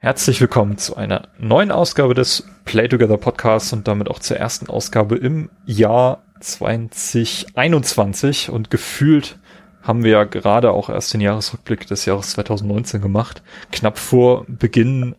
[0.00, 4.68] Herzlich willkommen zu einer neuen Ausgabe des Play Together Podcasts und damit auch zur ersten
[4.68, 9.40] Ausgabe im Jahr 2021 und gefühlt
[9.82, 13.42] haben wir ja gerade auch erst den Jahresrückblick des Jahres 2019 gemacht,
[13.72, 15.16] knapp vor Beginn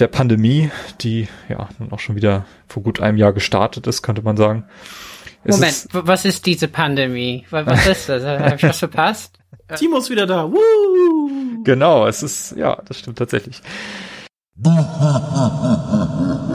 [0.00, 0.72] der Pandemie,
[1.02, 4.64] die ja nun auch schon wieder vor gut einem Jahr gestartet ist, könnte man sagen.
[5.44, 7.46] Moment, ist was ist diese Pandemie?
[7.50, 8.24] Was ist das?
[8.24, 9.39] Habe ich was verpasst?
[9.76, 10.50] Timo ist wieder da.
[10.50, 11.62] Woo!
[11.64, 13.62] Genau, es ist, ja, das stimmt tatsächlich.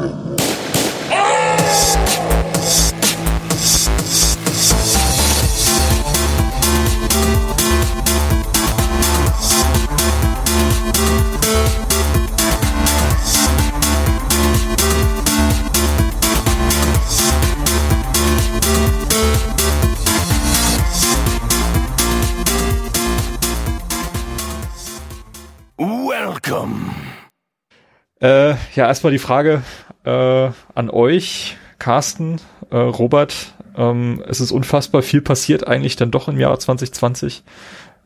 [28.25, 29.61] Äh, ja, erstmal die Frage
[30.03, 33.53] äh, an euch, Carsten, äh, Robert.
[33.77, 37.43] Ähm, es ist unfassbar viel passiert eigentlich dann doch im Jahr 2020.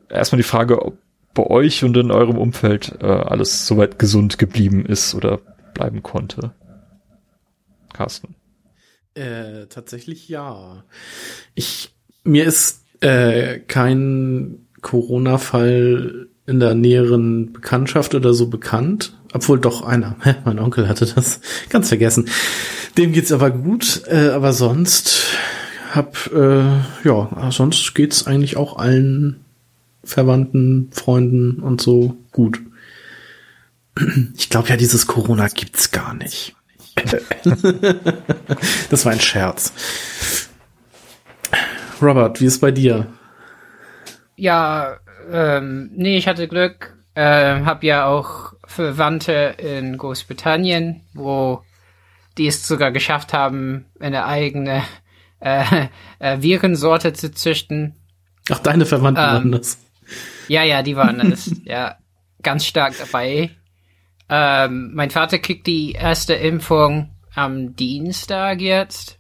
[0.10, 0.98] Erstmal die Frage, ob
[1.34, 5.40] bei euch und in eurem Umfeld äh, alles soweit gesund geblieben ist oder
[5.74, 6.52] bleiben konnte.
[7.94, 8.36] Carsten.
[9.14, 10.84] Äh, tatsächlich ja.
[11.56, 19.14] Ich mir ist äh, kein Corona-Fall in der näheren Bekanntschaft oder so bekannt.
[19.32, 20.16] Obwohl doch einer.
[20.46, 22.30] mein Onkel hatte das ganz vergessen.
[22.98, 25.38] Dem geht's aber gut, äh, aber sonst
[25.94, 26.64] hab äh,
[27.04, 29.46] ja, sonst geht's eigentlich auch allen
[30.04, 32.60] Verwandten, Freunden und so gut.
[34.36, 36.56] Ich glaube ja, dieses Corona gibt's gar nicht.
[38.90, 39.74] das war ein Scherz.
[42.02, 43.08] Robert, wie ist bei dir?
[44.36, 44.98] Ja,
[45.32, 46.98] ähm, nee, ich hatte Glück.
[47.16, 51.64] Äh, hab ja auch Verwandte in Großbritannien, wo
[52.38, 54.84] die es sogar geschafft haben, eine eigene
[55.40, 55.88] äh,
[56.20, 57.96] äh, Virensorte zu züchten.
[58.50, 59.80] Ach, deine Verwandten ähm, waren das.
[60.48, 61.52] Ja, ja, die waren das.
[61.66, 61.98] ja,
[62.42, 63.52] ganz stark dabei.
[64.30, 69.19] Ähm, mein Vater kriegt die erste Impfung am Dienstag jetzt,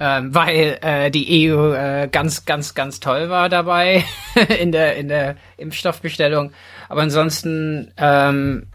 [0.00, 4.04] ähm, weil äh, die EU äh, ganz, ganz, ganz toll war dabei
[4.60, 6.52] in der in der Impfstoffbestellung.
[6.88, 8.68] Aber ansonsten ähm,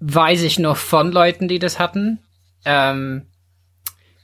[0.00, 2.18] weiß ich noch von Leuten, die das hatten.
[2.64, 3.26] Ähm,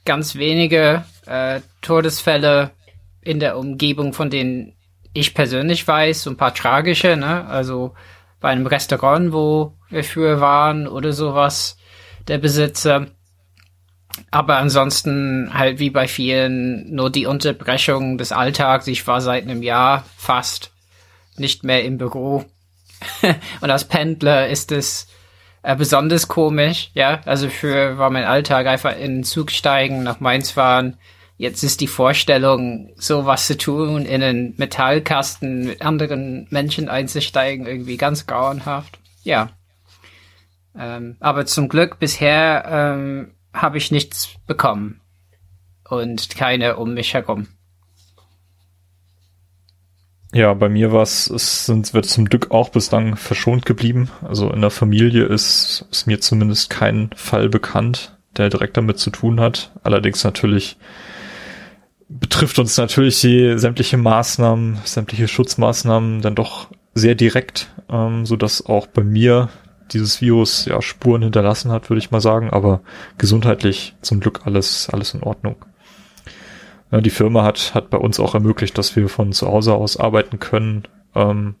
[0.05, 2.71] ganz wenige äh, Todesfälle
[3.21, 4.73] in der Umgebung, von denen
[5.13, 7.45] ich persönlich weiß, so ein paar tragische, ne?
[7.45, 7.93] Also
[8.39, 11.77] bei einem Restaurant, wo wir früher waren oder sowas,
[12.27, 13.07] der Besitzer.
[14.31, 18.87] Aber ansonsten halt wie bei vielen nur die Unterbrechung des Alltags.
[18.87, 20.71] Ich war seit einem Jahr fast
[21.37, 22.45] nicht mehr im Büro.
[23.61, 25.07] und als Pendler ist es
[25.63, 27.21] äh, besonders komisch, ja.
[27.25, 30.97] Also für war mein Alltag einfach in den Zug steigen, nach Mainz fahren.
[31.37, 37.97] Jetzt ist die Vorstellung, sowas zu tun, in einen Metallkasten mit anderen Menschen einzusteigen, irgendwie
[37.97, 38.99] ganz grauenhaft.
[39.23, 39.49] Ja.
[40.77, 45.01] Ähm, aber zum Glück bisher ähm, habe ich nichts bekommen.
[45.87, 47.47] Und keine um mich herum.
[50.33, 51.25] Ja, bei mir war es,
[51.65, 54.09] sind, wird zum Glück auch bislang verschont geblieben.
[54.23, 59.11] Also in der Familie ist, ist mir zumindest kein Fall bekannt, der direkt damit zu
[59.11, 59.71] tun hat.
[59.83, 60.77] Allerdings natürlich
[62.09, 68.65] betrifft uns natürlich die sämtliche Maßnahmen, sämtliche Schutzmaßnahmen dann doch sehr direkt, ähm, so dass
[68.65, 69.49] auch bei mir
[69.91, 72.81] dieses Virus ja Spuren hinterlassen hat, würde ich mal sagen, aber
[73.17, 75.55] gesundheitlich zum Glück alles, alles in Ordnung.
[76.91, 79.97] Ja, die Firma hat, hat bei uns auch ermöglicht, dass wir von zu Hause aus
[79.97, 80.83] arbeiten können,
[81.15, 81.55] ähm,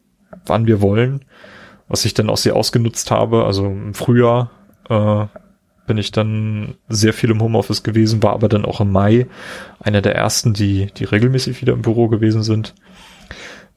[0.45, 1.25] wann wir wollen,
[1.87, 3.45] was ich dann auch sehr ausgenutzt habe.
[3.45, 4.51] Also im Frühjahr
[4.89, 5.25] äh,
[5.87, 9.27] bin ich dann sehr viel im Homeoffice gewesen, war aber dann auch im Mai
[9.79, 12.73] einer der ersten, die, die regelmäßig wieder im Büro gewesen sind.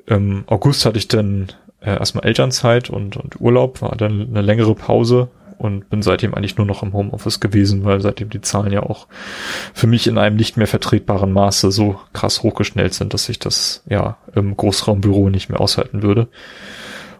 [0.07, 1.49] Im August hatte ich dann
[1.81, 5.28] äh, erstmal Elternzeit und, und Urlaub, war dann eine längere Pause
[5.59, 9.06] und bin seitdem eigentlich nur noch im Homeoffice gewesen, weil seitdem die Zahlen ja auch
[9.72, 13.83] für mich in einem nicht mehr vertretbaren Maße so krass hochgeschnellt sind, dass ich das
[13.89, 16.28] ja im Großraumbüro nicht mehr aushalten würde.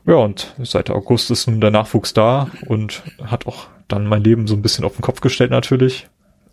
[0.07, 4.47] Ja, und seit August ist nun der Nachwuchs da und hat auch dann mein Leben
[4.47, 6.09] so ein bisschen auf den Kopf gestellt natürlich.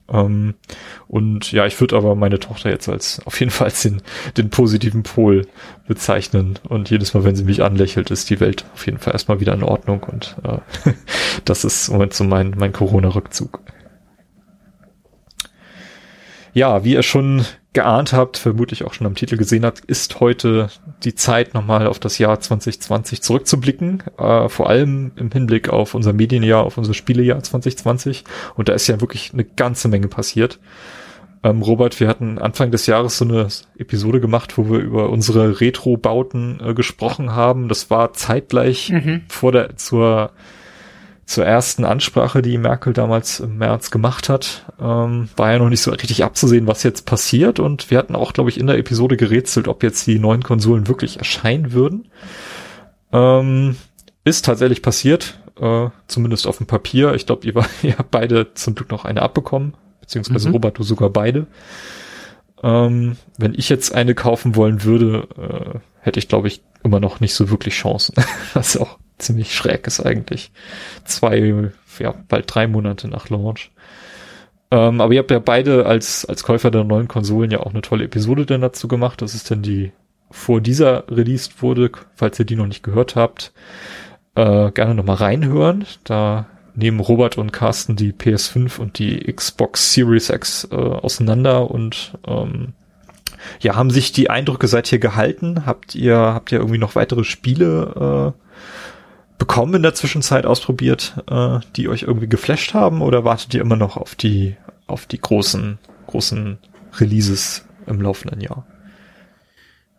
[0.10, 0.56] Ähm,
[1.08, 4.02] und ja, ich würde aber meine Tochter jetzt als auf jeden Fall als den,
[4.38, 5.48] den positiven Pol
[5.88, 6.60] bezeichnen.
[6.68, 9.54] Und jedes Mal, wenn sie mich anlächelt, ist die Welt auf jeden Fall erstmal wieder
[9.54, 10.04] in Ordnung.
[10.04, 10.92] Und äh,
[11.46, 13.60] das ist im Moment so mein, mein Corona-Rückzug.
[16.54, 20.70] Ja, wie ihr schon geahnt habt, vermutlich auch schon am Titel gesehen habt, ist heute
[21.04, 24.04] die Zeit, nochmal auf das Jahr 2020 zurückzublicken.
[24.18, 28.24] Äh, vor allem im Hinblick auf unser Medienjahr, auf unser Spielejahr 2020.
[28.56, 30.60] Und da ist ja wirklich eine ganze Menge passiert.
[31.44, 33.48] Ähm, Robert, wir hatten Anfang des Jahres so eine
[33.78, 37.68] Episode gemacht, wo wir über unsere Retro-Bauten äh, gesprochen haben.
[37.68, 39.24] Das war zeitgleich mhm.
[39.28, 40.32] vor der, zur
[41.26, 45.82] zur ersten Ansprache, die Merkel damals im März gemacht hat, ähm, war ja noch nicht
[45.82, 47.60] so richtig abzusehen, was jetzt passiert.
[47.60, 50.88] Und wir hatten auch, glaube ich, in der Episode gerätselt, ob jetzt die neuen Konsolen
[50.88, 52.10] wirklich erscheinen würden.
[53.12, 53.78] Ähm,
[54.26, 57.14] ist tatsächlich passiert, äh, zumindest auf dem Papier.
[57.14, 57.54] Ich glaube, ihr,
[57.84, 60.56] ihr habt beide zum Glück noch eine abbekommen, beziehungsweise mhm.
[60.56, 61.48] Robert, du sogar beide.
[62.62, 67.20] Ähm, wenn ich jetzt eine kaufen wollen würde, äh, hätte ich, glaube ich, immer noch
[67.20, 68.16] nicht so wirklich Chancen.
[68.54, 70.52] Was auch ziemlich schräg ist eigentlich.
[71.06, 73.72] Zwei, ja, bald drei Monate nach Launch.
[74.72, 77.82] Ähm, aber ihr habt ja beide als, als Käufer der neuen Konsolen ja auch eine
[77.82, 79.22] tolle Episode dann dazu gemacht.
[79.22, 79.92] Das ist dann die
[80.32, 83.54] vor dieser released wurde, falls ihr die noch nicht gehört habt.
[84.36, 85.86] Äh, gerne nochmal reinhören.
[86.04, 92.18] Da nehmen Robert und Carsten die PS5 und die Xbox Series X äh, auseinander und
[92.26, 92.74] ähm,
[93.60, 95.66] ja, haben sich die Eindrücke seither gehalten?
[95.66, 98.44] Habt ihr, habt ihr irgendwie noch weitere Spiele äh,
[99.44, 103.76] bekommen in der Zwischenzeit ausprobiert, äh, die euch irgendwie geflasht haben oder wartet ihr immer
[103.76, 104.56] noch auf die,
[104.88, 106.60] auf die großen, großen
[106.98, 108.66] Releases im laufenden Jahr?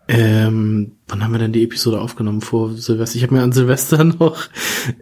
[0.09, 3.19] Ähm, wann haben wir denn die Episode aufgenommen vor Silvester?
[3.19, 4.49] Ich habe mir an Silvester noch,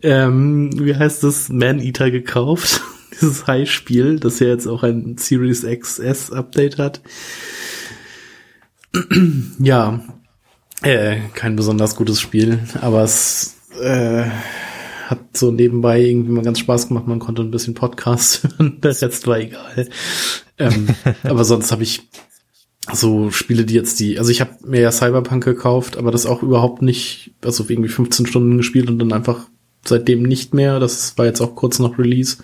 [0.02, 2.80] ähm, wie heißt das, Man Eater gekauft.
[3.12, 7.00] Dieses High-Spiel, das ja jetzt auch ein Series XS Update hat.
[9.60, 10.00] ja,
[10.82, 14.24] äh, kein besonders gutes Spiel, aber es äh,
[15.06, 17.06] hat so nebenbei irgendwie mal ganz Spaß gemacht.
[17.06, 18.80] Man konnte ein bisschen Podcast hören.
[18.80, 19.88] Der Rest war egal.
[20.58, 20.88] Ähm,
[21.22, 22.08] aber sonst habe ich
[22.92, 26.42] so Spiele, die jetzt die, also ich habe mir ja Cyberpunk gekauft, aber das auch
[26.42, 29.46] überhaupt nicht, also irgendwie 15 Stunden gespielt und dann einfach
[29.84, 30.80] seitdem nicht mehr.
[30.80, 32.38] Das war jetzt auch kurz nach Release.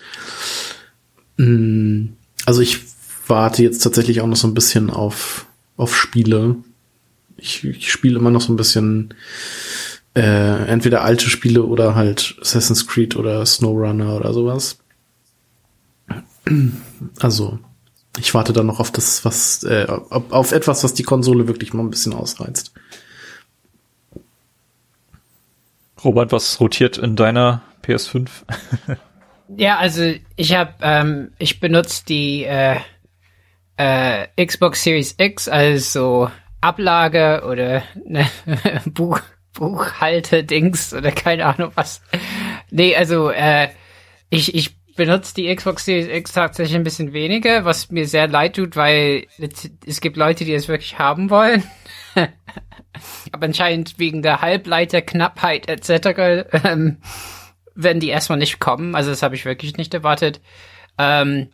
[1.38, 2.08] Mm,
[2.46, 2.80] also ich
[3.26, 5.46] warte jetzt tatsächlich auch noch so ein bisschen auf,
[5.76, 6.56] auf Spiele.
[7.36, 9.14] Ich, ich spiele immer noch so ein bisschen
[10.18, 14.80] äh, entweder alte Spiele oder halt Assassin's Creed oder SnowRunner oder sowas.
[17.20, 17.60] Also,
[18.18, 21.72] ich warte dann noch auf das, was, äh, auf, auf etwas, was die Konsole wirklich
[21.72, 22.72] mal ein bisschen ausreizt.
[26.02, 28.28] Robert, was rotiert in deiner PS5?
[29.56, 32.80] ja, also ich habe, ähm, ich benutze die äh,
[33.76, 36.28] äh, Xbox Series X als so
[36.60, 38.26] Ablage oder ne,
[38.86, 39.20] Buch
[39.58, 42.00] Buchhalte-Dings oder keine Ahnung was.
[42.70, 43.68] Nee, also äh,
[44.30, 48.56] ich, ich benutze die Xbox Series X tatsächlich ein bisschen weniger, was mir sehr leid
[48.56, 49.26] tut, weil
[49.86, 51.64] es gibt Leute, die es wirklich haben wollen.
[53.32, 56.46] Aber anscheinend wegen der Halbleiterknappheit etc.
[56.64, 56.98] Ähm,
[57.74, 58.94] werden die erstmal nicht kommen.
[58.94, 60.40] Also das habe ich wirklich nicht erwartet.
[60.98, 61.50] Ähm,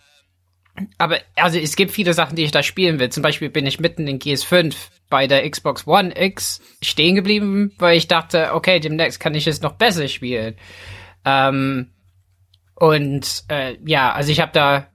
[0.99, 3.11] aber also es gibt viele Sachen, die ich da spielen will.
[3.11, 4.75] Zum Beispiel bin ich mitten in GS5
[5.09, 9.61] bei der Xbox One X stehen geblieben, weil ich dachte, okay, demnächst kann ich es
[9.61, 10.57] noch besser spielen.
[11.25, 11.93] Ähm,
[12.75, 14.89] und äh, ja, also ich habe da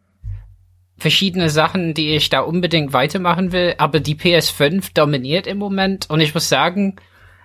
[0.98, 6.20] verschiedene Sachen, die ich da unbedingt weitermachen will, aber die PS5 dominiert im Moment und
[6.20, 6.98] ich muss sagen,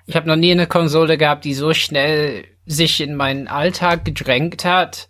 [0.06, 4.64] ich habe noch nie eine Konsole gehabt, die so schnell sich in meinen Alltag gedrängt
[4.64, 5.08] hat.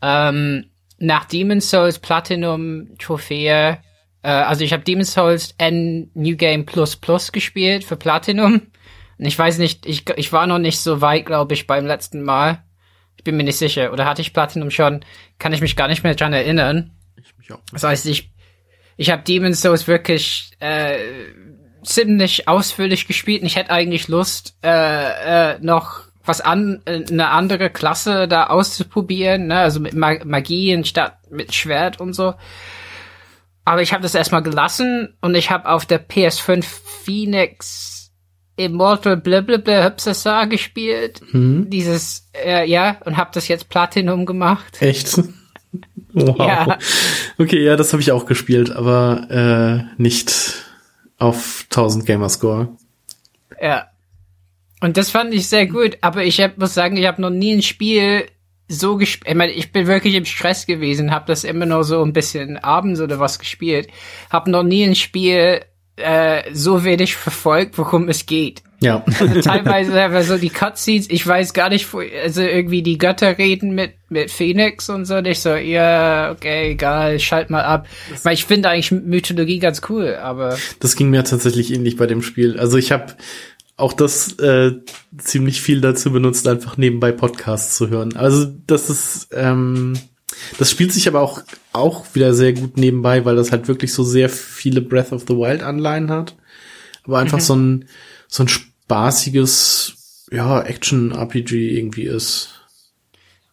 [0.00, 3.78] Ähm, nach Demon's Souls Platinum Trophäe,
[4.22, 8.62] äh, also ich habe Demon's Souls N New Game Plus Plus gespielt für Platinum.
[9.18, 12.22] Und ich weiß nicht, ich, ich war noch nicht so weit, glaube ich, beim letzten
[12.22, 12.62] Mal.
[13.16, 13.92] Ich bin mir nicht sicher.
[13.92, 15.04] Oder hatte ich Platinum schon?
[15.38, 16.92] Kann ich mich gar nicht mehr dran erinnern.
[17.16, 17.60] Ich mich auch.
[17.72, 18.32] Das heißt, ich,
[18.96, 20.98] ich habe Demon's Souls wirklich äh,
[21.84, 27.68] ziemlich ausführlich gespielt und ich hätte eigentlich Lust, äh, äh, noch was an, eine andere
[27.70, 29.58] Klasse da auszuprobieren, ne?
[29.58, 32.34] also mit Magie statt mit Schwert und so.
[33.64, 38.10] Aber ich habe das erstmal gelassen und ich habe auf der PS5 Phoenix
[38.56, 41.20] Immortal blablabla Hübsasa gespielt.
[41.32, 41.70] Mhm.
[41.70, 44.80] Dieses, äh, ja, und habe das jetzt Platinum gemacht.
[44.80, 45.20] Echt?
[46.14, 46.38] Wow.
[46.38, 46.78] Ja.
[47.38, 50.62] Okay, ja, das habe ich auch gespielt, aber äh, nicht
[51.16, 52.68] auf 1000 Gamerscore.
[53.58, 53.86] Ja.
[54.80, 57.54] Und das fand ich sehr gut, aber ich hab, muss sagen, ich habe noch nie
[57.54, 58.26] ein Spiel
[58.68, 59.36] so gespielt.
[59.36, 63.00] Ich ich bin wirklich im Stress gewesen, habe das immer nur so ein bisschen abends
[63.00, 63.88] oder was gespielt.
[64.30, 65.62] Habe noch nie ein Spiel
[65.96, 68.62] äh, so wenig verfolgt, worum es geht.
[68.80, 69.04] Ja.
[69.20, 73.74] Also teilweise aber so die Cutscenes, ich weiß gar nicht, also irgendwie die Götter reden
[73.74, 77.86] mit, mit Phoenix und so, nicht so, ja, okay, egal, schalt mal ab.
[78.24, 80.58] Weil ich finde eigentlich Mythologie ganz cool, aber.
[80.80, 82.58] Das ging mir tatsächlich ähnlich bei dem Spiel.
[82.58, 83.14] Also ich habe
[83.82, 84.74] auch das äh,
[85.18, 88.14] ziemlich viel dazu benutzt, einfach nebenbei Podcasts zu hören.
[88.14, 89.98] Also das ist, ähm,
[90.56, 94.04] das spielt sich aber auch, auch wieder sehr gut nebenbei, weil das halt wirklich so
[94.04, 96.36] sehr viele Breath of the Wild Anleihen hat.
[97.04, 97.42] Aber einfach mhm.
[97.42, 97.88] so ein,
[98.28, 102.50] so ein spaßiges, ja, Action-RPG irgendwie ist.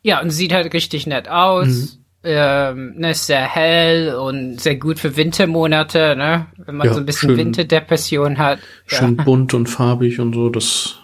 [0.03, 1.67] Ja, und sieht halt richtig nett aus.
[1.67, 1.89] Mhm.
[2.21, 6.47] Ähm, ne, ist sehr hell und sehr gut für Wintermonate, ne?
[6.57, 8.59] Wenn man ja, so ein bisschen schön, Winterdepression hat.
[8.85, 9.23] Schön ja.
[9.23, 10.99] bunt und farbig und so, das,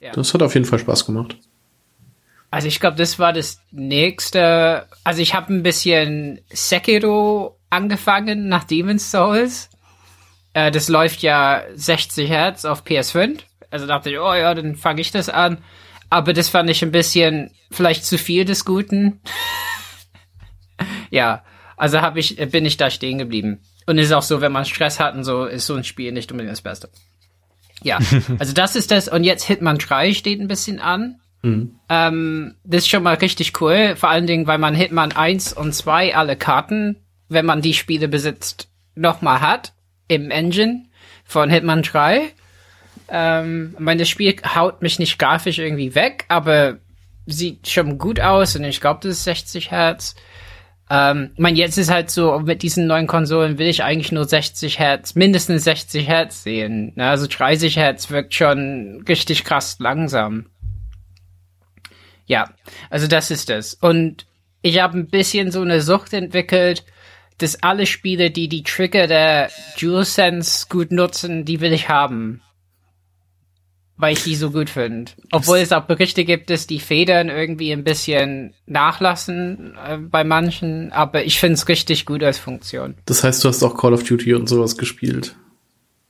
[0.00, 0.12] ja.
[0.12, 1.36] das hat auf jeden Fall Spaß gemacht.
[2.52, 4.86] Also ich glaube, das war das nächste.
[5.02, 9.70] Also ich habe ein bisschen Sekiro angefangen nach Demon's Souls.
[10.52, 13.40] Äh, das läuft ja 60 Hertz auf PS5.
[13.70, 15.58] Also dachte ich, oh ja, dann fange ich das an.
[16.08, 19.20] Aber das fand ich ein bisschen vielleicht zu viel des Guten.
[21.10, 21.44] ja,
[21.76, 23.60] also habe ich bin ich da stehen geblieben.
[23.86, 26.12] Und es ist auch so, wenn man Stress hat und so, ist so ein Spiel
[26.12, 26.90] nicht unbedingt das Beste.
[27.82, 27.98] Ja,
[28.38, 29.08] also das ist das.
[29.08, 31.20] Und jetzt Hitman 3 steht ein bisschen an.
[31.42, 31.78] Mhm.
[31.88, 33.94] Ähm, das ist schon mal richtig cool.
[33.96, 36.96] Vor allen Dingen, weil man Hitman 1 und 2 alle Karten,
[37.28, 39.72] wenn man die Spiele besitzt, nochmal hat
[40.08, 40.86] im Engine
[41.24, 42.32] von Hitman 3.
[43.08, 46.78] Ähm, mein, das Spiel haut mich nicht grafisch irgendwie weg, aber
[47.26, 50.14] sieht schon gut aus und ich glaube, das ist 60 Hertz.
[50.88, 54.24] Ähm, ich meine, jetzt ist halt so, mit diesen neuen Konsolen will ich eigentlich nur
[54.24, 56.92] 60 Hertz, mindestens 60 Hertz sehen.
[56.94, 57.08] Ne?
[57.08, 60.46] Also 30 Hertz wirkt schon richtig krass langsam.
[62.26, 62.50] Ja,
[62.90, 63.74] also das ist es.
[63.74, 64.26] Und
[64.62, 66.84] ich habe ein bisschen so eine Sucht entwickelt,
[67.38, 72.40] dass alle Spiele, die die Trigger der DualSense gut nutzen, die will ich haben.
[73.98, 75.12] Weil ich die so gut finde.
[75.32, 80.92] Obwohl es auch Berichte gibt, dass die Federn irgendwie ein bisschen nachlassen äh, bei manchen,
[80.92, 82.94] aber ich finde es richtig gut als Funktion.
[83.06, 85.34] Das heißt, du hast auch Call of Duty und sowas gespielt?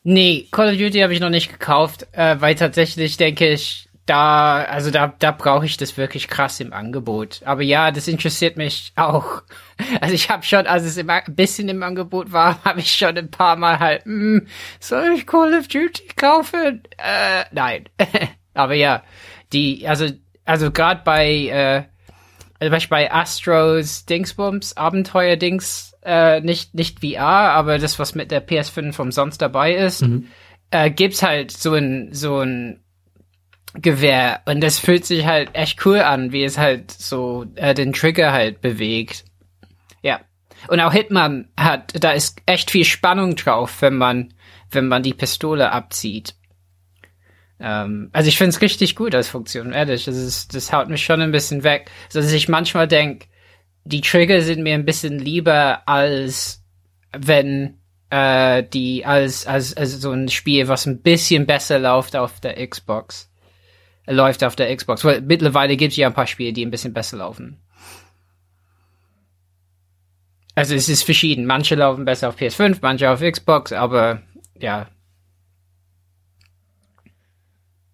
[0.08, 4.62] Nee, Call of Duty habe ich noch nicht gekauft, äh, weil tatsächlich denke ich, da,
[4.62, 7.40] also da, da brauche ich das wirklich krass im Angebot.
[7.44, 9.42] Aber ja, das interessiert mich auch.
[10.00, 13.18] Also ich habe schon, als es immer ein bisschen im Angebot war, habe ich schon
[13.18, 14.46] ein paar Mal halt, hm,
[14.80, 16.82] soll ich Call of Duty kaufen?
[16.96, 17.84] Äh, nein.
[18.54, 19.02] Aber ja,
[19.52, 20.06] die, also,
[20.46, 21.82] also gerade bei, äh,
[22.58, 28.98] also bei Astros Dingsbums, Abenteuer-Dings, äh, nicht, nicht VR, aber das, was mit der PS5
[28.98, 30.28] umsonst dabei ist, mhm.
[30.70, 32.80] äh, gibt's halt so ein, so ein
[33.82, 37.92] Gewehr und das fühlt sich halt echt cool an, wie es halt so äh, den
[37.92, 39.24] Trigger halt bewegt.
[40.02, 40.20] Ja.
[40.68, 44.32] Und auch Hitman hat, da ist echt viel Spannung drauf, wenn man,
[44.70, 46.34] wenn man die Pistole abzieht.
[47.60, 50.06] Ähm, also ich find's richtig gut als Funktion, ehrlich.
[50.06, 51.90] Das ist, das haut mich schon ein bisschen weg.
[52.08, 53.26] So dass ich manchmal denk,
[53.84, 56.64] die Trigger sind mir ein bisschen lieber als
[57.16, 57.78] wenn
[58.10, 62.66] äh, die als, als, als so ein Spiel, was ein bisschen besser läuft auf der
[62.66, 63.30] Xbox
[64.06, 65.04] läuft auf der Xbox.
[65.04, 67.58] Weil mittlerweile gibt es ja ein paar Spiele, die ein bisschen besser laufen.
[70.54, 71.44] Also es ist verschieden.
[71.46, 74.22] Manche laufen besser auf PS5, manche auf Xbox, aber
[74.58, 74.86] ja.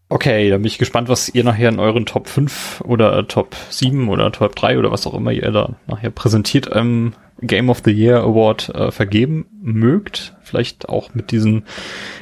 [0.09, 4.09] Okay, dann bin ich gespannt, was ihr nachher in euren Top 5 oder Top 7
[4.09, 7.91] oder Top 3 oder was auch immer ihr da nachher präsentiert ähm, Game of the
[7.91, 10.35] Year Award äh, vergeben mögt.
[10.43, 11.65] Vielleicht auch mit diesen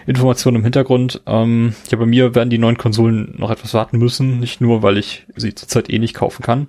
[0.06, 1.22] Informationen im Hintergrund.
[1.26, 4.40] Ähm, ja, bei mir werden die neuen Konsolen noch etwas warten müssen.
[4.40, 6.68] Nicht nur, weil ich sie zurzeit eh nicht kaufen kann,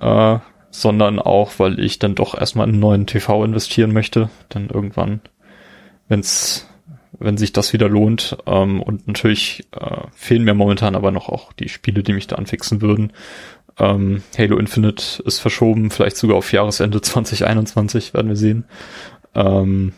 [0.00, 0.38] äh,
[0.70, 4.28] sondern auch, weil ich dann doch erstmal in einen neuen TV investieren möchte.
[4.48, 5.20] Dann irgendwann,
[6.08, 6.68] wenn's
[7.20, 8.36] wenn sich das wieder lohnt.
[8.46, 12.36] Ähm, und natürlich äh, fehlen mir momentan aber noch auch die Spiele, die mich da
[12.36, 13.12] anfixen würden.
[13.78, 18.64] Ähm, Halo Infinite ist verschoben, vielleicht sogar auf Jahresende 2021, werden wir sehen.
[19.34, 19.92] Ähm,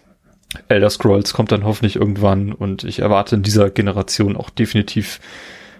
[0.68, 5.20] Elder Scrolls kommt dann hoffentlich irgendwann und ich erwarte in dieser Generation auch definitiv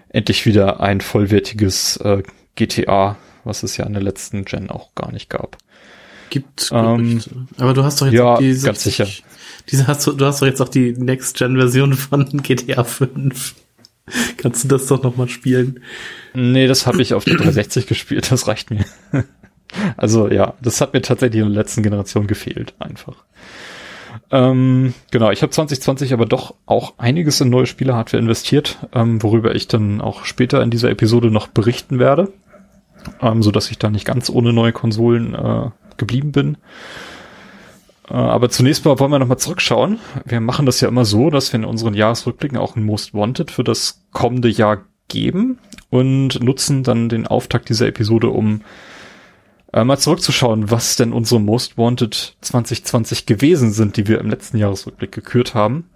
[0.09, 2.23] endlich wieder ein vollwertiges äh,
[2.55, 5.57] GTA, was es ja in der letzten Gen auch gar nicht gab.
[6.29, 7.21] Gibt ähm,
[7.57, 9.07] Aber du hast doch jetzt ja, auch die ganz sicher.
[9.69, 13.55] Diese hast du, du hast doch jetzt auch die Next-Gen-Version von GTA 5.
[14.37, 15.81] Kannst du das doch nochmal spielen?
[16.33, 18.85] Nee, das habe ich auf der 360 gespielt, das reicht mir.
[19.97, 23.23] also ja, das hat mir tatsächlich in der letzten Generation gefehlt, einfach.
[24.29, 29.55] Ähm, genau, ich habe 2020 aber doch auch einiges in neue Spiele-Hardware investiert, ähm, worüber
[29.55, 32.31] ich dann auch später in dieser Episode noch berichten werde,
[33.21, 36.57] ähm, so dass ich da nicht ganz ohne neue Konsolen äh, geblieben bin.
[38.11, 39.99] Äh, aber zunächst mal wollen wir nochmal zurückschauen.
[40.25, 43.51] Wir machen das ja immer so, dass wir in unseren Jahresrückblicken auch ein Most Wanted
[43.51, 48.61] für das kommende Jahr geben und nutzen dann den Auftakt dieser Episode, um
[49.73, 54.57] äh, mal zurückzuschauen, was denn unsere Most Wanted 2020 gewesen sind, die wir im letzten
[54.57, 55.89] Jahresrückblick gekürt haben.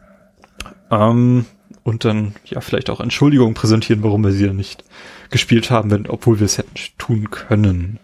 [0.89, 1.45] Ähm,
[1.83, 4.83] und dann ja vielleicht auch Entschuldigungen präsentieren, warum wir sie ja nicht
[5.29, 7.99] gespielt haben, wenn, obwohl wir es hätten tun können.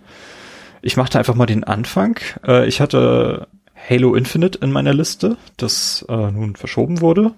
[0.83, 2.19] Ich machte einfach mal den Anfang.
[2.45, 3.47] Äh, ich hatte
[3.89, 7.33] Halo Infinite in meiner Liste, das äh, nun verschoben wurde.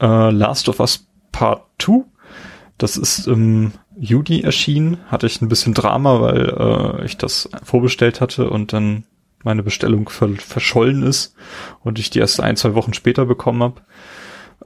[0.00, 2.04] Äh, Last of Us Part 2.
[2.78, 4.98] Das ist im Juni erschienen.
[5.08, 9.04] Hatte ich ein bisschen Drama, weil äh, ich das vorbestellt hatte und dann
[9.42, 11.34] meine Bestellung ver verschollen ist
[11.80, 13.82] und ich die erst ein, zwei Wochen später bekommen habe.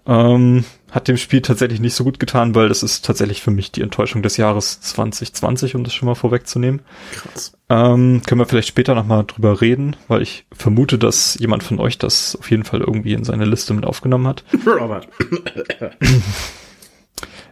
[0.07, 3.71] Ähm, hat dem Spiel tatsächlich nicht so gut getan, weil das ist tatsächlich für mich
[3.73, 6.83] die Enttäuschung des Jahres 2020, um das schon mal vorwegzunehmen.
[7.13, 7.53] Krass.
[7.73, 11.97] Ähm, können wir vielleicht später nochmal drüber reden, weil ich vermute, dass jemand von euch
[11.97, 14.45] das auf jeden Fall irgendwie in seine Liste mit aufgenommen hat.
[14.67, 15.09] Robert.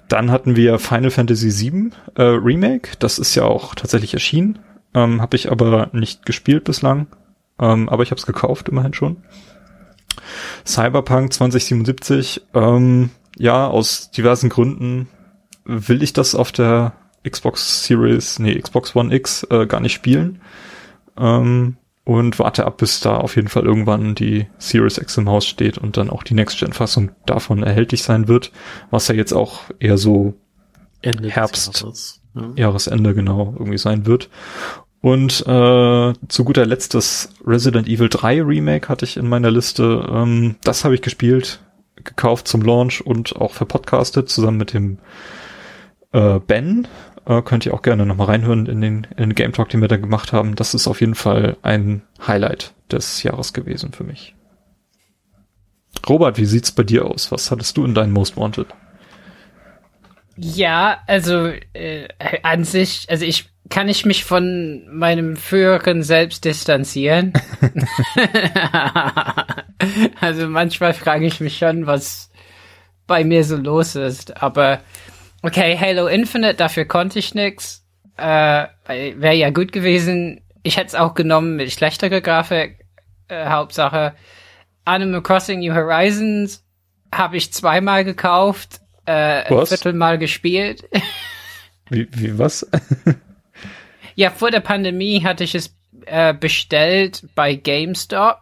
[0.08, 2.98] Dann hatten wir Final Fantasy VII äh, Remake.
[2.98, 4.58] Das ist ja auch tatsächlich erschienen.
[4.92, 7.06] Ähm, habe ich aber nicht gespielt bislang.
[7.58, 9.22] Ähm, aber ich habe es gekauft, immerhin schon.
[10.66, 13.08] Cyberpunk 2077, ähm,
[13.38, 15.08] ja, aus diversen Gründen
[15.64, 16.92] will ich das auf der
[17.28, 20.40] Xbox Series, nee, Xbox One X äh, gar nicht spielen.
[21.18, 25.46] Ähm, und warte ab, bis da auf jeden Fall irgendwann die Series X im Haus
[25.46, 28.52] steht und dann auch die Next-Gen-Fassung davon erhältlich sein wird,
[28.90, 30.34] was ja jetzt auch eher so
[31.02, 32.50] Ende Herbst, Jahres, ja.
[32.56, 34.28] Jahresende genau irgendwie sein wird.
[35.02, 40.06] Und äh, zu guter Letzt das Resident Evil 3 Remake hatte ich in meiner Liste.
[40.12, 41.60] Ähm, das habe ich gespielt,
[41.96, 44.98] gekauft zum Launch und auch verpodcastet zusammen mit dem
[46.12, 46.86] äh, Ben.
[47.30, 49.86] Äh, könnt ihr auch gerne nochmal reinhören in den, in den Game Talk, den wir
[49.86, 50.56] da gemacht haben.
[50.56, 54.34] Das ist auf jeden Fall ein Highlight des Jahres gewesen für mich.
[56.08, 57.30] Robert, wie sieht's bei dir aus?
[57.30, 58.66] Was hattest du in deinem Most Wanted?
[60.36, 62.08] Ja, also äh,
[62.42, 67.32] an sich, also ich kann ich mich von meinem früheren Selbst distanzieren.
[70.20, 72.30] also manchmal frage ich mich schon, was
[73.06, 74.42] bei mir so los ist.
[74.42, 74.80] Aber
[75.42, 77.84] okay, Halo Infinite, dafür konnte ich nix.
[78.16, 80.42] Äh, Wäre ja gut gewesen.
[80.62, 82.84] Ich hätte es auch genommen mit schlechterer Grafik.
[83.28, 84.14] Äh, Hauptsache
[84.84, 86.64] Animal Crossing New Horizons
[87.14, 90.88] habe ich zweimal gekauft, äh, ein Viertelmal gespielt.
[91.88, 92.68] wie, wie was?
[94.16, 95.74] Ja, vor der Pandemie hatte ich es
[96.04, 98.38] äh, bestellt bei GameStop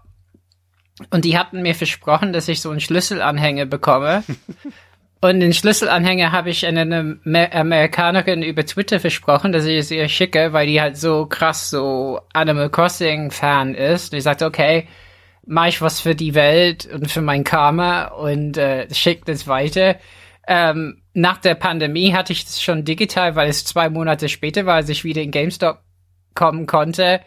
[1.10, 4.24] und die hatten mir versprochen, dass ich so einen Schlüsselanhänger bekomme.
[5.20, 10.08] und den Schlüsselanhänger habe ich einer Amer Amerikanerin über Twitter versprochen, dass ich es ihr
[10.08, 14.12] schicke, weil die halt so krass so Animal Crossing Fan ist.
[14.12, 14.86] Und ich sagte, okay,
[15.44, 19.96] mach ich was für die Welt und für mein Karma und äh, schickt es weiter.
[20.46, 24.76] Ähm, nach der Pandemie hatte ich es schon digital, weil es zwei Monate später war,
[24.76, 25.80] als ich wieder in GameStop
[26.34, 27.20] kommen konnte.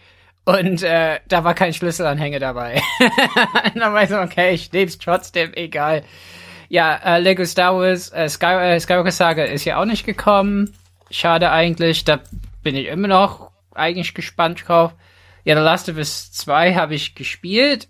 [0.45, 2.82] Und äh, da war kein Schlüsselanhänger dabei.
[3.75, 6.04] dann war ich so, okay, ich nehme es trotzdem, egal.
[6.71, 10.73] Ja, äh, Lego Star Wars, äh, Sky, äh, Skywalker Saga ist ja auch nicht gekommen.
[11.10, 12.21] Schade eigentlich, da
[12.63, 14.93] bin ich immer noch eigentlich gespannt drauf.
[15.43, 17.89] Ja, The Last of Us 2 habe ich gespielt.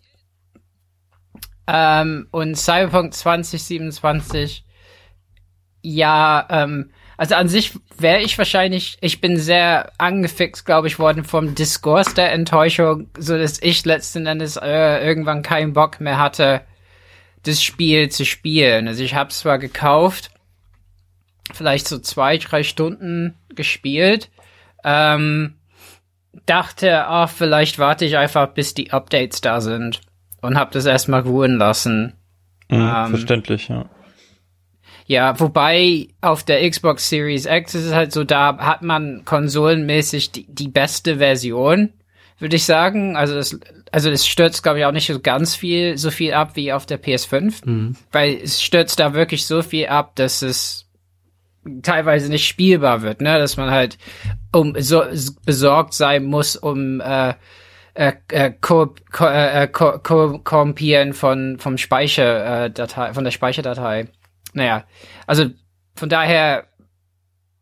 [1.68, 4.66] Ähm, und Cyberpunk 2027
[5.84, 11.24] ja, ähm, also an sich wäre ich wahrscheinlich, ich bin sehr angefixt, glaube ich, worden
[11.24, 16.62] vom Diskurs der Enttäuschung, so dass ich letzten Endes äh, irgendwann keinen Bock mehr hatte,
[17.44, 18.88] das Spiel zu spielen.
[18.88, 20.32] Also ich habe es zwar gekauft,
[21.54, 24.30] vielleicht so zwei, drei Stunden gespielt,
[24.84, 25.56] ähm,
[26.46, 30.02] dachte, ach, vielleicht warte ich einfach, bis die Updates da sind
[30.42, 32.14] und habe das erstmal ruhen lassen.
[32.70, 33.86] Mhm, ähm, verständlich, ja.
[35.08, 40.32] Ja, wobei auf der Xbox Series X ist es halt so, da hat man konsolenmäßig
[40.32, 41.92] die, die beste Version,
[42.42, 43.16] würde ich sagen.
[43.16, 43.60] Also das,
[43.92, 46.86] also das stürzt, glaube ich, auch nicht so ganz viel, so viel ab wie auf
[46.86, 47.66] der PS5.
[47.66, 47.96] Mhm.
[48.12, 50.88] Weil es stürzt da wirklich so viel ab, dass es
[51.84, 53.38] teilweise nicht spielbar wird, ne?
[53.38, 53.98] Dass man halt
[54.52, 55.04] um so
[55.46, 57.36] besorgt sein muss, um äh,
[57.94, 63.32] äh, äh, ko ko äh, ko ko kompieren von vom Speicher äh, Datei, von der
[63.32, 64.08] Speicherdatei
[64.54, 64.84] naja,
[65.28, 65.46] also
[65.96, 66.68] von daher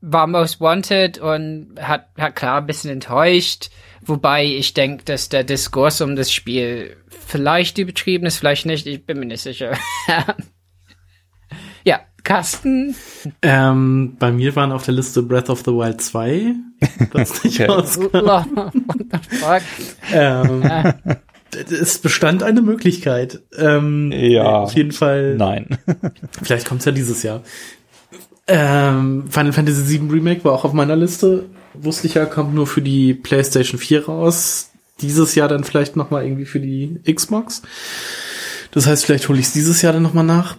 [0.01, 3.69] war Most Wanted und hat, hat klar ein bisschen enttäuscht,
[4.05, 9.05] wobei ich denke, dass der Diskurs um das Spiel vielleicht übertrieben ist, vielleicht nicht, ich
[9.05, 9.77] bin mir nicht sicher.
[11.83, 12.95] ja, Carsten?
[13.41, 16.55] Ähm, bei mir waren auf der Liste Breath of the Wild 2,
[17.13, 18.15] das nicht rauskam.
[20.13, 20.63] ähm,
[21.51, 23.41] es bestand eine Möglichkeit.
[23.57, 24.43] Ähm, Ja.
[24.43, 25.35] Auf jeden Fall.
[25.35, 25.77] Nein.
[26.41, 27.41] Vielleicht kommt's ja dieses Jahr.
[28.47, 31.45] Ähm, Final Fantasy VII Remake war auch auf meiner Liste.
[31.73, 34.71] Wusste ich ja, kommt nur für die PlayStation 4 raus.
[35.01, 37.61] Dieses Jahr dann vielleicht noch mal irgendwie für die Xbox.
[38.71, 40.57] Das heißt, vielleicht hole ich es dieses Jahr dann noch mal nach.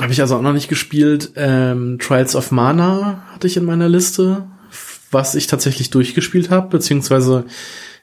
[0.00, 1.32] Habe ich also auch noch nicht gespielt.
[1.36, 4.46] Ähm, Trials of Mana hatte ich in meiner Liste,
[5.10, 7.44] was ich tatsächlich durchgespielt habe, beziehungsweise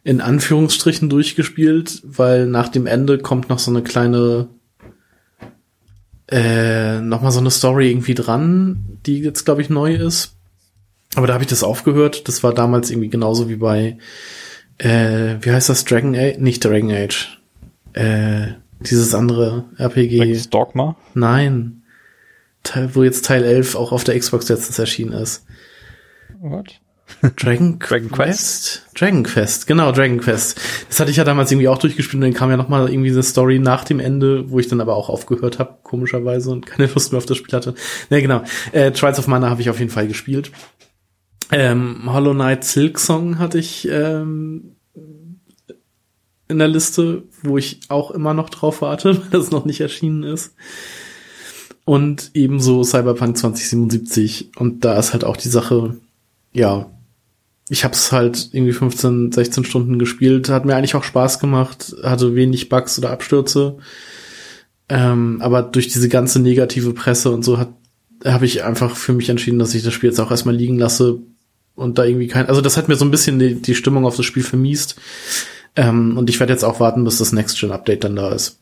[0.04, 4.50] in Anführungsstrichen durchgespielt, weil nach dem Ende kommt noch so eine kleine
[6.30, 10.37] äh, noch mal so eine Story irgendwie dran, die jetzt glaube ich neu ist.
[11.16, 12.28] Aber da habe ich das aufgehört.
[12.28, 13.98] Das war damals irgendwie genauso wie bei
[14.78, 16.38] äh, wie heißt das Dragon Age?
[16.38, 17.40] Nicht Dragon Age.
[17.94, 20.20] Äh, dieses andere RPG.
[20.20, 20.96] Dragon's Dogma.
[21.14, 21.82] Nein.
[22.64, 25.46] Teil, wo jetzt Teil 11 auch auf der Xbox letztens erschienen ist.
[26.40, 26.80] What?
[27.38, 28.86] Dragon, Dragon Quest?
[28.94, 30.60] Dragon Quest, genau, Dragon Quest.
[30.90, 33.12] Das hatte ich ja damals irgendwie auch durchgespielt und dann kam ja noch mal irgendwie
[33.12, 36.88] eine Story nach dem Ende, wo ich dann aber auch aufgehört habe, komischerweise, und keine
[36.94, 37.76] Lust mehr auf das Spiel hatte.
[38.10, 38.44] Ne, genau.
[38.74, 40.52] Äh, Trials of Mana habe ich auf jeden Fall gespielt.
[41.52, 44.76] Ähm, Hollow Knight Silk Song hatte ich ähm,
[46.48, 50.24] in der Liste, wo ich auch immer noch drauf warte, weil das noch nicht erschienen
[50.24, 50.56] ist.
[51.86, 54.52] Und ebenso Cyberpunk 2077.
[54.58, 55.96] Und da ist halt auch die Sache,
[56.52, 56.92] ja,
[57.70, 61.96] ich habe es halt irgendwie 15, 16 Stunden gespielt, hat mir eigentlich auch Spaß gemacht,
[62.04, 63.78] hatte wenig Bugs oder Abstürze.
[64.90, 67.74] Ähm, aber durch diese ganze negative Presse und so hat
[68.26, 71.20] habe ich einfach für mich entschieden, dass ich das Spiel jetzt auch erstmal liegen lasse
[71.78, 74.18] und da irgendwie kein, also das hat mir so ein bisschen die, die Stimmung auf
[74.18, 75.00] das Spiel vermiest.
[75.76, 78.60] Ähm, und ich werde jetzt auch warten, bis das Next Gen Update dann da ist.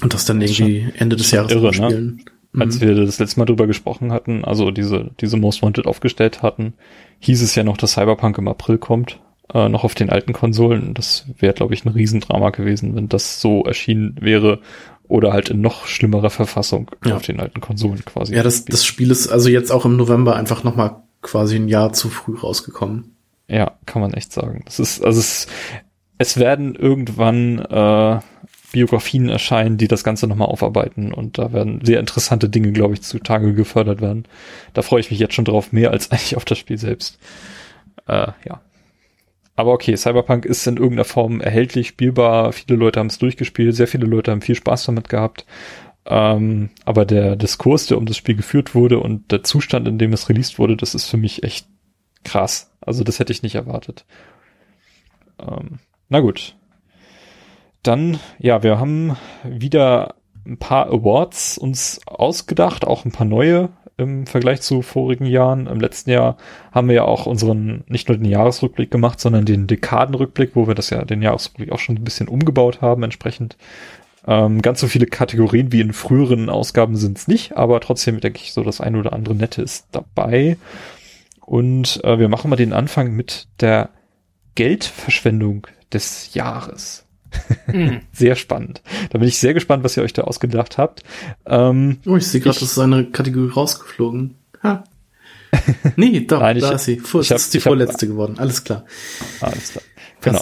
[0.00, 1.72] Und das dann irgendwie Ende des Jahres irre, ne?
[1.72, 2.24] spielen.
[2.58, 6.74] Als wir das letzte Mal drüber gesprochen hatten, also diese, diese Most Wanted aufgestellt hatten,
[7.18, 9.20] hieß es ja noch, dass Cyberpunk im April kommt,
[9.52, 10.94] äh, noch auf den alten Konsolen.
[10.94, 14.60] Das wäre, glaube ich, ein Riesendrama gewesen, wenn das so erschienen wäre
[15.08, 17.16] oder halt in noch schlimmerer Verfassung Ja.
[17.16, 18.34] auf den alten Konsolen quasi.
[18.34, 21.68] Ja, das, das Spiel ist also jetzt auch im November einfach noch mal quasi ein
[21.68, 23.16] Jahr zu früh rausgekommen.
[23.48, 24.62] Ja, kann man echt sagen.
[24.64, 25.46] Das ist, also es,
[26.18, 28.20] es werden irgendwann äh,
[28.72, 33.02] Biografien erscheinen, die das Ganze nochmal aufarbeiten und da werden sehr interessante Dinge, glaube ich,
[33.02, 34.26] zutage gefördert werden.
[34.72, 37.18] Da freue ich mich jetzt schon drauf, mehr als eigentlich auf das Spiel selbst.
[38.06, 38.60] Äh, ja.
[39.54, 42.52] Aber okay, Cyberpunk ist in irgendeiner Form erhältlich, spielbar.
[42.52, 45.46] Viele Leute haben es durchgespielt, sehr viele Leute haben viel Spaß damit gehabt.
[46.08, 50.12] Ähm, aber der Diskurs, der um das Spiel geführt wurde und der Zustand, in dem
[50.12, 51.66] es released wurde, das ist für mich echt
[52.24, 52.72] krass.
[52.80, 54.04] Also das hätte ich nicht erwartet.
[55.40, 56.56] Ähm, na gut.
[57.82, 60.14] Dann, ja, wir haben wieder
[60.44, 65.66] ein paar Awards uns ausgedacht, auch ein paar neue im Vergleich zu vorigen Jahren.
[65.66, 66.36] Im letzten Jahr
[66.70, 70.74] haben wir ja auch unseren, nicht nur den Jahresrückblick gemacht, sondern den Dekadenrückblick, wo wir
[70.74, 73.56] das ja, den Jahresrückblick auch schon ein bisschen umgebaut haben entsprechend.
[74.26, 78.40] Ähm, ganz so viele Kategorien wie in früheren Ausgaben sind es nicht, aber trotzdem denke
[78.42, 80.56] ich so, das eine oder andere Nette ist dabei.
[81.40, 83.90] Und äh, wir machen mal den Anfang mit der
[84.56, 87.04] Geldverschwendung des Jahres.
[87.66, 88.00] Mhm.
[88.12, 88.82] Sehr spannend.
[89.10, 91.02] Da bin ich sehr gespannt, was ihr euch da ausgedacht habt.
[91.46, 94.34] Ähm, Oh, ich sehe gerade, das ist eine Kategorie rausgeflogen.
[94.62, 94.82] Ha.
[95.96, 96.98] Nee, doch, Nein, ich- da ist sie.
[96.98, 98.36] Vor, ich hab- das ist die ich hab- vorletzte geworden.
[98.38, 98.84] Alles klar.
[99.40, 99.84] alles klar.
[100.22, 100.40] Genau.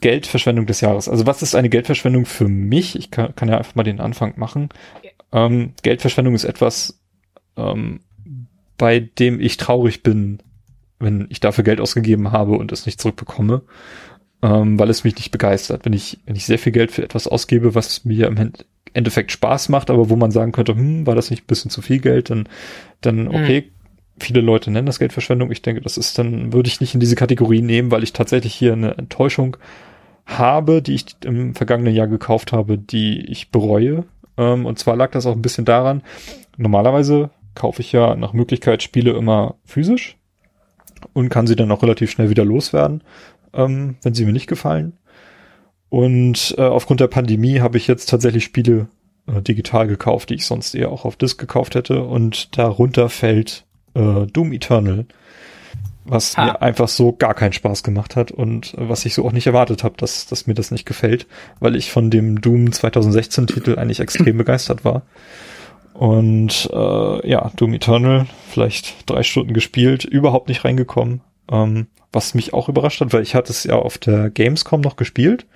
[0.00, 1.08] Geldverschwendung des Jahres.
[1.08, 2.96] Also was ist eine Geldverschwendung für mich?
[2.96, 4.70] Ich kann, kann ja einfach mal den Anfang machen.
[5.32, 7.00] Ähm, Geldverschwendung ist etwas,
[7.56, 8.00] ähm,
[8.78, 10.38] bei dem ich traurig bin,
[10.98, 13.62] wenn ich dafür Geld ausgegeben habe und es nicht zurückbekomme,
[14.42, 15.84] ähm, weil es mich nicht begeistert.
[15.84, 19.32] Wenn ich, wenn ich sehr viel Geld für etwas ausgebe, was mir im End- Endeffekt
[19.32, 21.98] Spaß macht, aber wo man sagen könnte, hm, war das nicht ein bisschen zu viel
[21.98, 22.48] Geld, dann,
[23.00, 23.72] dann okay.
[24.22, 25.50] Viele Leute nennen das Geldverschwendung.
[25.50, 28.54] Ich denke, das ist dann, würde ich nicht in diese Kategorie nehmen, weil ich tatsächlich
[28.54, 29.56] hier eine Enttäuschung
[30.26, 34.04] habe, die ich im vergangenen Jahr gekauft habe, die ich bereue.
[34.36, 36.02] Ähm, und zwar lag das auch ein bisschen daran,
[36.56, 40.16] normalerweise kaufe ich ja nach Möglichkeit Spiele immer physisch
[41.12, 43.02] und kann sie dann auch relativ schnell wieder loswerden,
[43.52, 44.94] ähm, wenn sie mir nicht gefallen.
[45.88, 48.86] Und äh, aufgrund der Pandemie habe ich jetzt tatsächlich Spiele
[49.26, 52.04] äh, digital gekauft, die ich sonst eher auch auf Disc gekauft hätte.
[52.04, 55.06] Und darunter fällt äh, Doom Eternal,
[56.04, 56.44] was Ha.
[56.44, 59.46] mir einfach so gar keinen Spaß gemacht hat und äh, was ich so auch nicht
[59.46, 61.26] erwartet habe, dass, dass mir das nicht gefällt,
[61.60, 65.02] weil ich von dem Doom 2016 Titel eigentlich extrem begeistert war.
[65.94, 71.20] Und äh, ja, Doom Eternal, vielleicht drei Stunden gespielt, überhaupt nicht reingekommen.
[71.50, 74.96] Ähm, was mich auch überrascht hat, weil ich hatte es ja auf der Gamescom noch
[74.96, 75.46] gespielt.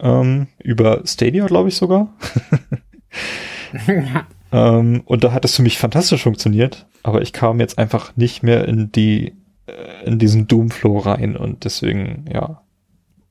[0.00, 2.12] Ähm, über Stadia, glaube ich sogar.
[4.52, 8.42] ähm, und da hat es für mich fantastisch funktioniert, aber ich kam jetzt einfach nicht
[8.42, 9.34] mehr in die,
[9.66, 12.62] äh, in diesen Doom-Flow rein und deswegen, ja,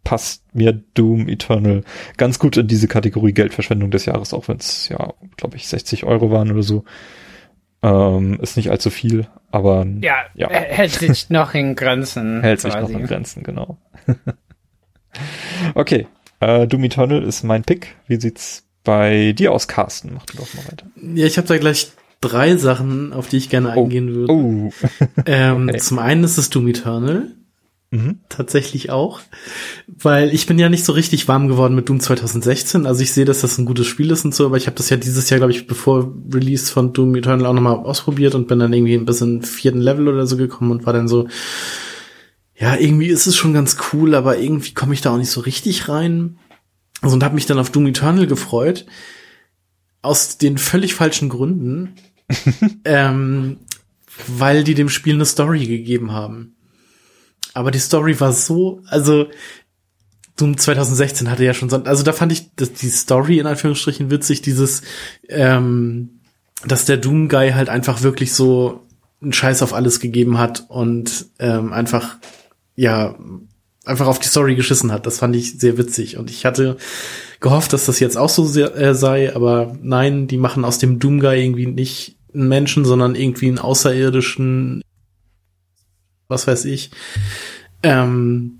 [0.03, 1.83] passt mir Doom Eternal
[2.17, 6.05] ganz gut in diese Kategorie Geldverschwendung des Jahres, auch wenn es ja, glaube ich, 60
[6.05, 6.83] Euro waren oder so.
[7.83, 10.49] Ähm, ist nicht allzu viel, aber ja, ja.
[10.49, 12.41] hält sich noch in Grenzen.
[12.43, 12.77] Hält quasi.
[12.77, 13.77] sich noch in Grenzen, genau.
[15.75, 16.07] okay,
[16.39, 17.95] äh, Doom Eternal ist mein Pick.
[18.07, 20.11] Wie sieht's bei dir aus, Carsten?
[20.13, 20.87] Mach du doch mal weiter.
[21.15, 21.91] Ja, ich habe da gleich
[22.21, 23.83] drei Sachen, auf die ich gerne oh.
[23.83, 24.33] eingehen würde.
[24.33, 24.71] Oh.
[25.25, 25.79] ähm, okay.
[25.79, 27.31] Zum einen ist es Doom Eternal.
[27.93, 28.19] Mhm.
[28.29, 29.19] Tatsächlich auch.
[29.87, 32.85] Weil ich bin ja nicht so richtig warm geworden mit Doom 2016.
[32.85, 34.89] Also ich sehe, dass das ein gutes Spiel ist und so, aber ich habe das
[34.89, 38.59] ja dieses Jahr, glaube ich, bevor Release von Doom Eternal auch nochmal ausprobiert und bin
[38.59, 41.27] dann irgendwie ein bisschen vierten Level oder so gekommen und war dann so,
[42.57, 45.41] ja, irgendwie ist es schon ganz cool, aber irgendwie komme ich da auch nicht so
[45.41, 46.37] richtig rein.
[47.01, 48.85] Also und habe mich dann auf Doom Eternal gefreut.
[50.01, 51.95] Aus den völlig falschen Gründen.
[52.85, 53.57] ähm,
[54.27, 56.55] weil die dem Spiel eine Story gegeben haben.
[57.53, 59.27] Aber die Story war so, also
[60.37, 64.09] Doom 2016 hatte ja schon so, also da fand ich dass die Story in Anführungsstrichen
[64.09, 64.81] witzig, dieses,
[65.27, 66.21] ähm,
[66.65, 68.87] dass der Doom Guy halt einfach wirklich so
[69.21, 72.17] einen Scheiß auf alles gegeben hat und ähm, einfach
[72.75, 73.15] ja
[73.85, 75.05] einfach auf die Story geschissen hat.
[75.05, 76.77] Das fand ich sehr witzig und ich hatte
[77.39, 80.99] gehofft, dass das jetzt auch so sehr, äh, sei, aber nein, die machen aus dem
[80.99, 84.83] Doom Guy irgendwie nicht einen Menschen, sondern irgendwie einen außerirdischen
[86.31, 86.89] was weiß ich,
[87.83, 88.57] ähm,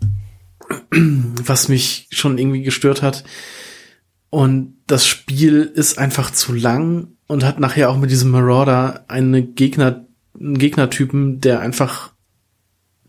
[0.92, 3.24] was mich schon irgendwie gestört hat.
[4.30, 9.42] Und das Spiel ist einfach zu lang und hat nachher auch mit diesem Marauder eine
[9.42, 10.06] Gegner,
[10.40, 12.14] einen Gegnertypen, der einfach,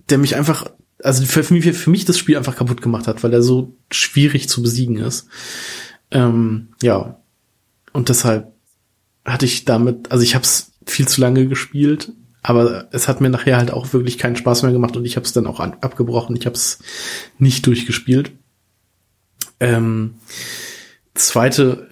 [0.09, 0.71] der mich einfach,
[1.03, 3.77] also für, für, mich, für mich das Spiel einfach kaputt gemacht hat, weil er so
[3.91, 5.27] schwierig zu besiegen ist.
[6.11, 7.21] Ähm, ja.
[7.93, 8.53] Und deshalb
[9.25, 12.13] hatte ich damit, also ich habe es viel zu lange gespielt
[12.43, 15.25] aber es hat mir nachher halt auch wirklich keinen Spaß mehr gemacht und ich habe
[15.25, 16.35] es dann auch an, abgebrochen.
[16.37, 16.81] Ich habe es
[17.39, 18.33] nicht durchgespielt.
[19.61, 20.15] Ähm,
[21.15, 21.89] zweite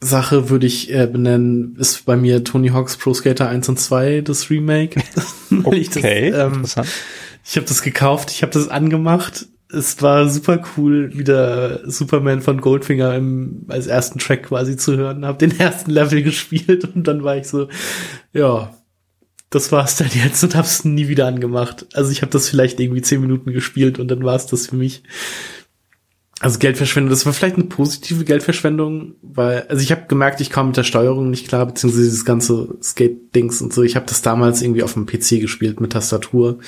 [0.00, 4.22] Sache würde ich äh, benennen, ist bei mir Tony Hawk's Pro Skater 1 und 2,
[4.22, 5.00] das Remake.
[5.62, 6.88] okay, ich das, ähm, interessant.
[7.44, 9.46] Ich habe das gekauft, ich habe das angemacht.
[9.70, 15.24] Es war super cool, wieder Superman von Goldfinger im, als ersten Track quasi zu hören.
[15.24, 17.68] Hab den ersten Level gespielt und dann war ich so,
[18.32, 18.74] ja,
[19.52, 21.86] das war's dann jetzt und hab's nie wieder angemacht.
[21.94, 25.02] Also ich habe das vielleicht irgendwie zehn Minuten gespielt und dann war's das für mich.
[26.40, 30.68] Also Geldverschwendung, das war vielleicht eine positive Geldverschwendung, weil, also ich habe gemerkt, ich kam
[30.68, 33.84] mit der Steuerung nicht klar, beziehungsweise dieses ganze Skate-Dings und so.
[33.84, 36.58] Ich habe das damals irgendwie auf dem PC gespielt mit Tastatur.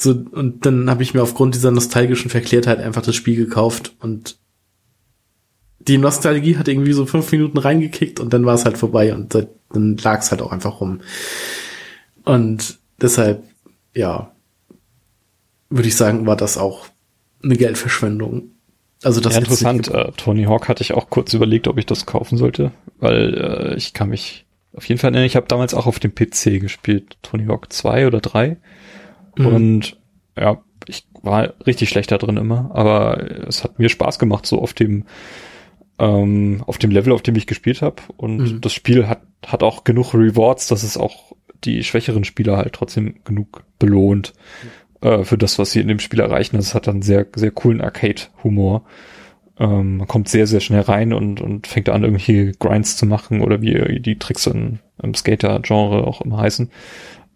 [0.00, 4.38] So, und dann habe ich mir aufgrund dieser nostalgischen Verklärtheit einfach das Spiel gekauft und
[5.80, 9.34] die Nostalgie hat irgendwie so fünf Minuten reingekickt und dann war es halt vorbei und
[9.34, 11.00] dann lag es halt auch einfach rum.
[12.24, 13.44] Und deshalb,
[13.94, 14.32] ja,
[15.70, 16.86] würde ich sagen, war das auch
[17.42, 18.50] eine Geldverschwendung.
[19.02, 19.88] Also das ja, interessant.
[19.88, 23.74] Äh, Tony Hawk hatte ich auch kurz überlegt, ob ich das kaufen sollte, weil äh,
[23.76, 25.24] ich kann mich auf jeden Fall nennen.
[25.24, 28.58] Ich habe damals auch auf dem PC gespielt, Tony Hawk 2 oder 3.
[29.36, 29.46] Mhm.
[29.46, 29.98] Und
[30.38, 34.60] ja, ich war richtig schlecht da drin immer, aber es hat mir Spaß gemacht, so
[34.60, 35.04] auf dem
[35.98, 38.02] ähm, auf dem Level, auf dem ich gespielt habe.
[38.16, 38.60] Und mhm.
[38.60, 41.32] das Spiel hat hat auch genug Rewards, dass es auch
[41.64, 44.32] die schwächeren Spieler halt trotzdem genug belohnt
[45.00, 46.56] äh, für das, was sie in dem Spiel erreichen.
[46.56, 48.84] Das hat dann sehr, sehr coolen Arcade-Humor.
[49.58, 53.40] Ähm, man kommt sehr, sehr schnell rein und, und fängt an, irgendwelche Grinds zu machen
[53.40, 56.70] oder wie die Tricks in, im Skater-Genre auch immer heißen.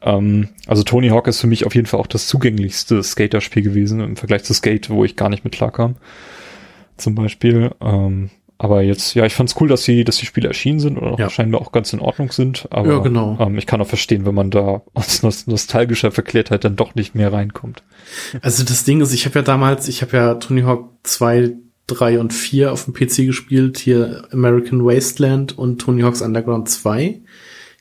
[0.03, 4.01] Ähm, also Tony Hawk ist für mich auf jeden Fall auch das zugänglichste Skater-Spiel gewesen
[4.01, 5.97] im Vergleich zu Skate, wo ich gar nicht mit klarkam.
[6.97, 7.71] Zum Beispiel.
[7.81, 11.17] Ähm, aber jetzt, ja, ich fand's cool, dass die, dass die Spiele erschienen sind oder
[11.19, 11.29] ja.
[11.29, 12.69] scheinbar auch ganz in Ordnung sind.
[12.71, 13.37] Aber ja, genau.
[13.41, 17.33] ähm, ich kann auch verstehen, wenn man da aus nostalgischer Verklärtheit dann doch nicht mehr
[17.33, 17.83] reinkommt.
[18.43, 21.53] Also das Ding ist, ich habe ja damals, ich habe ja Tony Hawk 2,
[21.89, 27.21] 3 und 4 auf dem PC gespielt, hier American Wasteland und Tony Hawk's Underground 2.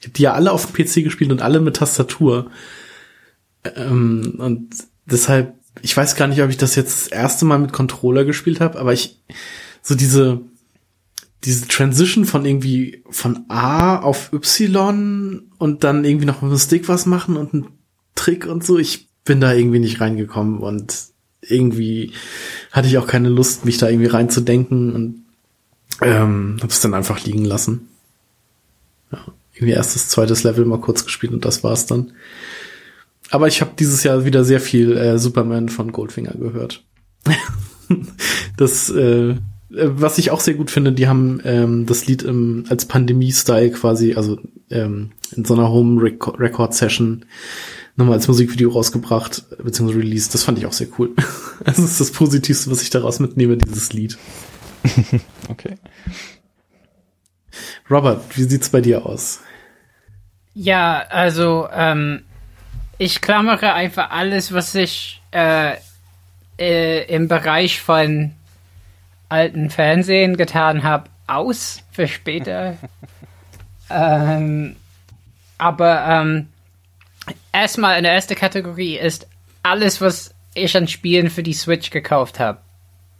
[0.07, 2.51] Die ja alle auf dem PC gespielt und alle mit Tastatur.
[3.75, 4.69] Ähm, und
[5.05, 8.59] deshalb, ich weiß gar nicht, ob ich das jetzt das erste Mal mit Controller gespielt
[8.59, 9.21] habe, aber ich
[9.81, 10.41] so diese
[11.45, 16.87] diese Transition von irgendwie von A auf Y und dann irgendwie noch mit dem Stick
[16.87, 17.67] was machen und ein
[18.15, 18.77] Trick und so.
[18.77, 20.95] Ich bin da irgendwie nicht reingekommen und
[21.41, 22.13] irgendwie
[22.71, 25.25] hatte ich auch keine Lust, mich da irgendwie reinzudenken und
[26.01, 27.89] ähm, hab's dann einfach liegen lassen.
[29.53, 32.13] Irgendwie erstes, zweites Level mal kurz gespielt und das war's dann.
[33.29, 36.83] Aber ich habe dieses Jahr wieder sehr viel äh, Superman von Goldfinger gehört.
[38.57, 39.35] das äh,
[39.73, 43.71] äh, was ich auch sehr gut finde, die haben ähm, das Lied im, als Pandemie-Style
[43.71, 44.39] quasi, also
[44.69, 47.25] ähm, in so einer Home-Record-Session
[47.95, 50.31] nochmal als Musikvideo rausgebracht, beziehungsweise Release.
[50.31, 51.11] Das fand ich auch sehr cool.
[51.63, 54.17] Das ist das Positivste, was ich daraus mitnehme, dieses Lied.
[55.49, 55.75] okay.
[57.89, 59.41] Robert, wie sieht's bei dir aus?
[60.53, 62.23] Ja, also ähm,
[62.97, 65.73] ich klammere einfach alles, was ich äh,
[66.59, 68.33] äh, im Bereich von
[69.29, 72.77] alten Fernsehen getan habe, aus für später.
[73.89, 74.75] ähm,
[75.57, 76.47] aber ähm,
[77.51, 79.27] erstmal in der ersten Kategorie ist
[79.63, 82.59] alles, was ich an Spielen für die Switch gekauft habe,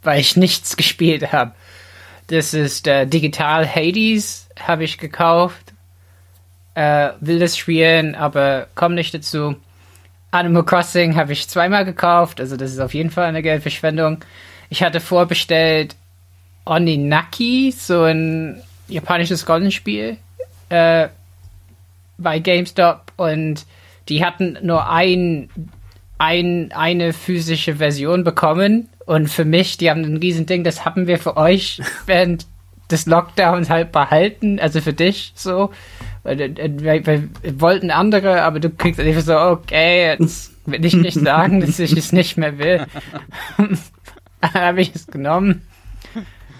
[0.02, 1.54] weil ich nichts gespielt habe.
[2.28, 5.72] Das ist äh, Digital Hades, habe ich gekauft.
[6.74, 9.56] Äh, will das spielen, aber komm nicht dazu.
[10.30, 14.18] Animal Crossing habe ich zweimal gekauft, also das ist auf jeden Fall eine Geldverschwendung.
[14.68, 15.94] Ich hatte vorbestellt
[16.64, 20.16] Oninaki, so ein japanisches Rollenspiel,
[20.70, 21.08] äh,
[22.18, 23.64] bei GameStop und
[24.08, 25.50] die hatten nur ein,
[26.18, 31.06] ein, eine physische Version bekommen und für mich, die haben ein riesen Ding, das haben
[31.06, 32.46] wir für euch während
[32.90, 35.70] des Lockdowns halt behalten, also für dich so.
[36.22, 41.14] Wir, wir, wir wollten andere, aber du kriegst einfach so, okay, jetzt will ich nicht
[41.20, 42.86] sagen, dass ich es nicht mehr will.
[44.42, 45.62] habe ich es genommen.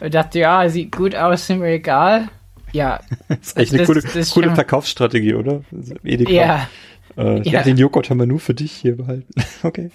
[0.01, 2.29] Und dachte, ja, sieht gut aus, ist mir egal.
[2.73, 3.01] Ja.
[3.29, 5.63] Das ist echt eine das, coole, das coole Verkaufsstrategie, oder?
[6.03, 6.31] Edeka.
[6.31, 6.69] Ja.
[7.17, 7.53] Äh, ja.
[7.53, 9.33] ja, den Joghurt haben wir nur für dich hier behalten.
[9.63, 9.89] okay.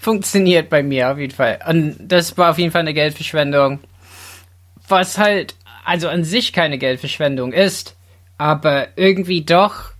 [0.00, 1.58] Funktioniert bei mir auf jeden Fall.
[1.68, 3.80] Und das war auf jeden Fall eine Geldverschwendung.
[4.88, 7.96] Was halt, also an sich keine Geldverschwendung ist,
[8.38, 9.90] aber irgendwie doch.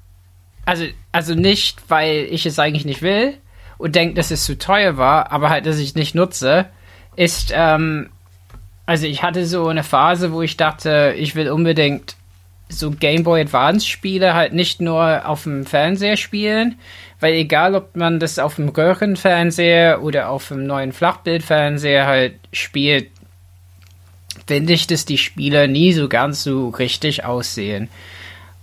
[0.64, 3.34] Also, also nicht, weil ich es eigentlich nicht will
[3.76, 6.70] und denke, dass es zu teuer war, aber halt, dass ich es nicht nutze,
[7.16, 8.08] ist, ähm,
[8.86, 12.16] also ich hatte so eine Phase, wo ich dachte, ich will unbedingt
[12.70, 16.76] so Game Boy Advance Spiele halt nicht nur auf dem Fernseher spielen,
[17.18, 23.08] weil egal ob man das auf dem Röhrenfernseher oder auf dem neuen Flachbildfernseher halt spielt,
[24.46, 27.88] finde ich, dass die Spiele nie so ganz so richtig aussehen.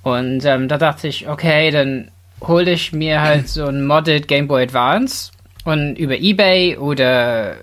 [0.03, 2.09] Und ähm, da dachte ich, okay, dann
[2.41, 5.31] hole ich mir halt so ein Modded Game Boy Advance
[5.65, 7.57] und über eBay oder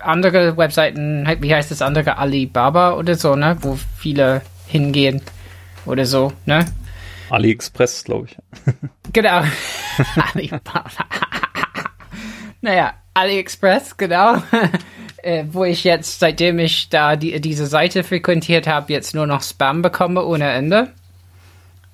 [0.00, 5.22] andere Webseiten, wie heißt das andere, Alibaba oder so, ne, wo viele hingehen
[5.88, 6.66] oder so, ne?
[7.30, 8.36] AliExpress, glaube ich.
[9.12, 9.42] genau.
[12.60, 14.42] Naja, AliExpress, genau.
[15.22, 19.42] äh, wo ich jetzt, seitdem ich da die, diese Seite frequentiert habe, jetzt nur noch
[19.42, 20.88] Spam bekomme ohne Ende.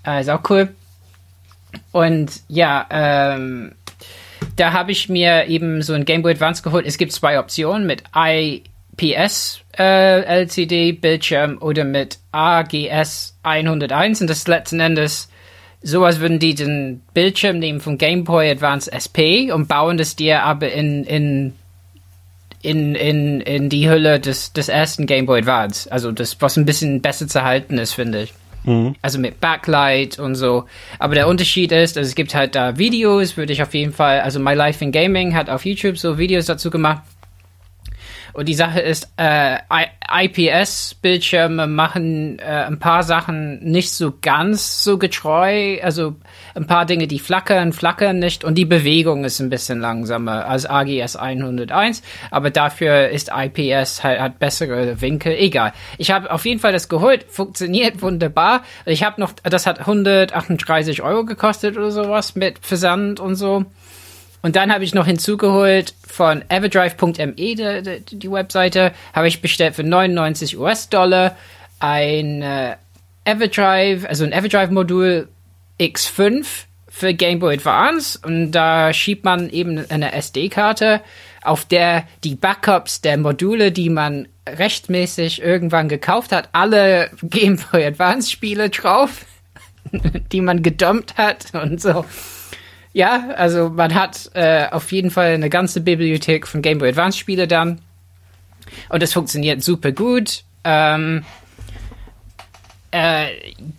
[0.07, 0.75] Äh, ist auch cool.
[1.93, 3.73] Und ja, ähm,
[4.57, 6.87] da habe ich mir eben so ein Game Boy Advance geholt.
[6.87, 8.05] Es gibt zwei Optionen mit
[8.97, 15.29] IPS äh, LCD Bildschirm oder mit AGS 101 und das letzten Endes
[15.83, 20.17] so als würden die den Bildschirm nehmen vom Game Boy Advance SP und bauen das
[20.17, 21.53] dir aber in, in,
[22.63, 25.93] in, in, in die Hülle des, des ersten Game Boy Advance.
[25.93, 28.33] Also das, was ein bisschen besser zu halten ist, finde ich.
[28.65, 28.95] Mhm.
[29.03, 30.65] Also mit Backlight und so.
[30.99, 34.21] Aber der Unterschied ist, also es gibt halt da Videos, würde ich auf jeden Fall,
[34.21, 37.03] also My Life in Gaming hat auf YouTube so Videos dazu gemacht.
[38.35, 39.59] Und die Sache ist, äh,
[40.11, 45.79] IPS-Bildschirme machen äh, ein paar Sachen nicht so ganz so getreu.
[45.83, 46.17] Also
[46.57, 48.43] ein paar Dinge, die flackern, flackern nicht.
[48.43, 52.03] Und die Bewegung ist ein bisschen langsamer als AGS 101.
[52.33, 55.35] Aber dafür ist IPS halt, hat bessere Winkel.
[55.39, 55.73] Egal.
[55.99, 57.27] Ich habe auf jeden Fall das geholt.
[57.29, 58.63] Funktioniert wunderbar.
[58.85, 63.65] Ich habe noch, das hat 138 Euro gekostet oder sowas mit Versand und so.
[64.45, 69.85] Und dann habe ich noch hinzugeholt von everdrive.me, die, die, Webseite, habe ich bestellt für
[69.85, 71.35] 99 US-Dollar
[71.81, 72.77] ein äh,
[73.25, 75.29] Everdrive, also ein Everdrive-Modul
[75.81, 76.45] X5
[76.91, 78.19] für Game Boy Advance.
[78.23, 81.01] Und da schiebt man eben eine SD-Karte,
[81.43, 87.87] auf der die Backups der Module, die man rechtmäßig irgendwann gekauft hat, alle Game Boy
[87.87, 89.25] Advance Spiele drauf,
[90.33, 92.05] die man gedumpt hat und so.
[92.95, 97.19] Ja, also man hat äh, auf jeden Fall eine ganze Bibliothek von Game Boy Advance
[97.19, 97.81] Spiele dann.
[98.89, 100.45] Und das funktioniert super gut.
[100.63, 101.25] Ähm,
[102.93, 103.27] äh,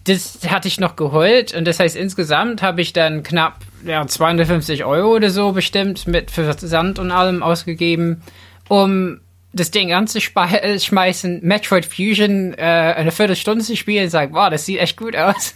[0.03, 4.83] das hatte ich noch geholt und das heißt insgesamt habe ich dann knapp ja, 250
[4.83, 8.21] Euro oder so bestimmt mit Versand und allem ausgegeben,
[8.67, 9.21] um
[9.53, 14.81] das Ding anzuschmeißen, Metroid Fusion äh, eine Viertelstunde zu spielen und sagen, wow, das sieht
[14.81, 15.55] echt gut aus.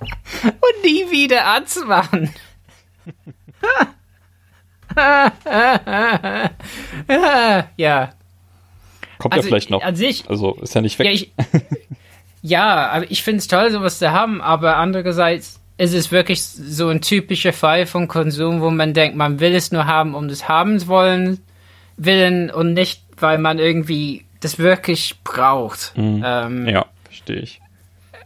[0.42, 2.30] und nie wieder anzumachen.
[7.76, 8.12] ja.
[9.18, 9.82] Kommt also, ja vielleicht noch.
[9.82, 11.06] An sich, also ist ja nicht weg.
[11.06, 11.32] Ja, ich,
[12.42, 16.88] ja aber ich finde es toll, sowas zu haben, aber andererseits, ist es wirklich so
[16.88, 20.48] ein typischer Fall von Konsum, wo man denkt, man will es nur haben, um des
[20.48, 21.40] Habens wollen,
[21.96, 25.92] willen und nicht, weil man irgendwie das wirklich braucht.
[25.96, 26.22] Mhm.
[26.24, 27.60] Ähm, Ja, verstehe ich.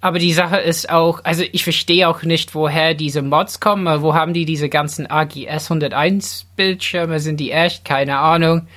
[0.01, 4.03] Aber die Sache ist auch, also ich verstehe auch nicht, woher diese Mods kommen, weil
[4.03, 7.85] wo haben die diese ganzen AGS 101 Bildschirme, sind die echt?
[7.85, 8.69] Keine Ahnung.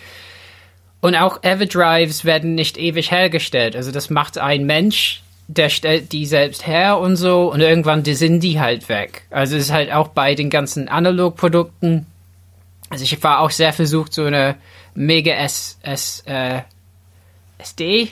[1.00, 3.76] Und auch Everdrives werden nicht ewig hergestellt.
[3.76, 8.42] Also das macht ein Mensch, der stellt die selbst her und so und irgendwann sind
[8.42, 9.24] die halt weg.
[9.30, 12.06] Also es ist halt auch bei den ganzen Analog-Produkten.
[12.90, 14.56] Also ich war auch sehr versucht, so eine
[14.94, 16.62] Mega S, S, äh,
[17.58, 18.10] SD,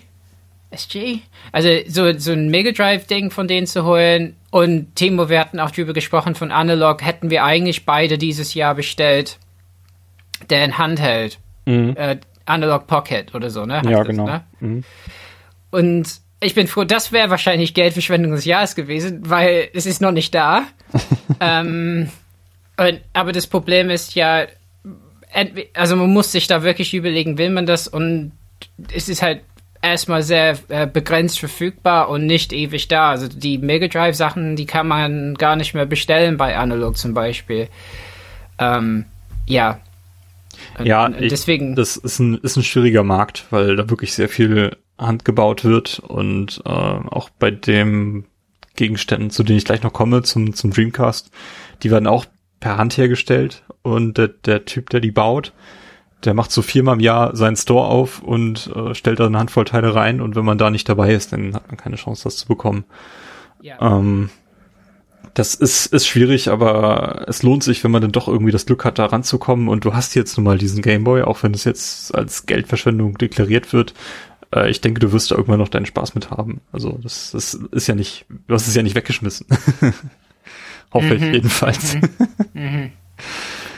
[0.71, 1.19] SG?
[1.51, 4.35] Also so, so ein Mega Drive-Ding von denen zu holen.
[4.51, 8.75] Und Timo, wir hatten auch drüber gesprochen, von Analog hätten wir eigentlich beide dieses Jahr
[8.75, 9.37] bestellt.
[10.49, 11.39] Der in Handheld.
[11.95, 13.77] Äh, Analog Pocket oder so, ne?
[13.77, 13.91] heißt Mhm.
[13.91, 14.25] Ja, das, genau.
[14.25, 14.43] ne?
[14.59, 14.83] Mhm.
[15.71, 16.09] Und
[16.39, 20.33] ich bin froh, das wäre wahrscheinlich Geldverschwendung des Jahres gewesen, weil es ist noch nicht
[20.33, 20.63] da.
[21.39, 22.09] ähm,
[22.77, 24.47] und, aber das Problem ist ja,
[25.73, 28.31] also man muss sich da wirklich überlegen, will man das und
[28.91, 29.41] es ist halt
[29.81, 33.09] erstmal sehr äh, begrenzt verfügbar und nicht ewig da.
[33.11, 37.13] Also die Mega Drive Sachen, die kann man gar nicht mehr bestellen bei Analog zum
[37.13, 37.67] Beispiel.
[38.57, 39.05] Ähm,
[39.45, 39.79] ja.
[40.77, 41.75] Und- Ja, und ich, deswegen.
[41.75, 46.61] das ist ein, ist ein schwieriger Markt, weil da wirklich sehr viel handgebaut wird und
[46.65, 48.25] äh, auch bei dem
[48.75, 51.31] Gegenständen, zu denen ich gleich noch komme, zum, zum Dreamcast,
[51.83, 52.25] die werden auch
[52.59, 55.53] per Hand hergestellt und der, der Typ, der die baut,
[56.25, 59.65] der macht so viermal im Jahr seinen Store auf und äh, stellt da eine Handvoll
[59.65, 62.37] Teile rein und wenn man da nicht dabei ist, dann hat man keine Chance, das
[62.37, 62.85] zu bekommen.
[63.61, 63.77] ja.
[63.81, 64.29] Ähm,
[65.33, 68.83] das ist, ist schwierig, aber es lohnt sich, wenn man dann doch irgendwie das Glück
[68.83, 69.67] hat, da ranzukommen.
[69.67, 73.71] Und du hast jetzt nun mal diesen Gameboy, auch wenn es jetzt als Geldverschwendung deklariert
[73.71, 73.93] wird.
[74.53, 76.61] Äh, ich denke, du wirst da irgendwann noch deinen Spaß mit haben.
[76.71, 79.47] Also das, das ist ja nicht, du hast es ja nicht weggeschmissen.
[80.93, 81.97] Hoffe ich jedenfalls.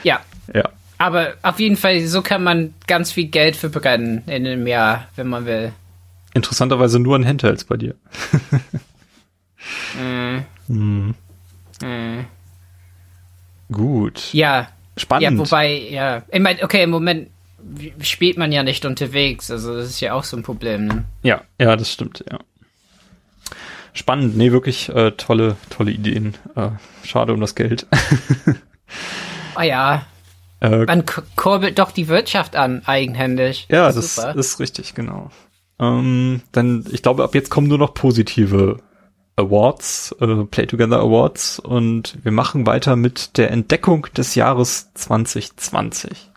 [0.04, 0.22] ja.
[0.54, 0.70] ja.
[1.02, 5.28] Aber auf jeden Fall, so kann man ganz viel Geld verbrennen in einem Jahr, wenn
[5.30, 5.74] man will.
[6.36, 7.96] Interessanterweise nur an Handhelds bei dir.
[10.00, 11.16] Äh, Hm.
[11.82, 12.24] äh.
[13.72, 14.32] Gut.
[14.34, 15.24] Ja, Spannend.
[15.24, 16.22] ja, wobei, ja.
[16.32, 17.30] Ich meine, okay, im Moment
[18.02, 20.86] spielt man ja nicht unterwegs, also das ist ja auch so ein Problem.
[20.86, 21.06] Ne?
[21.24, 22.40] Ja, ja, das stimmt, ja.
[23.94, 26.36] Spannend, nee, wirklich äh, tolle, tolle Ideen.
[26.56, 26.70] Äh,
[27.04, 27.88] schade um das Geld.
[29.58, 30.06] Oh ja,
[30.62, 31.04] äh, man
[31.36, 33.68] kurbelt doch die Wirtschaft an, eigenhändig.
[33.70, 35.32] ja, ist das ist richtig, genau.
[35.80, 38.78] Ähm, dann, ich glaube, ab jetzt kommen nur noch positive
[39.36, 46.30] Awards, äh, Play Together Awards und wir machen weiter mit der Entdeckung des Jahres 2020.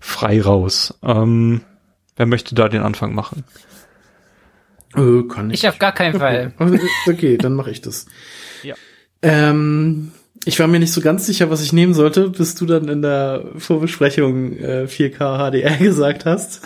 [0.00, 0.94] Frei raus.
[1.02, 1.60] Ähm,
[2.16, 3.44] wer möchte da den Anfang machen?
[4.94, 5.62] Äh, kann ich.
[5.62, 6.54] Ich auf gar keinen Fall.
[6.58, 8.06] Okay, okay dann mache ich das.
[8.62, 8.74] Ja.
[9.20, 10.12] Ähm,
[10.44, 13.02] ich war mir nicht so ganz sicher, was ich nehmen sollte, bis du dann in
[13.02, 16.62] der Vorbesprechung äh, 4K HDR gesagt hast.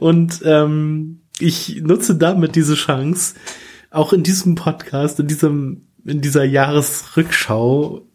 [0.00, 3.34] Und ähm, ich nutze damit diese Chance,
[3.90, 8.06] auch in diesem Podcast, in diesem, in dieser Jahresrückschau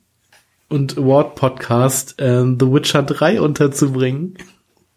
[0.68, 4.38] und Award-Podcast äh, The Witcher 3 unterzubringen.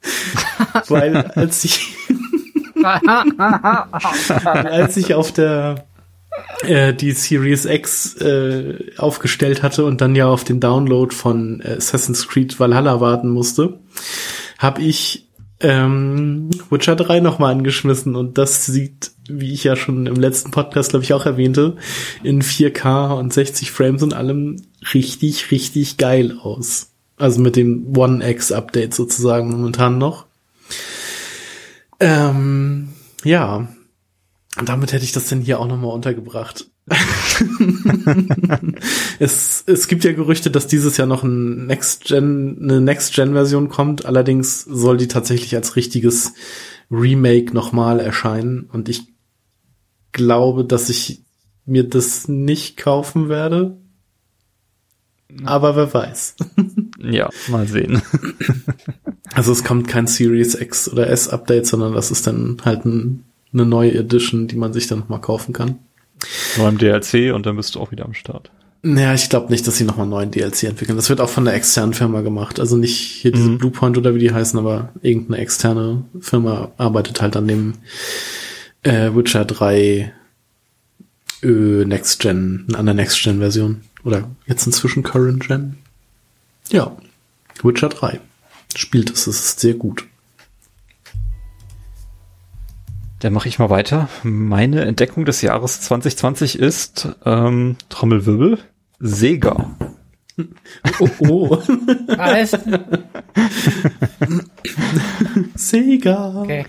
[0.89, 1.95] Weil als ich
[4.43, 5.87] als ich auf der
[6.63, 12.29] äh, die Series X äh, aufgestellt hatte und dann ja auf den Download von Assassin's
[12.29, 13.81] Creed Valhalla warten musste,
[14.59, 15.29] habe ich
[15.61, 20.91] ähm, Witcher 3 nochmal angeschmissen und das sieht, wie ich ja schon im letzten Podcast,
[20.91, 21.77] glaube ich, auch erwähnte,
[22.23, 24.57] in 4K und 60 Frames und allem
[24.93, 26.91] richtig, richtig geil aus.
[27.17, 30.27] Also mit dem One X Update sozusagen momentan noch.
[32.01, 32.89] Ähm,
[33.23, 33.69] ja,
[34.59, 36.69] und damit hätte ich das denn hier auch nochmal untergebracht.
[39.19, 43.33] es, es gibt ja Gerüchte, dass dieses Jahr noch ein Next Gen, eine Next Gen
[43.33, 44.05] Version kommt.
[44.05, 46.35] Allerdings soll die tatsächlich als richtiges
[46.91, 48.69] Remake nochmal erscheinen.
[48.73, 49.05] Und ich
[50.13, 51.23] glaube, dass ich
[51.65, 53.79] mir das nicht kaufen werde.
[55.45, 56.37] Aber wer weiß.
[57.05, 58.01] Ja, mal sehen.
[59.33, 63.25] Also es kommt kein Series X oder S Update, sondern das ist dann halt ein,
[63.53, 65.79] eine neue Edition, die man sich dann nochmal kaufen kann.
[66.57, 68.51] Im DLC und dann bist du auch wieder am Start.
[68.85, 70.97] Naja, ich glaube nicht, dass sie nochmal einen neuen DLC entwickeln.
[70.97, 72.59] Das wird auch von der externen Firma gemacht.
[72.59, 73.59] Also nicht hier diese Mhm.
[73.59, 77.75] Bluepoint oder wie die heißen, aber irgendeine externe Firma arbeitet halt an dem
[78.83, 80.13] äh, Witcher 3
[81.43, 81.47] äh,
[81.85, 83.83] Next Gen, an der Next Gen Version.
[84.05, 85.77] Oder jetzt inzwischen Current Gen.
[86.71, 86.97] Ja,
[87.63, 88.19] Witcher 3.
[88.75, 90.07] Spielt es, es ist sehr gut.
[93.23, 94.09] Dann mache ich mal weiter.
[94.25, 98.59] Meine Entdeckung des Jahres 2020 ist ähm, Trommelwirbel,
[98.99, 99.77] Sega.
[100.99, 101.51] Oh, oh.
[102.17, 102.59] Was?
[105.55, 106.35] Sega.
[106.43, 106.67] Okay.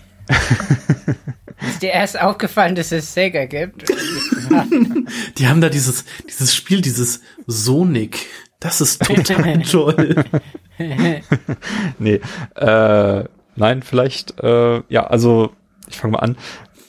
[1.67, 3.89] Ist dir erst aufgefallen, dass es Sega gibt?
[5.39, 8.27] Die haben da dieses, dieses Spiel, dieses Sonic.
[8.59, 10.23] Das ist total toll.
[11.97, 12.21] nee,
[12.57, 13.23] äh,
[13.55, 15.51] nein, vielleicht, äh, ja, also
[15.87, 16.37] ich fange mal an.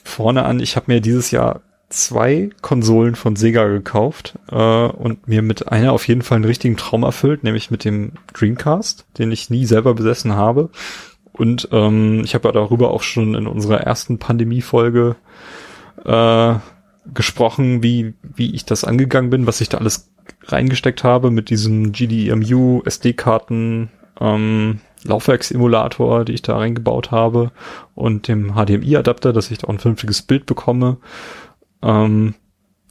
[0.03, 5.41] Vorne an, ich habe mir dieses Jahr zwei Konsolen von Sega gekauft äh, und mir
[5.41, 9.49] mit einer auf jeden Fall einen richtigen Traum erfüllt, nämlich mit dem Dreamcast, den ich
[9.49, 10.69] nie selber besessen habe.
[11.31, 15.15] Und ähm, ich habe ja darüber auch schon in unserer ersten Pandemie-Folge
[16.05, 16.53] äh,
[17.13, 20.09] gesprochen, wie, wie ich das angegangen bin, was ich da alles
[20.45, 23.89] reingesteckt habe mit diesem GDEMU, SD-Karten,
[24.19, 27.51] ähm, Laufwerksemulator, die ich da reingebaut habe
[27.93, 30.97] und dem HDMI-Adapter, dass ich da auch ein vernünftiges Bild bekomme.
[31.81, 32.35] Ähm,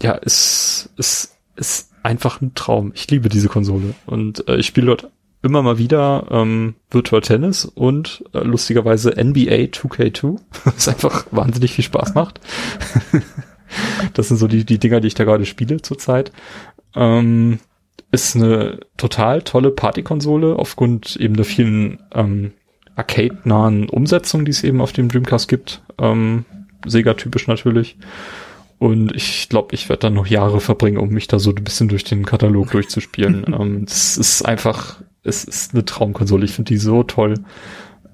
[0.02, 2.92] ja, ist, ist, ist einfach ein Traum.
[2.94, 5.10] Ich liebe diese Konsole und äh, ich spiele dort
[5.42, 11.84] immer mal wieder ähm, Virtual Tennis und äh, lustigerweise NBA 2K2, was einfach wahnsinnig viel
[11.84, 12.40] Spaß macht.
[14.14, 16.32] das sind so die, die Dinger, die ich da gerade spiele zurzeit.
[16.94, 17.58] Ähm,
[18.14, 22.52] ist eine total tolle Partykonsole aufgrund eben der vielen ähm,
[22.96, 25.82] arcade-nahen Umsetzungen, die es eben auf dem Dreamcast gibt.
[25.98, 26.44] Ähm,
[26.86, 27.96] Sega-typisch natürlich.
[28.78, 31.88] Und ich glaube, ich werde dann noch Jahre verbringen, um mich da so ein bisschen
[31.88, 33.46] durch den Katalog durchzuspielen.
[33.58, 36.44] ähm, das ist einfach, es ist eine Traumkonsole.
[36.44, 37.34] Ich finde die so toll.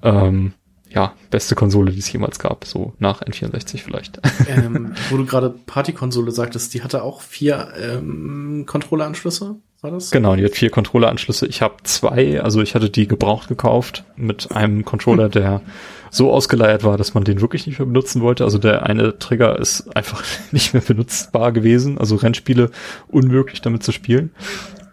[0.02, 0.52] Ähm,
[0.88, 4.20] ja, beste Konsole, die es jemals gab, so nach N64 vielleicht.
[4.48, 10.10] Ähm, wo du gerade Partykonsole sagtest, die hatte auch vier ähm, Controlleranschlüsse, war das?
[10.10, 11.46] Genau, die hat vier Controlleranschlüsse.
[11.46, 15.62] Ich habe zwei, also ich hatte die gebraucht gekauft mit einem Controller, der
[16.10, 18.44] so ausgeleiert war, dass man den wirklich nicht mehr benutzen wollte.
[18.44, 21.98] Also der eine Trigger ist einfach nicht mehr benutzbar gewesen.
[21.98, 22.70] Also Rennspiele
[23.08, 24.32] unmöglich damit zu spielen.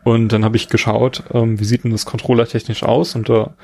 [0.03, 3.15] Und dann habe ich geschaut, ähm, wie sieht denn das Controller technisch aus?
[3.15, 3.55] Und da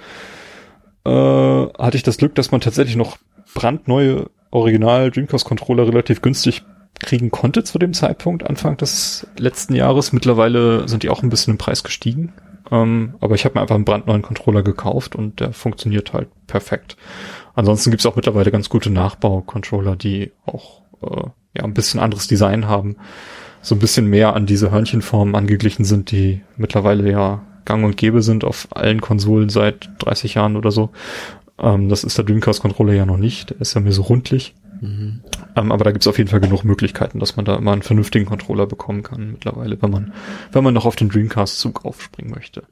[1.06, 3.18] äh, hatte ich das Glück, dass man tatsächlich noch
[3.54, 6.64] brandneue Original Dreamcast Controller relativ günstig
[7.00, 10.14] kriegen konnte zu dem Zeitpunkt, Anfang des letzten Jahres.
[10.14, 12.34] Mittlerweile sind die auch ein bisschen im Preis gestiegen.
[12.72, 16.98] Ähm, aber ich habe mir einfach einen brandneuen Controller gekauft und der funktioniert halt perfekt.
[17.56, 22.68] Ansonsten gibt's auch mittlerweile ganz gute Nachbau-Controller, die auch äh, ja ein bisschen anderes Design
[22.68, 22.96] haben.
[23.62, 28.22] So ein bisschen mehr an diese Hörnchenformen angeglichen sind, die mittlerweile ja gang und gäbe
[28.22, 30.90] sind auf allen Konsolen seit 30 Jahren oder so.
[31.60, 33.52] Ähm, das ist der Dreamcast-Controller ja noch nicht.
[33.52, 34.56] Der ist ja mehr so rundlich.
[34.84, 35.22] Mhm.
[35.56, 38.26] Ähm, aber da gibt's auf jeden Fall genug Möglichkeiten, dass man da immer einen vernünftigen
[38.26, 40.14] Controller bekommen kann mittlerweile, wenn man,
[40.52, 42.64] wenn man noch auf den Dreamcast-Zug aufspringen möchte.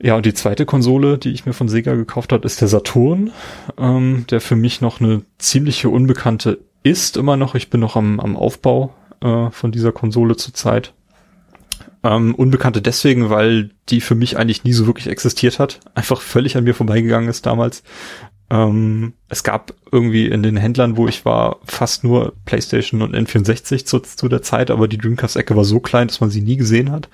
[0.00, 3.30] Ja, und die zweite Konsole, die ich mir von Sega gekauft habe, ist der Saturn,
[3.78, 7.54] ähm, der für mich noch eine ziemliche Unbekannte ist immer noch.
[7.54, 10.94] Ich bin noch am, am Aufbau äh, von dieser Konsole zurzeit.
[12.02, 15.78] Ähm, Unbekannte deswegen, weil die für mich eigentlich nie so wirklich existiert hat.
[15.94, 17.84] Einfach völlig an mir vorbeigegangen ist damals.
[18.50, 23.84] Ähm, es gab irgendwie in den Händlern, wo ich war, fast nur PlayStation und N64
[23.84, 26.90] zu, zu der Zeit, aber die Dreamcast-Ecke war so klein, dass man sie nie gesehen
[26.92, 27.08] hat.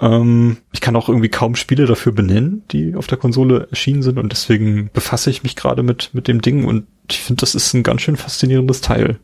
[0.00, 4.18] Ähm, ich kann auch irgendwie kaum Spiele dafür benennen, die auf der Konsole erschienen sind
[4.18, 7.74] und deswegen befasse ich mich gerade mit, mit dem Ding und ich finde, das ist
[7.74, 9.18] ein ganz schön faszinierendes Teil.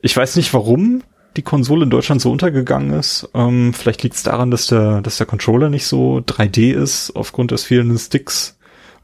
[0.00, 1.02] Ich weiß nicht warum,
[1.36, 3.28] die Konsole in Deutschland so untergegangen ist.
[3.34, 7.50] Ähm, vielleicht liegt es daran, dass der, dass der Controller nicht so 3D ist aufgrund
[7.50, 8.53] des fehlenden Sticks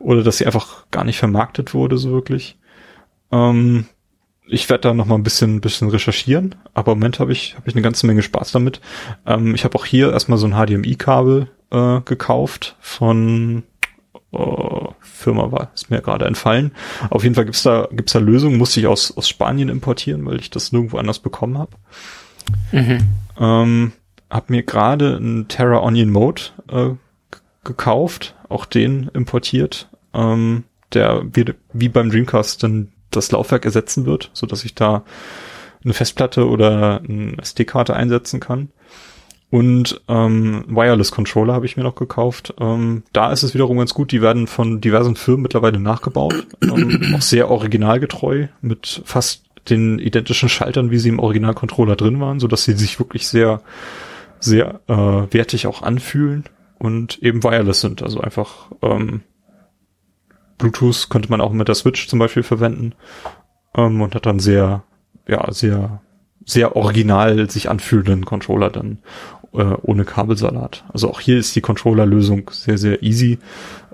[0.01, 2.59] oder dass sie einfach gar nicht vermarktet wurde so wirklich.
[3.31, 3.87] Ähm,
[4.49, 7.69] ich werde da noch mal ein bisschen, bisschen recherchieren, aber im Moment habe ich, hab
[7.69, 8.81] ich eine ganze Menge Spaß damit.
[9.27, 13.63] Ähm, ich habe auch hier erstmal so ein HDMI-Kabel äh, gekauft von
[14.33, 16.73] oh, Firma war, ist mir gerade entfallen.
[17.11, 20.41] Auf jeden Fall gibt's da, gibt's da Lösungen, musste ich aus, aus Spanien importieren, weil
[20.41, 21.77] ich das nirgendwo anders bekommen habe.
[22.73, 22.99] Mhm.
[23.39, 23.93] Ähm,
[24.29, 26.91] hab mir gerade einen Terra Onion Mode äh,
[27.65, 34.31] gekauft, auch den importiert, ähm, der wie, wie beim Dreamcast dann das Laufwerk ersetzen wird,
[34.33, 35.05] so dass ich da
[35.85, 38.69] eine Festplatte oder eine SD-Karte einsetzen kann.
[39.51, 42.55] Und ähm, Wireless Controller habe ich mir noch gekauft.
[42.61, 44.13] Ähm, da ist es wiederum ganz gut.
[44.13, 46.47] Die werden von diversen Firmen mittlerweile nachgebaut.
[46.63, 52.39] Ähm, auch sehr originalgetreu mit fast den identischen Schaltern, wie sie im Original-Controller drin waren,
[52.39, 53.61] so dass sie sich wirklich sehr,
[54.39, 56.45] sehr äh, wertig auch anfühlen
[56.81, 58.03] und eben wireless sind.
[58.03, 59.21] Also einfach ähm,
[60.59, 62.95] Bluetooth könnte man auch mit der Switch zum Beispiel verwenden
[63.77, 64.83] ähm, und hat dann sehr,
[65.29, 66.01] ja, sehr,
[66.45, 68.99] sehr original sich anfühlenden Controller dann
[69.53, 70.85] äh, ohne Kabelsalat.
[70.93, 73.39] Also auch hier ist die Controller-Lösung sehr, sehr easy.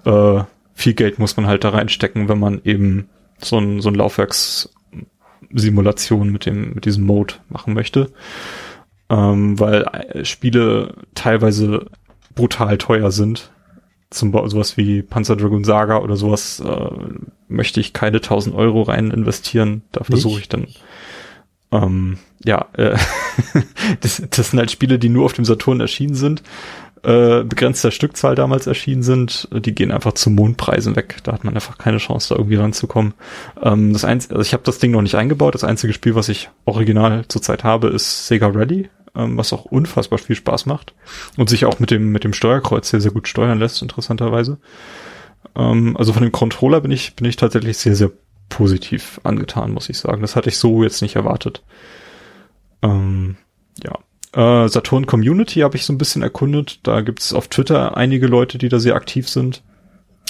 [0.05, 3.09] Äh, viel Geld muss man halt da reinstecken, wenn man eben
[3.39, 8.13] so ein, so ein Laufwerkssimulation mit dem, mit diesem Mode machen möchte.
[9.09, 11.87] Ähm, weil äh, Spiele teilweise
[12.37, 13.51] brutal teuer sind.
[14.11, 16.91] Zum Beispiel sowas wie Panzer Dragoon Saga oder sowas äh,
[17.49, 19.83] möchte ich keine 1000 Euro rein investieren.
[19.91, 20.69] Da versuche ich dann
[21.73, 22.97] ähm, ja, äh,
[24.01, 26.43] das, das sind halt Spiele, die nur auf dem Saturn erschienen sind,
[27.07, 31.19] äh, begrenzter Stückzahl damals erschienen sind, die gehen einfach zu Mondpreisen weg.
[31.23, 33.15] Da hat man einfach keine Chance, da irgendwie ranzukommen.
[33.63, 35.55] Ähm, das einzige, also ich habe das Ding noch nicht eingebaut.
[35.55, 40.19] Das einzige Spiel, was ich original zurzeit habe, ist Sega Rally, ähm, was auch unfassbar
[40.19, 40.95] viel Spaß macht
[41.37, 44.59] und sich auch mit dem mit dem Steuerkreuz sehr sehr gut steuern lässt, interessanterweise.
[45.55, 48.11] Ähm, also von dem Controller bin ich bin ich tatsächlich sehr sehr
[48.49, 50.23] positiv angetan, muss ich sagen.
[50.23, 51.63] Das hatte ich so jetzt nicht erwartet.
[52.83, 53.37] Ähm,
[53.85, 53.97] ja.
[54.37, 56.81] Äh, Saturn Community habe ich so ein bisschen erkundet.
[56.83, 59.63] Da gibt es auf Twitter einige Leute, die da sehr aktiv sind.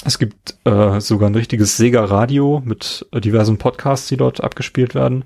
[0.05, 4.95] Es gibt äh, sogar ein richtiges Sega Radio mit äh, diversen Podcasts, die dort abgespielt
[4.95, 5.25] werden.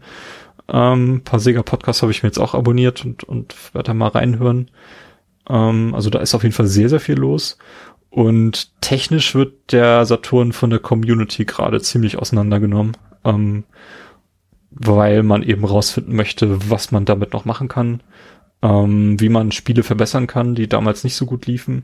[0.67, 3.93] Ähm, ein paar Sega Podcasts habe ich mir jetzt auch abonniert und, und werde da
[3.93, 4.71] mal reinhören.
[5.47, 7.59] Ähm, also da ist auf jeden Fall sehr, sehr viel los.
[8.09, 13.63] Und technisch wird der Saturn von der Community gerade ziemlich auseinandergenommen, ähm,
[14.71, 18.01] weil man eben rausfinden möchte, was man damit noch machen kann,
[18.61, 21.83] ähm, wie man Spiele verbessern kann, die damals nicht so gut liefen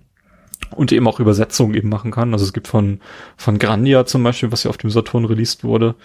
[0.76, 2.34] und eben auch Übersetzungen eben machen kann.
[2.34, 3.00] Also es gibt von,
[3.36, 5.96] von Grandia zum Beispiel, was ja auf dem Saturn released wurde,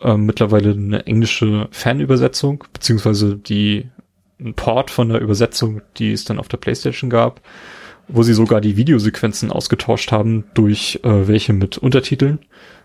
[0.00, 3.88] ähm, mittlerweile eine englische Fanübersetzung, beziehungsweise die,
[4.38, 7.40] ein Port von der Übersetzung, die es dann auf der Playstation gab
[8.08, 12.38] wo sie sogar die Videosequenzen ausgetauscht haben durch äh, welche mit Untertiteln,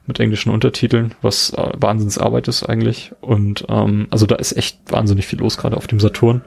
[0.07, 3.11] mit englischen Untertiteln, was äh, Wahnsinnsarbeit ist eigentlich.
[3.21, 6.41] Und ähm, also da ist echt wahnsinnig viel los, gerade auf dem Saturn.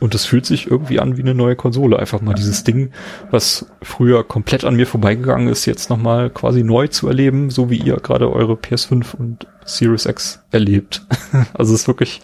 [0.00, 1.98] Und es fühlt sich irgendwie an wie eine neue Konsole.
[1.98, 2.92] Einfach mal dieses Ding,
[3.30, 7.78] was früher komplett an mir vorbeigegangen ist, jetzt nochmal quasi neu zu erleben, so wie
[7.78, 11.06] ihr gerade eure PS5 und Series X erlebt.
[11.54, 12.20] also es wirklich,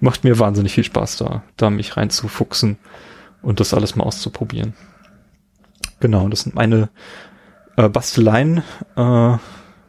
[0.00, 2.78] macht mir wahnsinnig viel Spaß da, da mich reinzufuchsen
[3.42, 4.74] und das alles mal auszuprobieren.
[6.00, 6.90] Genau, das sind meine
[7.76, 8.62] äh, Basteleien,
[8.96, 9.36] äh,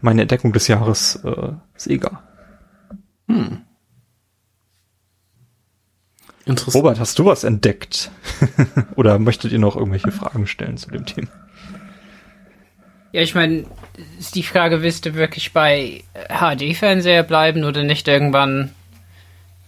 [0.01, 2.23] meine Entdeckung des Jahres äh, Sega.
[3.27, 3.61] Hm.
[6.45, 6.83] Interessant.
[6.83, 8.11] Robert, hast du was entdeckt?
[8.95, 11.27] Oder möchtet ihr noch irgendwelche Fragen stellen zu dem Thema?
[13.11, 13.65] Ja, ich meine,
[14.19, 18.71] ist die Frage, willst du wirklich bei HD-Fernseher bleiben oder nicht irgendwann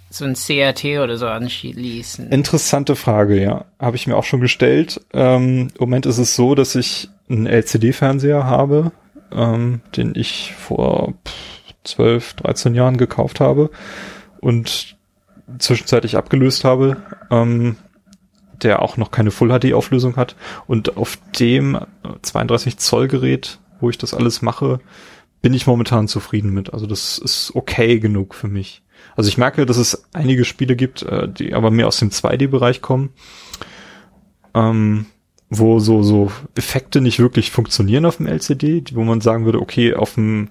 [0.09, 2.29] so ein CRT oder so anschließen?
[2.29, 3.65] Interessante Frage, ja.
[3.79, 5.01] Habe ich mir auch schon gestellt.
[5.13, 8.91] Ähm, Im Moment ist es so, dass ich einen LCD-Fernseher habe,
[9.33, 11.13] ähm, den ich vor
[11.83, 13.71] 12, 13 Jahren gekauft habe
[14.39, 14.95] und
[15.59, 16.97] zwischenzeitlich abgelöst habe,
[17.29, 17.75] ähm,
[18.61, 20.35] der auch noch keine Full HD Auflösung hat
[20.67, 21.79] und auf dem
[22.21, 24.79] 32 Zoll Gerät, wo ich das alles mache,
[25.41, 26.73] bin ich momentan zufrieden mit.
[26.73, 28.81] Also das ist okay genug für mich.
[29.15, 32.81] Also ich merke, dass es einige Spiele gibt, äh, die aber mehr aus dem 2D-Bereich
[32.81, 33.09] kommen,
[34.53, 35.05] ähm,
[35.49, 39.93] wo so, so Effekte nicht wirklich funktionieren auf dem LCD, wo man sagen würde, okay,
[39.93, 40.49] auf dem,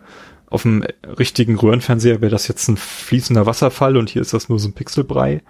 [0.52, 0.84] auf dem
[1.18, 4.74] richtigen Röhrenfernseher wäre das jetzt ein fließender Wasserfall und hier ist das nur so ein
[4.74, 5.42] Pixelbrei.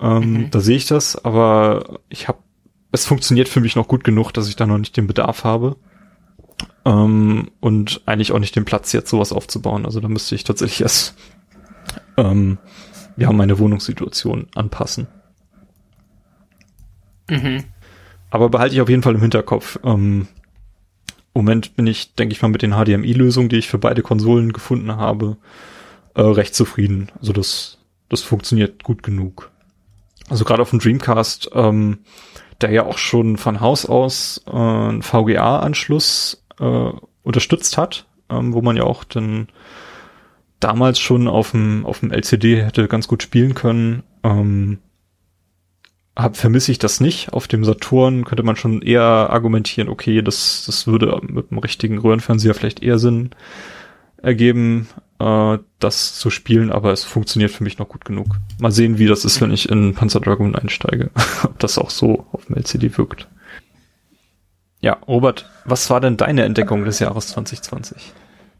[0.00, 0.50] Ähm, mhm.
[0.50, 2.38] Da sehe ich das, aber ich habe,
[2.92, 5.76] es funktioniert für mich noch gut genug, dass ich da noch nicht den Bedarf habe.
[6.84, 9.84] Ähm, und eigentlich auch nicht den Platz jetzt sowas aufzubauen.
[9.84, 11.16] Also da müsste ich tatsächlich erst
[12.16, 12.58] ähm,
[13.16, 15.08] ja, meine Wohnungssituation anpassen.
[17.28, 17.64] Mhm.
[18.30, 19.78] Aber behalte ich auf jeden Fall im Hinterkopf.
[19.84, 20.28] Ähm,
[21.36, 24.96] Moment bin ich, denke ich mal, mit den HDMI-Lösungen, die ich für beide Konsolen gefunden
[24.96, 25.36] habe,
[26.14, 27.12] äh, recht zufrieden.
[27.20, 27.76] Also das,
[28.08, 29.50] das funktioniert gut genug.
[30.30, 31.98] Also gerade auf dem Dreamcast, ähm,
[32.62, 36.90] der ja auch schon von Haus aus äh, einen VGA-Anschluss äh,
[37.22, 39.48] unterstützt hat, ähm, wo man ja auch dann
[40.58, 44.04] damals schon auf dem, auf dem LCD hätte ganz gut spielen können.
[44.22, 44.78] Ähm,
[46.16, 47.32] hab, vermisse ich das nicht.
[47.32, 51.98] Auf dem Saturn könnte man schon eher argumentieren, okay, das, das würde mit dem richtigen
[51.98, 53.30] Röhrenfernseher vielleicht eher Sinn
[54.22, 54.88] ergeben,
[55.20, 58.26] äh, das zu spielen, aber es funktioniert für mich noch gut genug.
[58.58, 61.10] Mal sehen, wie das ist, wenn ich in Panzer Dragoon einsteige.
[61.44, 63.28] Ob das auch so auf dem LCD wirkt.
[64.80, 68.12] Ja, Robert, was war denn deine Entdeckung des Jahres 2020?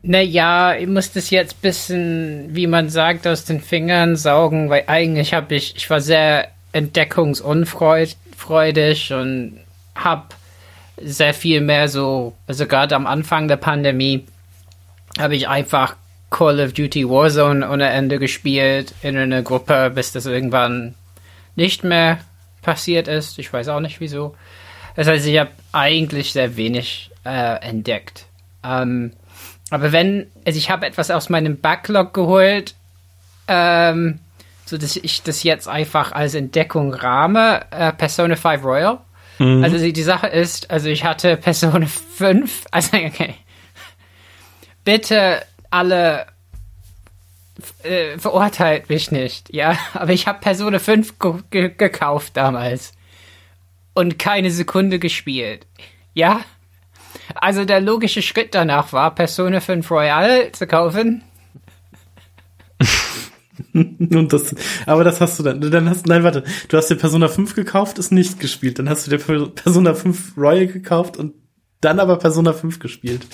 [0.03, 5.35] Naja, ich muss das jetzt bisschen, wie man sagt, aus den Fingern saugen, weil eigentlich
[5.35, 9.59] habe ich, ich war sehr entdeckungsunfreudig und
[9.95, 10.27] habe
[11.03, 14.24] sehr viel mehr so, also gerade am Anfang der Pandemie
[15.18, 15.97] habe ich einfach
[16.31, 20.95] Call of Duty Warzone ohne Ende gespielt in einer Gruppe, bis das irgendwann
[21.55, 22.18] nicht mehr
[22.62, 23.39] passiert ist.
[23.39, 24.35] Ich weiß auch nicht wieso.
[24.97, 28.27] Das heißt, ich habe eigentlich sehr wenig äh, entdeckt.
[28.64, 29.12] Ähm,
[29.70, 32.74] aber wenn, also ich habe etwas aus meinem Backlog geholt,
[33.49, 34.18] ähm,
[34.67, 38.99] so dass ich das jetzt einfach als Entdeckung rahme, äh, Persona 5 Royal.
[39.39, 39.62] Mhm.
[39.62, 43.35] Also die, die Sache ist, also ich hatte Persona 5, also okay.
[44.85, 46.27] Bitte alle
[47.83, 51.19] äh, verurteilt mich nicht, ja, aber ich habe Persona 5
[51.51, 52.93] ge gekauft damals
[53.95, 55.67] und keine Sekunde gespielt.
[56.12, 56.41] Ja?
[57.35, 61.23] Also der logische Schritt danach war, Persona 5 Royal zu kaufen.
[63.73, 64.55] Und das,
[64.87, 67.99] aber das hast du dann, dann hast, nein, warte, du hast dir Persona 5 gekauft,
[67.99, 68.79] ist nicht gespielt.
[68.79, 71.35] Dann hast du dir Persona 5 Royal gekauft und
[71.81, 73.27] dann aber Persona 5 gespielt.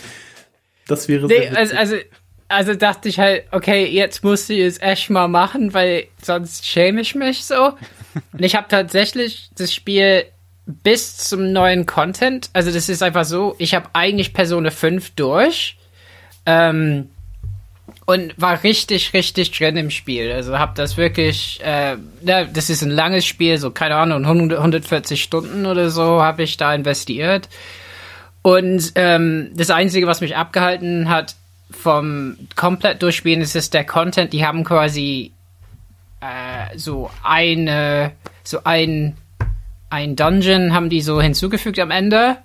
[0.87, 1.97] Das wäre nee, also, also,
[2.49, 7.01] also dachte ich halt, okay, jetzt muss ich es echt mal machen, weil sonst schäme
[7.01, 7.73] ich mich so.
[8.33, 10.25] Und ich habe tatsächlich das Spiel
[10.67, 15.77] bis zum neuen Content, also das ist einfach so, ich habe eigentlich Persona 5 durch
[16.47, 17.09] ähm,
[18.07, 20.33] und war richtig, richtig drin im Spiel.
[20.33, 24.59] Also habe das wirklich, äh, ja, das ist ein langes Spiel, so keine Ahnung, 100,
[24.59, 27.49] 140 Stunden oder so habe ich da investiert.
[28.43, 31.37] Und ähm, das Einzige, was mich abgehalten hat
[31.71, 34.33] vom komplett durchspielen, ist, ist der Content.
[34.33, 35.33] Die haben quasi
[36.21, 38.13] äh, so eine,
[38.43, 39.17] so ein
[39.93, 42.39] ein Dungeon haben die so hinzugefügt am Ende.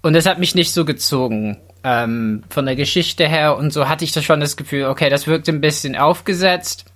[0.00, 1.56] Und das hat mich nicht so gezogen.
[1.86, 5.26] Ähm, von der Geschichte her und so hatte ich das schon das Gefühl, okay, das
[5.26, 6.86] wirkt ein bisschen aufgesetzt.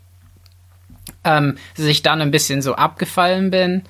[1.24, 3.82] Ähm, dass ich dann ein bisschen so abgefallen bin.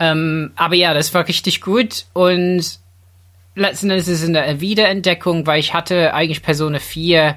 [0.00, 2.78] Ähm, aber ja, das war richtig gut und
[3.54, 7.36] letzten Endes ist es eine Wiederentdeckung, weil ich hatte eigentlich Persona 4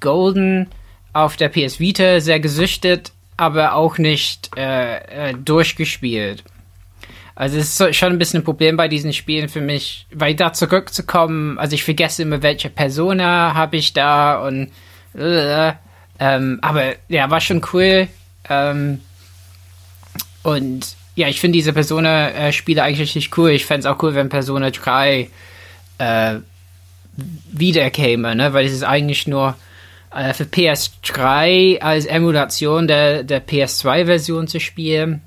[0.00, 0.68] Golden
[1.12, 6.44] auf der PS Vita sehr gesüchtet, aber auch nicht äh, äh, durchgespielt.
[7.36, 10.52] Also es ist schon ein bisschen ein Problem bei diesen Spielen für mich, weil da
[10.52, 14.70] zurückzukommen, also ich vergesse immer, welche Persona habe ich da und
[15.16, 15.72] äh,
[16.20, 18.08] ähm, aber ja, war schon cool.
[18.48, 19.00] Ähm,
[20.42, 23.50] und ja, ich finde diese Persona-Spiele eigentlich richtig cool.
[23.50, 25.28] Ich fände es auch cool, wenn Persona 3
[25.98, 26.34] äh,
[27.52, 28.52] wiederkäme, ne?
[28.52, 29.56] Weil es ist eigentlich nur
[30.14, 35.22] äh, für PS3 als Emulation der, der PS2-Version zu spielen.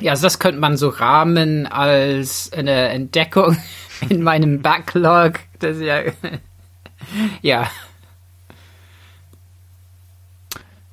[0.00, 3.56] Ja, also das könnte man so rahmen als eine Entdeckung
[4.08, 5.40] in meinem Backlog.
[5.58, 6.00] Das ist ja.
[7.42, 7.70] ja.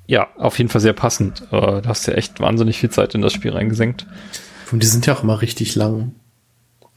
[0.06, 1.42] Ja, auf jeden Fall sehr passend.
[1.52, 4.06] Äh, du hast ja echt wahnsinnig viel Zeit in das Spiel reingesenkt.
[4.72, 6.14] Und die sind ja auch immer richtig lang.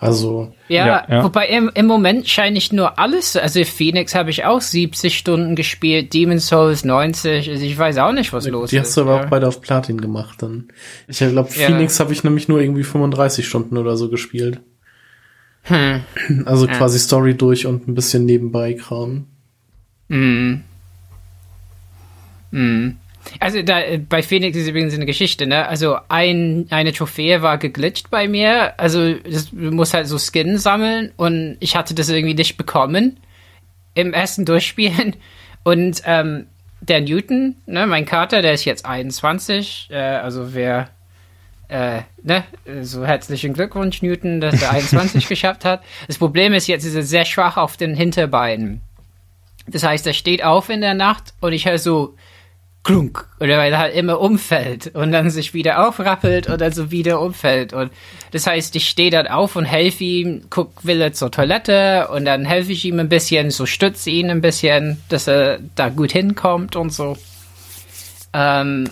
[0.02, 0.52] Also.
[0.68, 1.24] Ja, ja, ja.
[1.24, 3.38] wobei im, im Moment scheine ich nur alles.
[3.38, 7.48] Also Phoenix habe ich auch 70 Stunden gespielt, Demon's Souls 90.
[7.48, 8.72] Also ich weiß auch nicht, was die los ist.
[8.72, 9.24] Die hast du aber ja.
[9.24, 10.70] auch beide auf Platin gemacht dann.
[11.08, 14.62] Ich glaube, Phoenix habe ich nämlich nur irgendwie 35 Stunden oder so gespielt.
[15.66, 16.02] Hm.
[16.46, 19.28] Also quasi Story durch und ein bisschen nebenbei Kram.
[20.08, 20.64] Mhm.
[22.50, 22.98] Mhm.
[23.40, 25.68] Also da, bei Phoenix ist übrigens eine Geschichte, ne?
[25.68, 28.80] Also ein, eine Trophäe war geglitscht bei mir.
[28.80, 33.18] Also das, du musst halt so Skin sammeln und ich hatte das irgendwie nicht bekommen
[33.94, 35.16] im ersten Durchspielen.
[35.64, 36.48] Und ähm,
[36.82, 40.90] der Newton, ne, mein Kater, der ist jetzt 21, äh, also wer
[41.72, 42.44] äh, ne,
[42.82, 45.84] so herzlichen Glückwunsch, Newton, dass er 21 geschafft hat.
[46.08, 48.82] Das Problem ist, jetzt ist er sehr schwach auf den Hinterbeinen.
[49.68, 52.16] Das heißt, er steht auf in der Nacht und ich höre so
[52.84, 53.28] klunk.
[53.40, 57.22] Oder weil er halt immer umfällt und dann sich wieder aufrappelt und dann so wieder
[57.22, 57.74] umfällt.
[57.74, 57.92] Und
[58.32, 62.26] das heißt, ich stehe dann auf und helfe ihm, guck, will er zur Toilette und
[62.26, 66.12] dann helfe ich ihm ein bisschen, so stütze ihn ein bisschen, dass er da gut
[66.12, 67.18] hinkommt und so.
[68.34, 68.90] Ähm,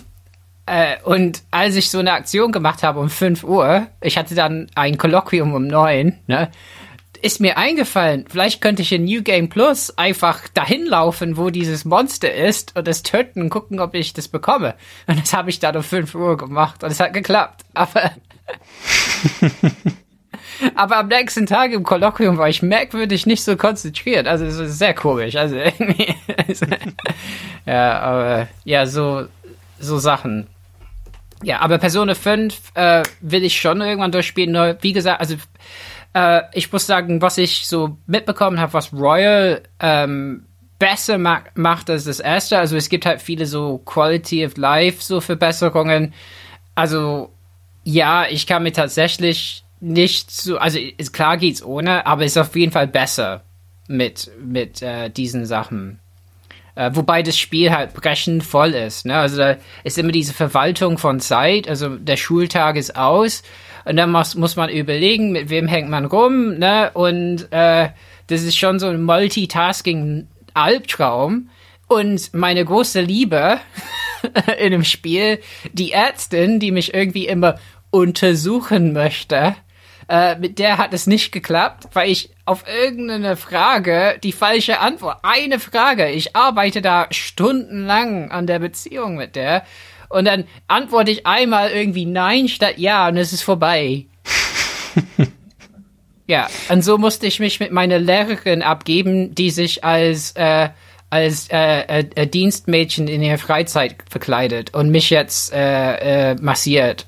[0.66, 4.68] äh, und als ich so eine Aktion gemacht habe um 5 Uhr, ich hatte dann
[4.76, 6.48] ein Kolloquium um 9, ne,
[7.22, 11.84] ist mir eingefallen, vielleicht könnte ich in New Game Plus einfach dahin laufen, wo dieses
[11.84, 14.74] Monster ist und es töten und gucken, ob ich das bekomme.
[15.06, 17.64] Und das habe ich dann um 5 Uhr gemacht und es hat geklappt.
[17.74, 18.12] Aber,
[20.74, 24.26] aber am nächsten Tag im Kolloquium war ich merkwürdig nicht so konzentriert.
[24.26, 25.36] Also es ist sehr komisch.
[25.36, 26.14] Also irgendwie,
[27.66, 29.26] ja, aber ja, so,
[29.78, 30.46] so Sachen.
[31.42, 34.52] Ja, aber Persona 5 äh, will ich schon irgendwann durchspielen.
[34.52, 35.36] Nur, wie gesagt, also
[36.14, 40.46] äh, ich muss sagen, was ich so mitbekommen habe, was Royal ähm,
[40.78, 42.58] besser ma macht als das erste.
[42.58, 46.12] Also es gibt halt viele so Quality of Life so Verbesserungen.
[46.74, 47.30] Also
[47.84, 52.54] ja, ich kann mir tatsächlich nicht so, also ist, klar geht's ohne, aber ist auf
[52.56, 53.42] jeden Fall besser
[53.88, 56.00] mit mit äh, diesen Sachen.
[56.80, 59.04] Äh, wobei das Spiel halt brechend voll ist.
[59.04, 59.14] Ne?
[59.14, 61.68] Also da ist immer diese Verwaltung von Zeit.
[61.68, 63.42] Also der Schultag ist aus
[63.84, 66.90] und dann muss, muss man überlegen, mit wem hängt man rum, ne?
[66.94, 67.90] Und äh,
[68.28, 71.50] das ist schon so ein Multitasking Albtraum
[71.86, 73.58] und meine große Liebe
[74.58, 75.38] in dem Spiel,
[75.74, 77.58] die Ärztin, die mich irgendwie immer
[77.90, 79.54] untersuchen möchte,
[80.10, 85.18] äh, mit der hat es nicht geklappt, weil ich auf irgendeine Frage die falsche Antwort,
[85.22, 89.62] eine Frage, ich arbeite da stundenlang an der Beziehung mit der
[90.08, 94.06] und dann antworte ich einmal irgendwie nein statt ja und es ist vorbei.
[96.26, 100.70] ja, und so musste ich mich mit meiner Lehrerin abgeben, die sich als äh,
[101.08, 107.06] als äh, äh, Dienstmädchen in ihrer Freizeit verkleidet und mich jetzt äh, äh, massiert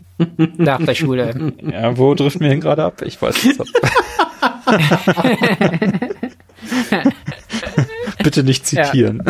[0.56, 1.52] nach der Schule.
[1.62, 3.02] Ja, wo driften wir hin gerade ab?
[3.02, 3.58] Ich weiß es.
[8.22, 9.22] Bitte nicht zitieren.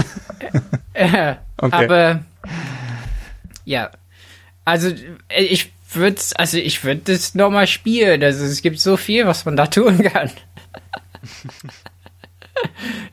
[0.95, 1.39] Ja.
[1.59, 1.85] okay.
[1.85, 2.21] Aber
[3.65, 3.91] ja,
[4.65, 4.91] also
[5.29, 8.23] ich würde, also ich würde das nochmal spielen.
[8.23, 10.31] Also es gibt so viel, was man da tun kann.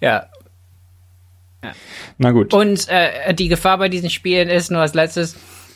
[0.02, 0.28] ja.
[1.64, 1.74] ja.
[2.18, 2.54] Na gut.
[2.54, 5.36] Und äh, die Gefahr bei diesen Spielen ist nur als letztes,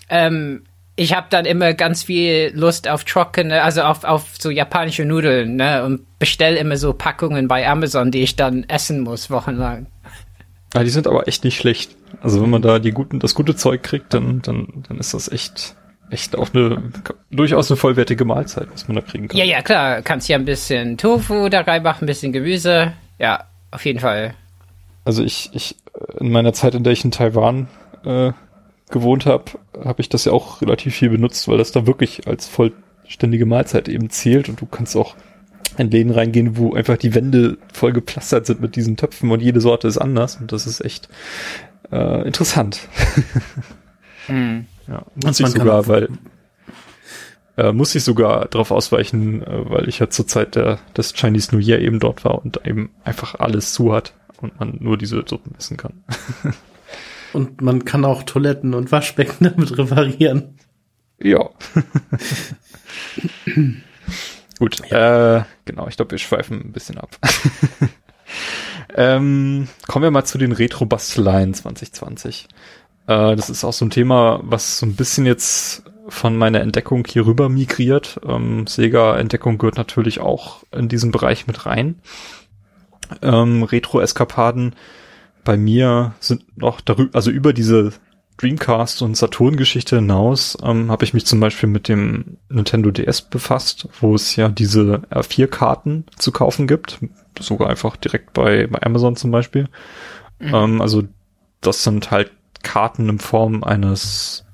[0.09, 0.63] ähm,
[0.95, 5.55] ich habe dann immer ganz viel Lust auf trockene, also auf, auf so japanische Nudeln,
[5.55, 5.83] ne?
[5.83, 9.87] Und bestell immer so Packungen bei Amazon, die ich dann essen muss, wochenlang.
[10.73, 11.95] Ja, die sind aber echt nicht schlecht.
[12.21, 15.31] Also wenn man da die guten, das gute Zeug kriegt, dann, dann, dann ist das
[15.31, 15.75] echt,
[16.09, 16.91] echt auch eine,
[17.31, 19.37] durchaus eine vollwertige Mahlzeit, was man da kriegen kann.
[19.37, 20.01] Ja, ja, klar.
[20.03, 22.93] Kannst ja ein bisschen Tofu da reinmachen, ein bisschen Gemüse.
[23.17, 24.35] Ja, auf jeden Fall.
[25.05, 25.75] Also ich, ich,
[26.19, 27.67] in meiner Zeit, in der ich in Taiwan
[28.05, 28.31] äh,
[28.93, 29.45] gewohnt habe,
[29.83, 33.89] habe ich das ja auch relativ viel benutzt, weil das da wirklich als vollständige Mahlzeit
[33.89, 35.15] eben zählt und du kannst auch
[35.77, 39.59] in Läden reingehen, wo einfach die Wände voll gepflastert sind mit diesen Töpfen und jede
[39.59, 41.09] Sorte ist anders und das ist echt
[41.91, 42.87] äh, interessant.
[44.29, 44.67] mhm.
[44.85, 46.09] Ja, muss ich sogar, weil
[47.55, 51.55] äh, muss ich sogar darauf ausweichen, äh, weil ich ja zur Zeit der, des Chinese
[51.55, 55.23] New Year eben dort war und eben einfach alles zu hat und man nur diese
[55.25, 56.03] Suppen essen kann.
[57.33, 60.57] Und man kann auch Toiletten und Waschbecken damit reparieren.
[61.21, 61.49] Ja.
[64.59, 65.37] Gut, ja.
[65.37, 67.17] äh, genau, ich glaube, wir schweifen ein bisschen ab.
[68.95, 72.47] ähm, kommen wir mal zu den Retro-Basteleien 2020.
[73.07, 77.05] Äh, das ist auch so ein Thema, was so ein bisschen jetzt von meiner Entdeckung
[77.07, 78.19] hier rüber migriert.
[78.27, 81.99] Ähm, Sega-Entdeckung gehört natürlich auch in diesen Bereich mit rein.
[83.21, 84.75] Ähm, Retro-Eskapaden
[85.43, 87.93] bei mir sind noch darüber, also über diese
[88.37, 93.87] Dreamcast und Saturn-Geschichte hinaus ähm, habe ich mich zum Beispiel mit dem Nintendo DS befasst,
[94.01, 96.99] wo es ja diese R4-Karten zu kaufen gibt,
[97.39, 99.69] sogar einfach direkt bei, bei Amazon zum Beispiel.
[100.39, 100.53] Mhm.
[100.53, 101.03] Ähm, also
[101.61, 102.31] das sind halt
[102.63, 104.45] Karten in Form eines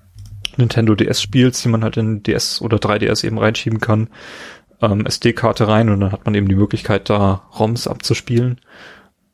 [0.58, 4.10] Nintendo DS-Spiels, die man halt in DS oder 3DS eben reinschieben kann,
[4.82, 8.60] ähm, SD-Karte rein und dann hat man eben die Möglichkeit, da ROMs abzuspielen.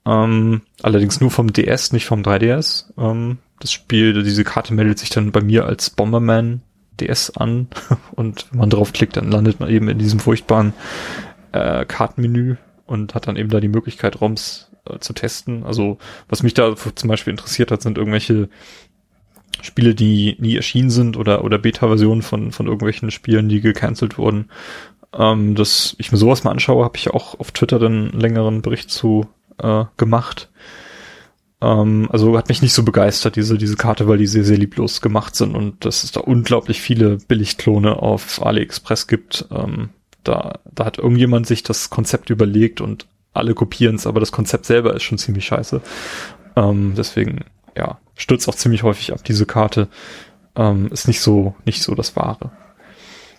[0.06, 2.86] Ähm, allerdings nur vom DS, nicht vom 3DS.
[2.98, 6.62] Ähm, das Spiel, diese Karte meldet sich dann bei mir als Bomberman
[7.00, 7.68] DS an
[8.12, 10.74] und wenn man draufklickt, dann landet man eben in diesem furchtbaren
[11.52, 15.64] äh, Kartenmenü und hat dann eben da die Möglichkeit, ROMs äh, zu testen.
[15.64, 15.98] Also
[16.30, 18.50] was mich da zum Beispiel interessiert hat, sind irgendwelche
[19.62, 24.50] Spiele, die nie erschienen sind oder, oder Beta-Versionen von, von irgendwelchen Spielen, die gecancelt wurden.
[25.18, 28.62] Ähm, dass ich mir sowas mal anschaue, habe ich auch auf Twitter dann einen längeren
[28.62, 29.28] Bericht zu
[29.58, 30.50] äh, gemacht.
[31.62, 35.02] Ähm, also hat mich nicht so begeistert, diese, diese Karte, weil die sehr, sehr lieblos
[35.02, 39.48] gemacht sind und dass es da unglaublich viele Billigklone auf AliExpress gibt.
[39.52, 39.90] Ähm,
[40.24, 44.66] da, da hat irgendjemand sich das Konzept überlegt und alle kopieren es, aber das Konzept
[44.66, 45.82] selber ist schon ziemlich scheiße.
[46.56, 47.46] Ähm, deswegen,
[47.78, 49.90] ja, stürzt auch ziemlich häufig ab, diese Karte.
[50.56, 52.52] Ähm, ist nicht so, nicht so das Wahre.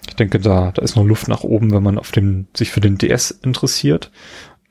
[0.08, 2.80] Ich denke, da, da ist noch Luft nach oben, wenn man auf den, sich für
[2.80, 4.10] den DS interessiert.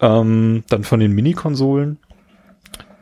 [0.01, 1.97] Ähm, dann von den Mini-Konsolen.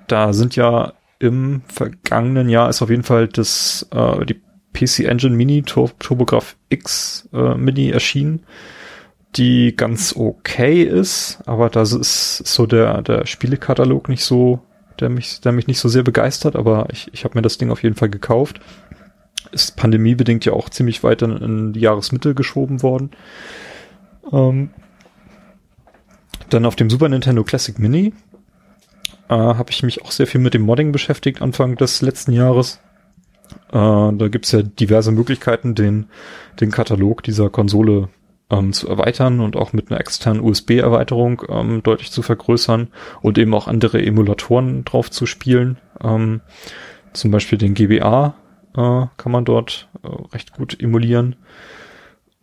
[0.07, 4.41] Da sind ja im vergangenen Jahr ist auf jeden Fall das äh, die
[4.73, 8.43] PC Engine Mini Tur TurboGraf X äh, Mini erschienen,
[9.37, 14.59] die ganz okay ist, aber das ist so der der Spielekatalog nicht so,
[14.99, 17.71] der mich der mich nicht so sehr begeistert, aber ich ich habe mir das Ding
[17.71, 18.59] auf jeden Fall gekauft.
[19.51, 23.11] Ist pandemiebedingt ja auch ziemlich weit in, in die Jahresmitte geschoben worden.
[24.31, 24.71] Ähm,
[26.53, 28.13] dann auf dem Super Nintendo Classic Mini
[29.29, 32.79] äh, habe ich mich auch sehr viel mit dem Modding beschäftigt, Anfang des letzten Jahres.
[33.69, 36.07] Äh, da gibt's ja diverse Möglichkeiten, den,
[36.59, 38.09] den Katalog dieser Konsole
[38.49, 42.89] ähm, zu erweitern und auch mit einer externen USB-Erweiterung ähm, deutlich zu vergrößern
[43.21, 45.77] und eben auch andere Emulatoren drauf zu spielen.
[46.01, 46.41] Ähm,
[47.13, 48.35] zum Beispiel den GBA
[48.75, 51.35] äh, kann man dort äh, recht gut emulieren.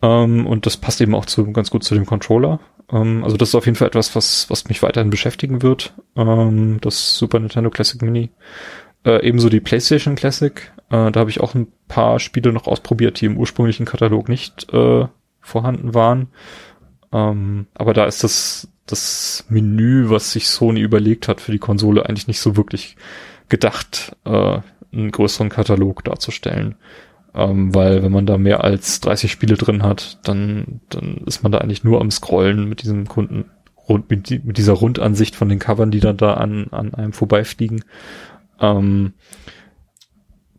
[0.01, 2.59] Ähm, und das passt eben auch zu, ganz gut zu dem Controller.
[2.91, 5.93] Ähm, also das ist auf jeden Fall etwas, was, was mich weiterhin beschäftigen wird.
[6.15, 8.31] ähm, das Super Nintendo Classic Mini.
[9.03, 10.71] Äh, ebenso die PlayStation Classic.
[10.89, 14.71] Äh, da habe ich auch ein paar Spiele noch ausprobiert, die im ursprünglichen Katalog nicht
[14.73, 15.07] äh,
[15.39, 16.27] vorhanden waren.
[17.11, 22.05] Ähm, aber da ist das, das Menü, was sich Sony überlegt hat für die Konsole,
[22.07, 22.95] eigentlich nicht so wirklich
[23.49, 24.59] gedacht, äh,
[24.93, 26.75] einen größeren Katalog darzustellen.
[27.33, 31.51] Ähm, weil wenn man da mehr als 30 Spiele drin hat, dann, dann ist man
[31.51, 33.45] da eigentlich nur am Scrollen mit diesem Kunden,
[33.87, 37.13] rund, mit, die, mit dieser Rundansicht von den Covern, die dann da an, an einem
[37.13, 37.83] vorbeifliegen.
[38.59, 39.13] Ähm,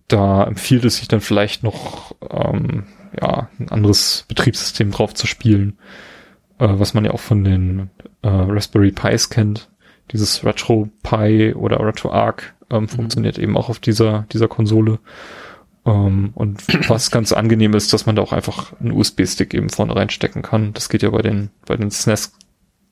[0.08, 2.84] da empfiehlt es sich dann vielleicht noch, ähm,
[3.20, 5.78] ja, ein anderes Betriebssystem drauf zu spielen,
[6.58, 7.90] äh, was man ja auch von den
[8.22, 9.70] äh, Raspberry Pis kennt.
[10.10, 12.88] Dieses Retro Pi oder Retro Arc ähm, mhm.
[12.88, 14.98] funktioniert eben auch auf dieser, dieser Konsole.
[15.85, 19.68] Um, ähm, und was ganz angenehm ist, dass man da auch einfach einen USB-Stick eben
[19.68, 20.72] vorne reinstecken kann.
[20.74, 22.33] Das geht ja bei den, bei den SNES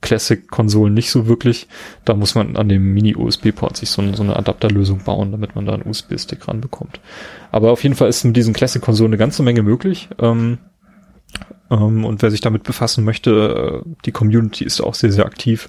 [0.01, 1.68] Classic-Konsolen nicht so wirklich.
[2.05, 5.66] Da muss man an dem Mini-USB-Port sich so, eine, so eine Adapterlösung bauen, damit man
[5.66, 7.01] da einen USB-Stick ranbekommt.
[7.53, 10.09] Aber auf jeden Fall ist mit diesen Classic-Konsolen eine ganze Menge möglich.
[10.18, 10.59] Ähm,
[11.70, 15.68] ähm, und wer sich damit befassen möchte, äh, die Community ist auch sehr, sehr aktiv.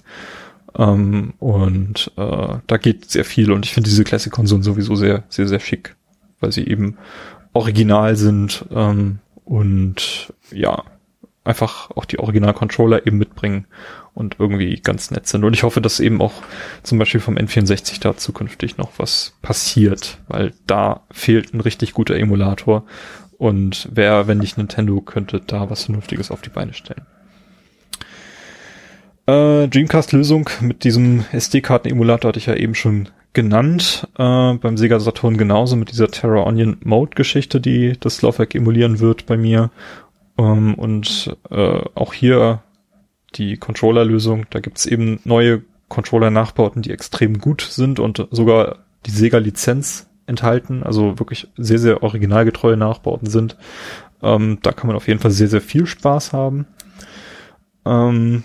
[0.74, 5.60] Und äh, da geht sehr viel und ich finde diese Classic-Konsolen sowieso sehr, sehr, sehr
[5.60, 5.98] schick
[6.42, 6.98] weil sie eben
[7.54, 10.84] original sind ähm, und ja,
[11.44, 13.66] einfach auch die Original-Controller eben mitbringen
[14.14, 15.44] und irgendwie ganz nett sind.
[15.44, 16.34] Und ich hoffe, dass eben auch
[16.84, 22.16] zum Beispiel vom N64 da zukünftig noch was passiert, weil da fehlt ein richtig guter
[22.16, 22.84] Emulator
[23.38, 27.06] und wer, wenn nicht Nintendo, könnte da was Vernünftiges auf die Beine stellen.
[29.26, 34.08] Äh, Dreamcast-Lösung mit diesem SD-Karten-Emulator hatte ich ja eben schon genannt.
[34.18, 39.00] Äh, beim Sega Saturn genauso mit dieser Terra Onion Mode Geschichte, die das Laufwerk emulieren
[39.00, 39.72] wird bei mir.
[40.38, 42.62] Ähm, und äh, auch hier
[43.36, 44.46] die Controller-Lösung.
[44.50, 50.84] Da gibt's eben neue Controller-Nachbauten, die extrem gut sind und sogar die Sega-Lizenz enthalten.
[50.84, 53.58] Also wirklich sehr, sehr originalgetreue Nachbauten sind.
[54.22, 56.68] Ähm, da kann man auf jeden Fall sehr, sehr viel Spaß haben.
[57.86, 58.44] Ähm,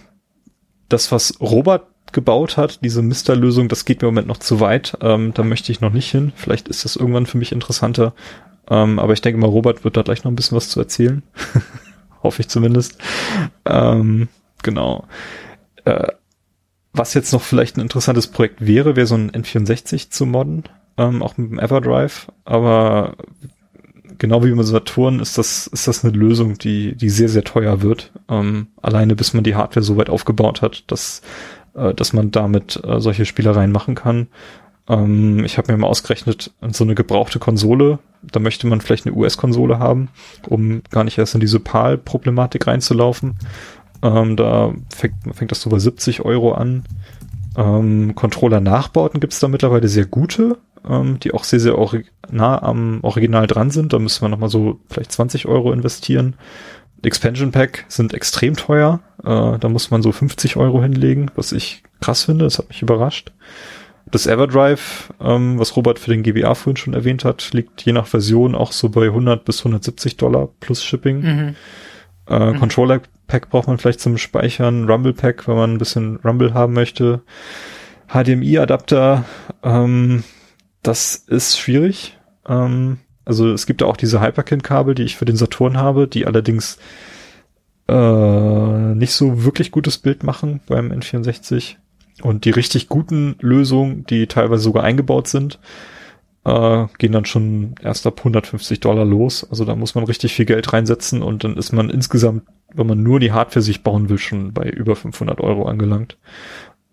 [0.88, 4.96] das, was Robert gebaut hat, diese Mister-Lösung, das geht mir im Moment noch zu weit.
[5.02, 6.32] Ähm, da möchte ich noch nicht hin.
[6.34, 8.14] Vielleicht ist das irgendwann für mich interessanter.
[8.68, 11.22] Ähm, aber ich denke mal, Robert wird da gleich noch ein bisschen was zu erzählen.
[12.22, 12.98] Hoffe ich zumindest.
[13.66, 14.28] Ähm,
[14.62, 15.04] genau.
[15.84, 16.08] Äh,
[16.94, 20.64] was jetzt noch vielleicht ein interessantes Projekt wäre, wäre so ein N64 zu modden,
[20.96, 22.32] ähm, auch mit dem Everdrive.
[22.46, 23.14] Aber
[24.16, 27.82] genau wie beim Saturn ist das, ist das eine Lösung, die, die sehr, sehr teuer
[27.82, 28.10] wird.
[28.30, 31.20] Ähm, alleine bis man die Hardware so weit aufgebaut hat, dass
[31.76, 34.28] äh, dass man damit äh, solche Spielereien machen kann.
[34.88, 39.16] Ähm, ich habe mir mal ausgerechnet, so eine gebrauchte Konsole, da möchte man vielleicht eine
[39.16, 40.08] US-Konsole haben,
[40.48, 43.36] um gar nicht erst in diese PAL-Problematik reinzulaufen.
[44.02, 46.84] Ähm, da fängt, fängt das so bei 70 Euro an.
[47.56, 50.58] Ähm, Controller-Nachbauten gibt's da mittlerweile sehr gute,
[50.88, 51.76] ähm, die auch sehr, sehr
[52.30, 53.92] nah am Original dran sind.
[53.92, 56.34] Da müssen wir nochmal so vielleicht 20 Euro investieren.
[57.02, 59.00] Expansion Pack sind extrem teuer.
[59.22, 62.44] Äh, da muss man so 50 Euro hinlegen, was ich krass finde.
[62.44, 63.32] Das hat mich überrascht.
[64.10, 68.06] Das Everdrive, ähm, was Robert für den GBA vorhin schon erwähnt hat, liegt je nach
[68.06, 71.20] Version auch so bei 100 bis 170 Dollar plus Shipping.
[71.20, 71.56] Mhm.
[72.28, 72.58] Äh, mhm.
[72.58, 74.88] Controller Pack braucht man vielleicht zum Speichern.
[74.88, 77.22] Rumble Pack, wenn man ein bisschen Rumble haben möchte.
[78.08, 79.24] HDMI Adapter,
[79.64, 80.22] ähm,
[80.82, 82.16] das ist schwierig.
[82.48, 86.26] Ähm, also es gibt ja auch diese Hyperkin-Kabel, die ich für den Saturn habe, die
[86.26, 86.78] allerdings
[87.88, 91.76] äh, nicht so wirklich gutes Bild machen beim N64.
[92.22, 95.58] Und die richtig guten Lösungen, die teilweise sogar eingebaut sind,
[96.44, 99.44] äh, gehen dann schon erst ab 150 Dollar los.
[99.50, 103.02] Also da muss man richtig viel Geld reinsetzen und dann ist man insgesamt, wenn man
[103.02, 106.16] nur die Hardware sich bauen will, schon bei über 500 Euro angelangt.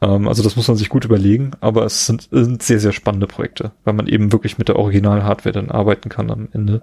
[0.04, 3.28] Ähm, also das muss man sich gut überlegen, aber es sind, sind sehr, sehr spannende
[3.28, 6.82] Projekte, weil man eben wirklich mit der Original-Hardware dann arbeiten kann am Ende.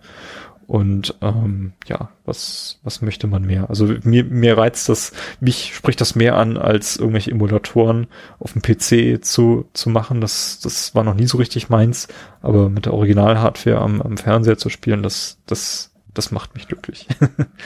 [0.66, 3.68] Und ähm, ja, was, was möchte man mehr?
[3.68, 8.06] Also mir, mir reizt das, mich spricht das mehr an, als irgendwelche Emulatoren
[8.38, 10.20] auf dem PC zu, zu machen.
[10.20, 12.06] Das, das war noch nie so richtig meins,
[12.40, 17.08] aber mit der Original-Hardware am, am Fernseher zu spielen, das, das, das macht mich glücklich.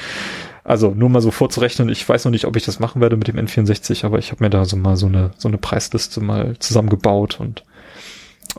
[0.65, 3.29] Also nur mal so vorzurechnen, ich weiß noch nicht, ob ich das machen werde mit
[3.29, 6.59] dem N64, aber ich habe mir da so mal so eine, so eine Preisliste mal
[6.59, 7.65] zusammengebaut und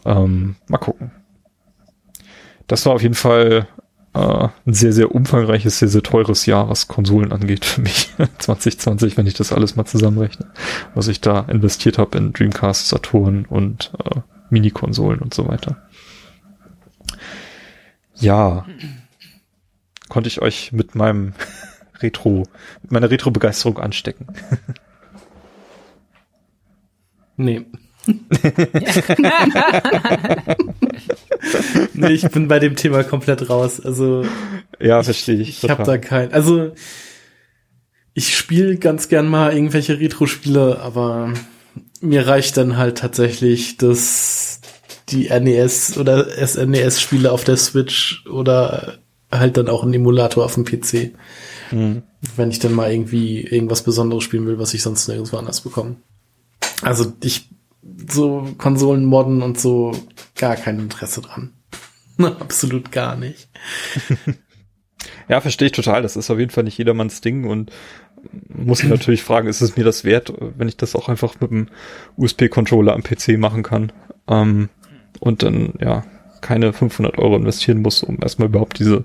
[0.05, 1.11] ähm, mal gucken.
[2.67, 3.67] Das war auf jeden Fall
[4.13, 8.13] äh, ein sehr, sehr umfangreiches, sehr, sehr teures Jahr, was Konsolen angeht für mich.
[8.37, 10.51] 2020, wenn ich das alles mal zusammenrechne,
[10.93, 14.19] was ich da investiert habe in Dreamcast, Saturn und äh,
[14.51, 15.77] Mini-Konsolen und so weiter.
[18.15, 18.65] Ja,
[20.07, 21.33] konnte ich euch mit meinem
[21.99, 22.47] Retro,
[22.89, 24.27] meine Retro-Begeisterung anstecken.
[27.37, 27.65] nee.
[31.93, 33.83] nee, ich bin bei dem Thema komplett raus.
[33.83, 34.23] Also
[34.79, 35.49] ja, verstehe ich.
[35.49, 36.31] Ich, ich habe da kein.
[36.31, 36.73] Also
[38.13, 41.33] ich spiele ganz gern mal irgendwelche Retro-Spiele, aber
[41.99, 44.61] mir reicht dann halt tatsächlich das
[45.09, 48.99] die NES oder SNES-Spiele auf der Switch oder
[49.31, 51.11] halt dann auch ein Emulator auf dem PC.
[51.71, 52.03] Mhm.
[52.35, 55.97] Wenn ich dann mal irgendwie irgendwas Besonderes spielen will, was ich sonst nirgendwo anders bekomme.
[56.81, 57.49] Also ich
[58.09, 59.91] so Konsolen modden und so
[60.35, 61.53] gar kein Interesse dran.
[62.17, 63.49] Absolut gar nicht.
[65.29, 66.01] ja, verstehe ich total.
[66.01, 67.71] Das ist auf jeden Fall nicht jedermanns Ding und
[68.47, 71.51] muss ich natürlich fragen, ist es mir das wert, wenn ich das auch einfach mit
[71.51, 71.67] einem
[72.17, 73.91] USB-Controller am PC machen kann
[74.27, 74.69] ähm,
[75.19, 76.03] und dann ja
[76.41, 79.03] keine 500 Euro investieren muss, um erstmal überhaupt diese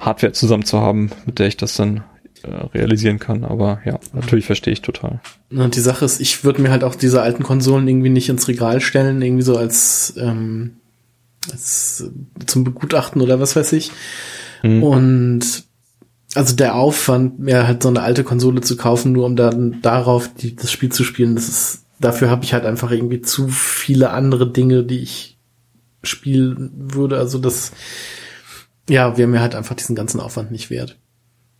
[0.00, 2.02] Hardware zusammen zu haben, mit der ich das dann
[2.42, 3.44] äh, realisieren kann.
[3.44, 5.20] Aber ja, natürlich verstehe ich total.
[5.50, 8.48] Und die Sache ist, ich würde mir halt auch diese alten Konsolen irgendwie nicht ins
[8.48, 10.76] Regal stellen, irgendwie so als, ähm,
[11.52, 12.10] als
[12.46, 13.92] zum Begutachten oder was weiß ich.
[14.62, 14.82] Mhm.
[14.82, 15.64] Und
[16.34, 20.32] also der Aufwand, mir halt so eine alte Konsole zu kaufen, nur um dann darauf
[20.32, 24.10] die, das Spiel zu spielen, das ist, dafür habe ich halt einfach irgendwie zu viele
[24.10, 25.38] andere Dinge, die ich
[26.02, 27.18] spielen würde.
[27.18, 27.72] Also das,
[28.90, 30.98] ja, wäre mir halt einfach diesen ganzen Aufwand nicht wert.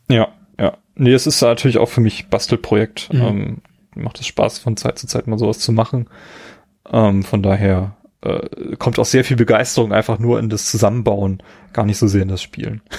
[0.09, 0.29] Ja,
[0.59, 0.77] ja.
[0.97, 3.13] Nee, es ist natürlich auch für mich Bastelprojekt.
[3.13, 3.21] Mhm.
[3.23, 3.59] Ähm,
[3.95, 6.09] macht es Spaß, von Zeit zu Zeit mal sowas zu machen.
[6.91, 11.87] Ähm, von daher äh, kommt auch sehr viel Begeisterung einfach nur in das Zusammenbauen, gar
[11.87, 12.83] nicht so sehr in das Spielen.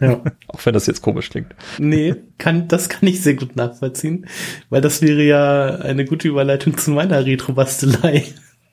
[0.00, 0.20] Ja.
[0.46, 1.54] auch wenn das jetzt komisch klingt.
[1.78, 4.26] Nee, kann, das kann ich sehr gut nachvollziehen,
[4.70, 8.24] weil das wäre ja eine gute Überleitung zu meiner Retro-Bastelei.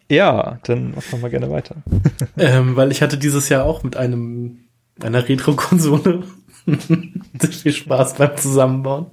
[0.07, 1.77] Ja, dann machen wir mal gerne weiter.
[2.37, 4.64] ähm, weil ich hatte dieses Jahr auch mit einem
[5.01, 6.23] einer Retro-Konsole
[7.51, 9.07] viel Spaß beim Zusammenbauen.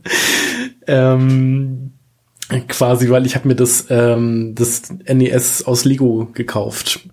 [0.87, 1.93] Ähm,
[2.68, 7.09] quasi, weil ich habe mir das, ähm, das NES aus Lego gekauft.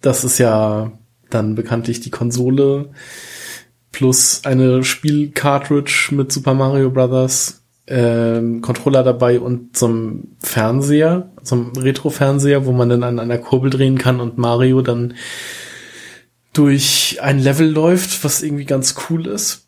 [0.00, 0.92] Das ist ja
[1.30, 2.90] dann bekanntlich die Konsole
[3.92, 12.66] plus eine Spielcartridge mit Super Mario Brothers, ähm, Controller dabei und zum Fernseher, zum Retro-Fernseher,
[12.66, 15.14] wo man dann an einer Kurbel drehen kann und Mario dann
[16.54, 19.66] durch ein Level läuft, was irgendwie ganz cool ist.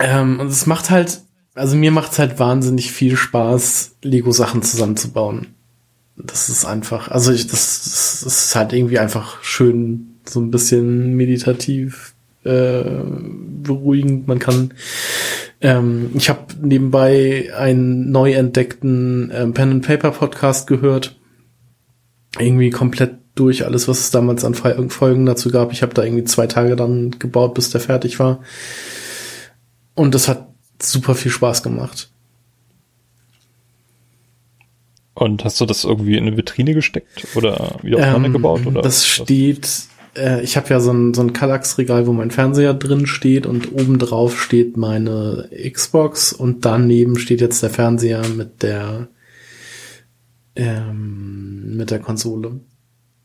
[0.00, 1.20] Ähm, und es macht halt
[1.56, 5.48] also mir macht's halt wahnsinnig viel Spaß, Lego-Sachen zusammenzubauen.
[6.16, 11.14] Das ist einfach, also ich, das, das ist halt irgendwie einfach schön, so ein bisschen
[11.14, 12.14] meditativ,
[12.44, 12.84] äh,
[13.62, 14.28] beruhigend.
[14.28, 14.74] Man kann,
[15.60, 21.18] ähm, ich habe nebenbei einen neu entdeckten ähm, Pen and Paper Podcast gehört.
[22.38, 25.70] Irgendwie komplett durch alles, was es damals an Folgen dazu gab.
[25.72, 28.40] Ich habe da irgendwie zwei Tage dann gebaut, bis der fertig war.
[29.94, 30.48] Und das hat
[30.82, 32.10] super viel Spaß gemacht.
[35.14, 38.66] Und hast du das irgendwie in eine Vitrine gesteckt oder wieder aufeinander ähm, gebaut?
[38.66, 39.68] Oder das steht,
[40.14, 43.72] äh, ich habe ja so ein, so ein Kallax-Regal, wo mein Fernseher drin steht und
[43.72, 49.08] oben drauf steht meine Xbox und daneben steht jetzt der Fernseher mit der
[50.54, 52.60] ähm, mit der Konsole.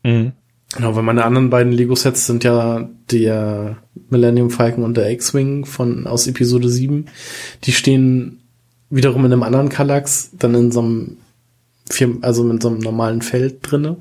[0.02, 0.32] Mhm.
[0.74, 3.76] Genau, weil meine anderen beiden Lego-Sets sind ja der
[4.08, 7.06] Millennium Falcon und der X-Wing von aus Episode 7.
[7.64, 8.40] Die stehen
[8.88, 11.16] wiederum in einem anderen Kallax, dann in so einem
[12.22, 13.98] also in so einem normalen Feld drinne.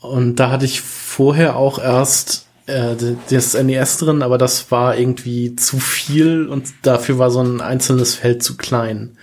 [0.00, 2.94] Und da hatte ich vorher auch erst äh,
[3.30, 8.14] das NES drin, aber das war irgendwie zu viel und dafür war so ein einzelnes
[8.14, 9.16] Feld zu klein.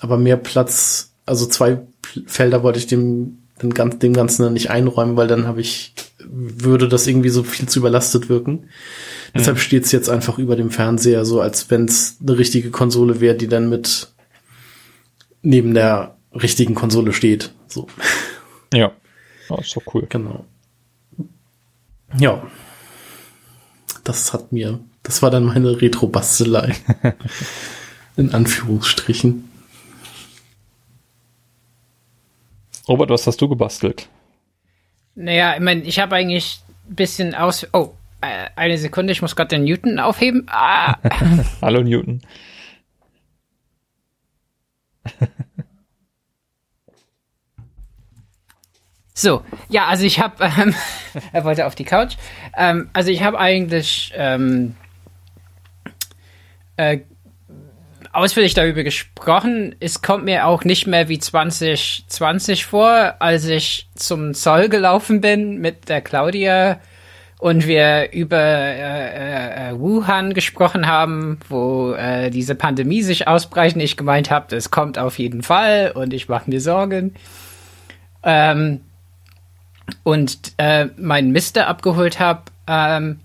[0.00, 1.80] Aber mehr Platz, also zwei
[2.26, 7.28] Felder wollte ich dem dem Ganzen nicht einräumen, weil dann habe ich, würde das irgendwie
[7.28, 8.52] so viel zu überlastet wirken.
[8.52, 8.68] Mhm.
[9.34, 13.20] Deshalb steht es jetzt einfach über dem Fernseher, so als wenn es eine richtige Konsole
[13.20, 14.08] wäre, die dann mit
[15.42, 17.52] neben der richtigen Konsole steht.
[17.66, 17.86] So.
[18.72, 18.92] Ja.
[19.48, 20.06] Oh, ist doch cool.
[20.08, 20.44] Genau.
[22.18, 22.42] Ja.
[24.04, 26.74] Das hat mir, das war dann meine Retro-Bastelei.
[28.16, 29.47] In Anführungsstrichen.
[32.88, 34.08] Robert, was hast du gebastelt?
[35.14, 37.66] Naja, ich meine, ich habe eigentlich ein bisschen aus.
[37.72, 37.90] Oh,
[38.20, 40.46] äh, eine Sekunde, ich muss gerade den Newton aufheben.
[40.48, 40.96] Ah.
[41.62, 42.22] Hallo Newton.
[49.20, 50.72] So, ja, also ich habe, ähm,
[51.32, 52.14] er wollte auf die Couch.
[52.56, 54.76] Ähm, also ich habe eigentlich ähm,
[56.76, 57.00] äh,
[58.18, 59.76] ausführlich darüber gesprochen.
[59.80, 65.58] Es kommt mir auch nicht mehr wie 2020 vor, als ich zum Zoll gelaufen bin
[65.58, 66.80] mit der Claudia
[67.38, 73.80] und wir über äh, äh, Wuhan gesprochen haben, wo äh, diese Pandemie sich ausbreitet.
[73.80, 77.14] Ich gemeint habe, das kommt auf jeden Fall und ich mache mir Sorgen.
[78.24, 78.80] ähm,
[80.02, 82.42] und äh, meinen Mister abgeholt habe.
[82.66, 83.20] Ähm,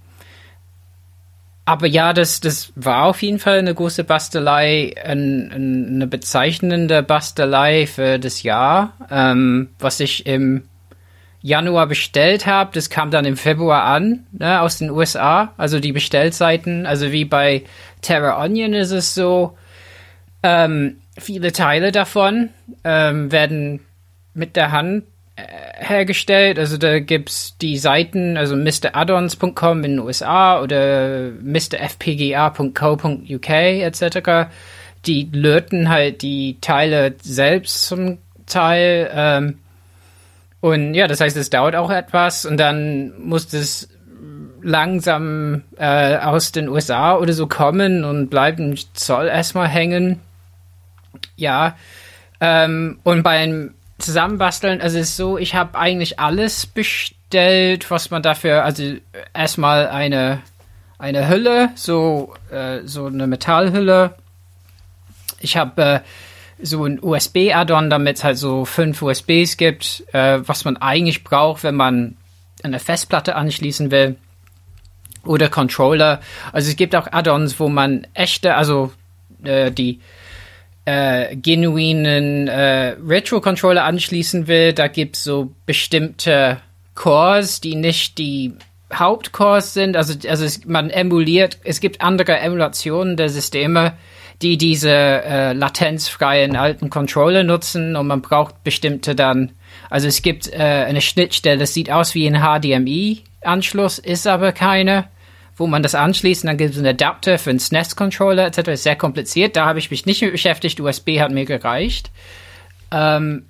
[1.66, 7.04] aber ja, das, das war auf jeden Fall eine große Bastelei, ein, ein, eine bezeichnende
[7.04, 10.64] Bastelei für das Jahr, ähm, was ich im
[11.42, 12.72] Januar bestellt habe.
[12.74, 15.54] Das kam dann im Februar an, ne, aus den USA.
[15.58, 17.64] Also die Bestellzeiten, also wie bei
[18.02, 19.58] Terra Onion ist es so,
[20.42, 22.50] ähm, viele Teile davon
[22.84, 23.80] ähm, werden
[24.34, 25.04] mit der Hand
[25.36, 26.60] hergestellt.
[26.60, 34.50] Also da gibt's die Seiten, also mraddons.com in den USA oder mrfpga.co.uk etc.
[35.06, 39.10] Die löten halt die Teile selbst zum Teil.
[39.14, 39.60] Ähm,
[40.62, 43.90] und ja, das heißt, es dauert auch etwas und dann muss das
[44.62, 50.22] langsam äh, aus den USA oder so kommen und bleibt im Zoll erstmal hängen.
[51.36, 51.76] Ja.
[52.40, 54.82] Ähm, und beim zusammenbasteln.
[54.82, 58.96] Also es ist so, ich habe eigentlich alles bestellt, was man dafür, also
[59.34, 60.42] erstmal eine
[60.98, 64.16] eine Hülle, so äh, so eine Metallhülle.
[65.40, 66.00] Ich habe äh,
[66.62, 71.64] so ein USB-Add-on, damit es halt so fünf USBs gibt, äh, was man eigentlich braucht,
[71.64, 72.16] wenn man
[72.64, 74.16] eine Festplatte anschließen will
[75.26, 76.22] oder Controller.
[76.54, 78.94] Also es gibt auch Add-ons, wo man echte, also
[79.44, 80.00] äh, die
[80.86, 86.60] äh, genuinen äh, Retro-Controller anschließen will, da gibt's so bestimmte
[86.96, 88.54] Cores, die nicht die
[88.94, 89.98] Hauptcores sind.
[89.98, 93.94] Also, also es, man emuliert, es gibt andere Emulationen der Systeme,
[94.42, 99.54] die diese äh, latenzfreien alten Controller nutzen und man braucht bestimmte dann,
[99.90, 105.06] also es gibt äh, eine Schnittstelle, das sieht aus wie ein HDMI-Anschluss, ist aber keine
[105.56, 106.46] wo man das anschließt.
[106.46, 108.70] Dann gibt es einen Adapter für einen SNES-Controller etc.
[108.70, 109.56] Ist sehr kompliziert.
[109.56, 110.80] Da habe ich mich nicht mit beschäftigt.
[110.80, 112.12] USB hat mir gereicht.
[112.92, 113.46] Ähm,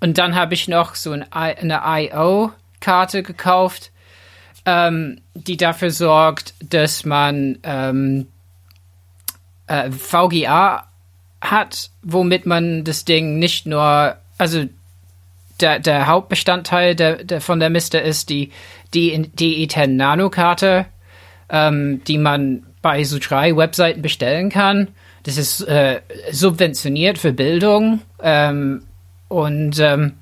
[0.00, 3.90] und dann habe ich noch so ein, eine I.O.-Karte gekauft,
[4.66, 8.28] ähm, die dafür sorgt, dass man ähm,
[9.66, 10.86] äh, VGA
[11.40, 14.64] hat, womit man das Ding nicht nur, also
[15.60, 18.50] der, der Hauptbestandteil der, der von der Mister ist die,
[18.92, 20.86] die, die E10 Nano-Karte,
[21.50, 24.88] ähm, die man bei so drei Webseiten bestellen kann.
[25.22, 26.00] Das ist äh,
[26.30, 28.82] subventioniert für Bildung ähm,
[29.28, 30.12] und ähm,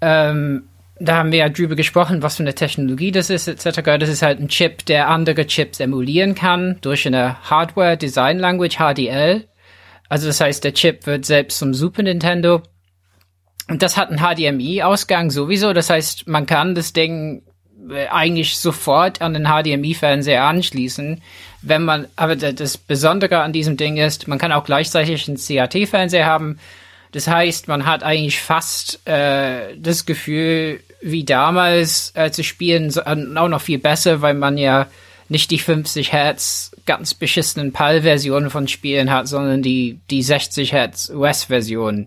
[0.00, 0.64] ähm,
[1.00, 3.82] da haben wir ja drüber gesprochen, was für eine Technologie das ist, etc.
[4.00, 8.78] Das ist halt ein Chip, der andere Chips emulieren kann durch eine Hardware Design Language,
[8.78, 9.44] HDL.
[10.08, 12.62] Also das heißt, der Chip wird selbst zum Super Nintendo.
[13.68, 15.72] Und das hat einen HDMI-Ausgang sowieso.
[15.72, 17.42] Das heißt, man kann das Ding
[18.10, 21.22] eigentlich sofort an den HDMI-Fernseher anschließen.
[21.62, 26.26] Wenn man, aber das Besondere an diesem Ding ist, man kann auch gleichzeitig einen CAT-Fernseher
[26.26, 26.58] haben.
[27.12, 33.02] Das heißt, man hat eigentlich fast äh, das Gefühl, wie damals äh, zu spielen, so,
[33.02, 34.88] auch noch viel besser, weil man ja
[35.28, 41.10] nicht die 50 Hertz ganz beschissenen PAL-Versionen von Spielen hat, sondern die, die 60 Hertz
[41.10, 42.06] US-Version.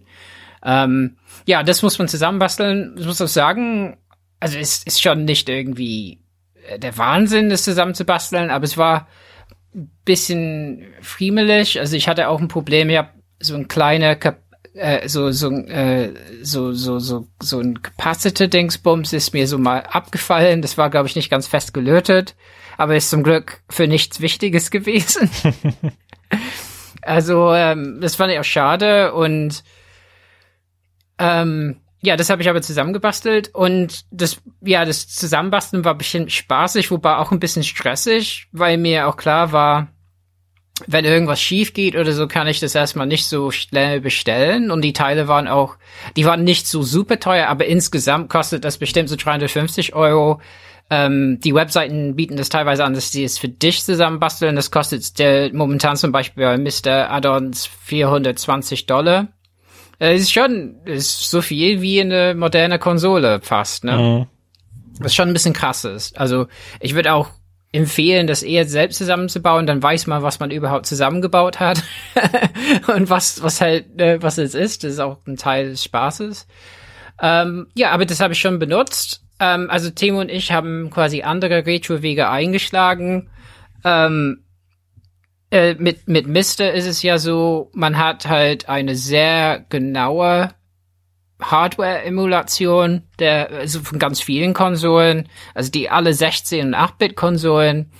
[0.63, 1.15] Ähm,
[1.45, 2.95] ja, das muss man zusammenbasteln.
[2.97, 3.97] Ich muss auch sagen,
[4.41, 6.19] also es ist schon nicht irgendwie
[6.67, 9.07] äh, der Wahnsinn, das zusammenzubasteln, aber es war
[9.73, 11.79] ein bisschen friemelig.
[11.79, 14.41] Also ich hatte auch ein Problem, ich habe so ein kleiner Kap
[14.73, 20.61] äh, so so äh, so so so so ein Capacitor-Dingsbums ist mir so mal abgefallen.
[20.61, 22.35] Das war glaube ich nicht ganz fest gelötet,
[22.77, 25.29] aber ist zum Glück für nichts Wichtiges gewesen.
[27.03, 29.63] also ähm, das fand ich auch schade und
[31.19, 36.29] ähm, ja, das habe ich aber zusammengebastelt und das, ja, das Zusammenbasteln war ein bisschen
[36.29, 39.89] spaßig, wobei auch ein bisschen stressig, weil mir auch klar war,
[40.87, 44.71] wenn irgendwas schief geht oder so, kann ich das erstmal nicht so schnell bestellen.
[44.71, 45.77] Und die Teile waren auch,
[46.15, 50.41] die waren nicht so super teuer, aber insgesamt kostet das bestimmt so 350 Euro.
[50.89, 54.55] Ähm, die Webseiten bieten das teilweise an, dass sie es für dich zusammenbasteln.
[54.55, 57.11] Das kostet der, momentan zum Beispiel bei Mr.
[57.11, 59.27] Addons 420 Dollar.
[60.03, 63.97] Es ist schon ist so viel wie eine moderne Konsole fast, ne?
[63.97, 64.27] Mhm.
[64.99, 66.17] Was schon ein bisschen krass ist.
[66.17, 66.47] Also
[66.79, 67.29] ich würde auch
[67.71, 71.83] empfehlen, das eher selbst zusammenzubauen, dann weiß man, was man überhaupt zusammengebaut hat
[72.95, 74.83] und was was halt äh, was es ist.
[74.83, 76.47] Das ist auch ein Teil des Spaßes.
[77.21, 79.23] Ähm, ja, aber das habe ich schon benutzt.
[79.39, 83.29] Ähm, also Timo und ich haben quasi andere Retro-Wege eingeschlagen.
[83.83, 84.45] Ähm,
[85.51, 90.49] äh, mit, mit Mister ist es ja so, man hat halt eine sehr genaue
[91.41, 97.91] Hardware-Emulation der, also von ganz vielen Konsolen, also die alle 16 und 8-Bit-Konsolen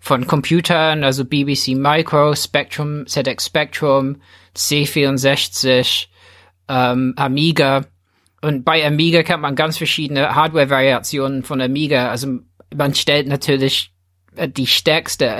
[0.00, 4.16] von Computern, also BBC Micro, Spectrum, ZX Spectrum,
[4.56, 6.06] C64,
[6.68, 7.86] ähm, Amiga.
[8.40, 12.38] Und bei Amiga kann man ganz verschiedene Hardware-Variationen von Amiga, also
[12.74, 13.92] man stellt natürlich
[14.36, 15.34] äh, die stärkste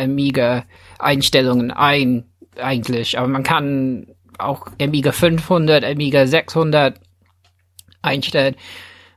[1.01, 2.25] Amiga-Einstellungen ein,
[2.57, 4.07] eigentlich, aber man kann
[4.39, 7.01] auch Amiga 500, Amiga 600
[8.03, 8.57] einstellen.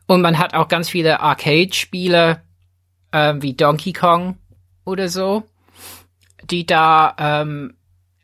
[0.08, 2.42] Und man hat auch ganz viele Arcade-Spiele,
[3.12, 4.38] äh, wie Donkey Kong
[4.86, 5.44] oder so,
[6.44, 7.76] die da ähm,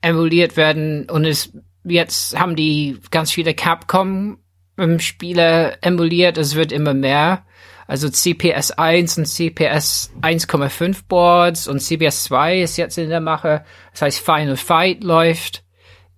[0.02, 1.10] emuliert werden.
[1.10, 1.53] Und es
[1.84, 4.40] jetzt haben die ganz viele Capcom
[4.77, 6.38] ähm, Spiele emuliert.
[6.38, 7.45] Es wird immer mehr.
[7.89, 13.65] Also CPS 1 und CPS 1,5 Boards und CPS 2 ist jetzt in der Mache.
[13.93, 15.63] Das heißt Final Fight läuft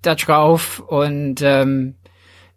[0.02, 1.96] da drauf und ähm,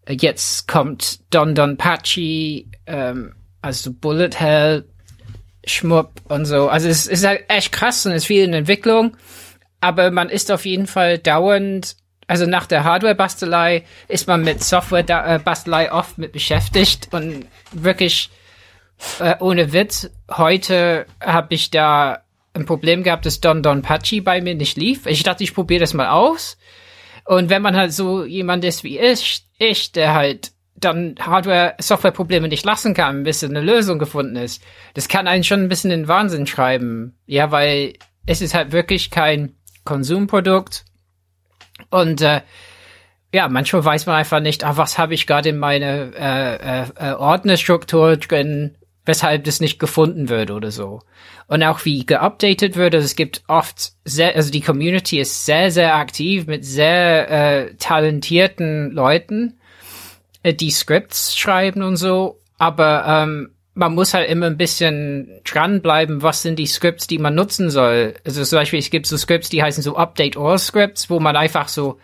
[0.08, 4.88] jetzt kommt Don Don Pachi, ähm, also Bullet Hell,
[5.64, 6.68] Schmupp und so.
[6.68, 9.16] Also es ist halt echt krass und es ist viel in Entwicklung,
[9.80, 11.94] aber man ist auf jeden Fall dauernd,
[12.26, 18.30] also nach der Hardware-Bastelei ist man mit Software-Bastelei oft mit beschäftigt und wirklich
[19.20, 22.22] äh, ohne Witz, heute habe ich da
[22.54, 25.06] ein Problem gehabt, dass Don Don Pachi bei mir nicht lief.
[25.06, 26.56] Ich dachte, ich probiere das mal aus.
[27.24, 32.64] Und wenn man halt so jemand ist wie ich, ich, der halt dann Hardware-Software-Probleme nicht
[32.64, 34.62] lassen kann, bis eine Lösung gefunden ist,
[34.94, 37.16] das kann einen schon ein bisschen in den Wahnsinn schreiben.
[37.26, 37.94] Ja, weil
[38.26, 39.54] es ist halt wirklich kein
[39.84, 40.84] Konsumprodukt.
[41.90, 42.42] Und äh,
[43.32, 47.10] ja, manchmal weiß man einfach nicht, ah, was habe ich gerade in meine äh, äh,
[47.10, 48.76] äh, Ordnerstruktur drin,
[49.06, 51.00] weshalb das nicht gefunden wird oder so.
[51.46, 55.70] Und auch wie geupdatet wird, also es gibt oft sehr, also die Community ist sehr,
[55.70, 59.58] sehr aktiv mit sehr äh, talentierten Leuten,
[60.42, 66.22] äh, die Scripts schreiben und so, aber ähm, man muss halt immer ein bisschen dranbleiben,
[66.22, 68.14] was sind die Scripts, die man nutzen soll.
[68.24, 71.36] Also zum Beispiel, es gibt so Scripts, die heißen so Update All Scripts, wo man
[71.36, 71.98] einfach so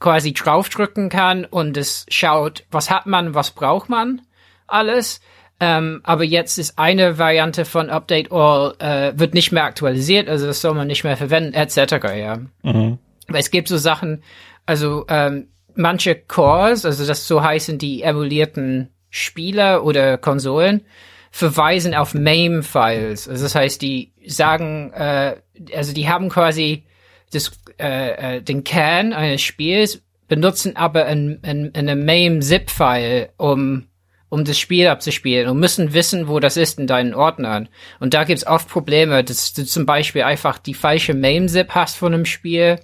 [0.00, 4.20] quasi draufdrücken kann und es schaut, was hat man, was braucht man
[4.66, 5.20] alles.
[5.58, 10.46] Ähm, aber jetzt ist eine Variante von Update All, äh, wird nicht mehr aktualisiert, also
[10.46, 11.92] das soll man nicht mehr verwenden, etc.
[12.14, 12.38] Ja.
[12.62, 12.98] Mhm.
[13.28, 14.22] Weil es gibt so Sachen,
[14.66, 20.82] also ähm, manche Cores, also das so heißen die emulierten Spiele oder Konsolen,
[21.30, 23.28] verweisen auf MAME-Files.
[23.28, 25.36] Also das heißt, die sagen, äh,
[25.74, 26.84] also die haben quasi
[27.32, 33.86] das, äh, äh, den Kern eines Spiels, benutzen aber ein, ein, eine MAME-Zip-File, um
[34.28, 37.68] um das Spiel abzuspielen und müssen wissen, wo das ist in deinen Ordnern.
[38.00, 42.12] Und da gibt's oft Probleme, dass du zum Beispiel einfach die falsche MAME-Zip hast von
[42.12, 42.80] einem Spiel.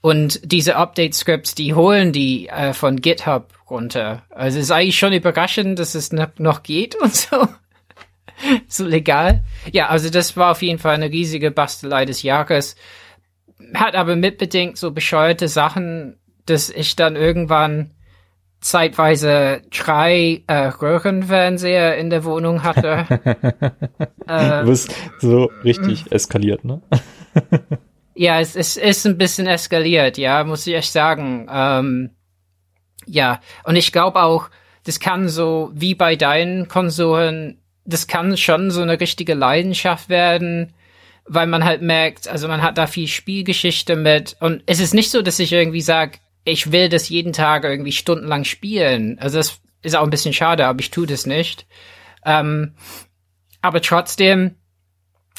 [0.00, 4.22] Und diese Update-Scripts, die holen die äh, von GitHub runter.
[4.30, 7.48] Also es ist eigentlich schon überraschend, dass es noch geht und so.
[8.68, 9.44] so legal.
[9.72, 12.76] Ja, also das war auf jeden Fall eine riesige Bastelei des Jahres.
[13.74, 16.16] Hat aber mitbedingt so bescheuerte Sachen,
[16.46, 17.90] dass ich dann irgendwann
[18.60, 23.06] zeitweise drei äh, Röhrenfernseher in der Wohnung hatte.
[24.26, 26.82] äh, du bist so richtig eskaliert, ne?
[28.14, 31.46] ja, es, es ist ein bisschen eskaliert, ja, muss ich echt sagen.
[31.50, 32.10] Ähm,
[33.06, 34.50] ja, und ich glaube auch,
[34.84, 40.74] das kann so wie bei deinen Konsolen, das kann schon so eine richtige Leidenschaft werden,
[41.26, 45.10] weil man halt merkt, also man hat da viel Spielgeschichte mit und es ist nicht
[45.10, 49.18] so, dass ich irgendwie sage, ich will das jeden Tag irgendwie stundenlang spielen.
[49.18, 51.66] Also das ist auch ein bisschen schade, aber ich tue das nicht.
[52.24, 52.74] Ähm,
[53.62, 54.56] aber trotzdem,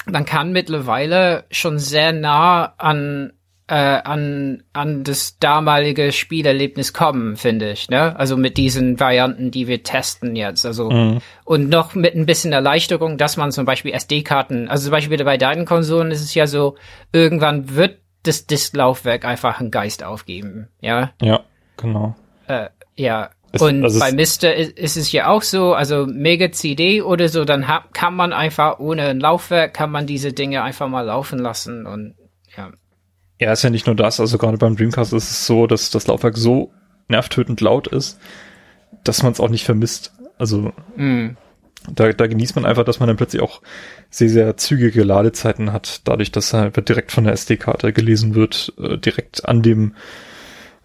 [0.05, 3.33] man kann mittlerweile schon sehr nah an
[3.67, 7.89] äh, an an das damalige Spielerlebnis kommen, finde ich.
[7.89, 8.15] Ne?
[8.19, 10.65] Also mit diesen Varianten, die wir testen jetzt.
[10.65, 11.21] Also mhm.
[11.45, 15.37] und noch mit ein bisschen Erleichterung, dass man zum Beispiel SD-Karten, also zum Beispiel bei
[15.37, 16.75] deinen Konsolen ist es ja so,
[17.13, 21.11] irgendwann wird das Disklaufwerk einfach einen Geist aufgeben, ja?
[21.21, 21.41] Ja,
[21.77, 22.15] genau.
[22.47, 23.29] Äh, ja.
[23.53, 27.27] Es, und also bei Mister ist, ist, es ja auch so, also Mega CD oder
[27.27, 31.01] so, dann hab, kann man einfach ohne ein Laufwerk, kann man diese Dinge einfach mal
[31.01, 32.15] laufen lassen und
[32.55, 32.71] ja.
[33.39, 36.07] Ja, ist ja nicht nur das, also gerade beim Dreamcast ist es so, dass das
[36.07, 36.71] Laufwerk so
[37.09, 38.19] nervtötend laut ist,
[39.03, 40.13] dass man es auch nicht vermisst.
[40.37, 41.35] Also mm.
[41.89, 43.61] Da, da genießt man einfach, dass man dann plötzlich auch
[44.09, 48.97] sehr, sehr zügige Ladezeiten hat, dadurch, dass er direkt von der SD-Karte gelesen wird, äh,
[48.97, 49.95] direkt an dem,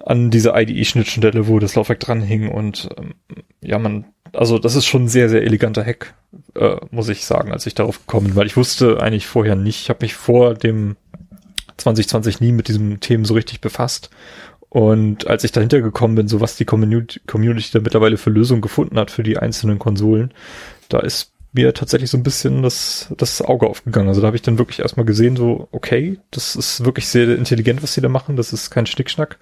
[0.04, 3.14] an dieser IDE-Schnittstelle, wo das Laufwerk dran hing und ähm,
[3.60, 6.14] ja, man, also das ist schon ein sehr, sehr eleganter Hack,
[6.54, 9.82] äh, muss ich sagen, als ich darauf gekommen bin, weil ich wusste eigentlich vorher nicht,
[9.82, 10.96] ich habe mich vor dem
[11.76, 14.10] 2020 nie mit diesem Themen so richtig befasst
[14.76, 18.60] und als ich dahinter gekommen bin, so was die Community, Community da mittlerweile für Lösungen
[18.60, 20.34] gefunden hat für die einzelnen Konsolen,
[20.88, 24.08] da ist mir tatsächlich so ein bisschen das, das Auge aufgegangen.
[24.08, 27.82] Also da habe ich dann wirklich erstmal gesehen, so, okay, das ist wirklich sehr intelligent,
[27.82, 29.38] was sie da machen, das ist kein Schnickschnack.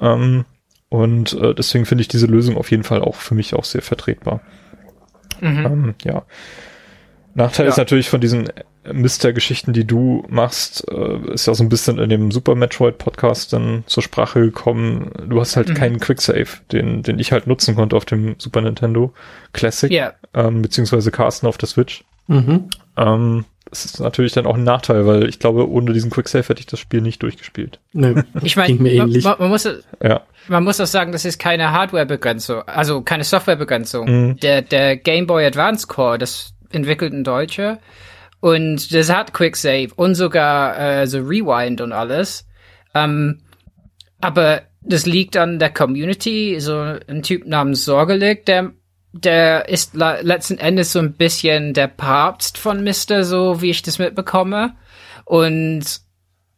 [0.00, 0.44] Ähm,
[0.88, 3.82] Und äh, deswegen finde ich diese Lösung auf jeden Fall auch für mich auch sehr
[3.82, 4.40] vertretbar.
[5.40, 5.66] Mhm.
[5.66, 6.24] Ähm, ja.
[7.34, 7.70] Nachteil ja.
[7.70, 8.48] ist natürlich von diesen
[8.92, 13.52] Mister-Geschichten, die du machst, äh, ist ja so ein bisschen in dem Super Metroid Podcast
[13.52, 15.10] dann zur Sprache gekommen.
[15.28, 15.74] Du hast halt mhm.
[15.74, 19.12] keinen Quicksave, den, den ich halt nutzen konnte auf dem Super Nintendo
[19.52, 20.14] Classic, yeah.
[20.34, 22.04] ähm, beziehungsweise Carsten auf der Switch.
[22.28, 22.70] Mhm.
[22.96, 26.60] Ähm, das ist natürlich dann auch ein Nachteil, weil ich glaube, ohne diesen Quicksave hätte
[26.60, 27.80] ich das Spiel nicht durchgespielt.
[27.92, 29.68] Nee, ich meine, man, man, muss,
[30.02, 30.22] ja.
[30.48, 34.06] man muss auch sagen, das ist keine Hardware-Begrenzung, also keine Software-Begrenzung.
[34.06, 34.36] Mhm.
[34.40, 37.78] Der, der Game Boy Advance Core, das entwickelt ein Deutscher,
[38.46, 42.46] und das hat Quicksave und sogar äh, so Rewind und alles.
[42.94, 43.40] Ähm,
[44.20, 46.60] aber das liegt an der Community.
[46.60, 46.78] So
[47.08, 48.70] ein Typ namens Sorgelig, der
[49.12, 53.98] der ist letzten Endes so ein bisschen der Papst von Mister, so wie ich das
[53.98, 54.76] mitbekomme.
[55.24, 56.02] Und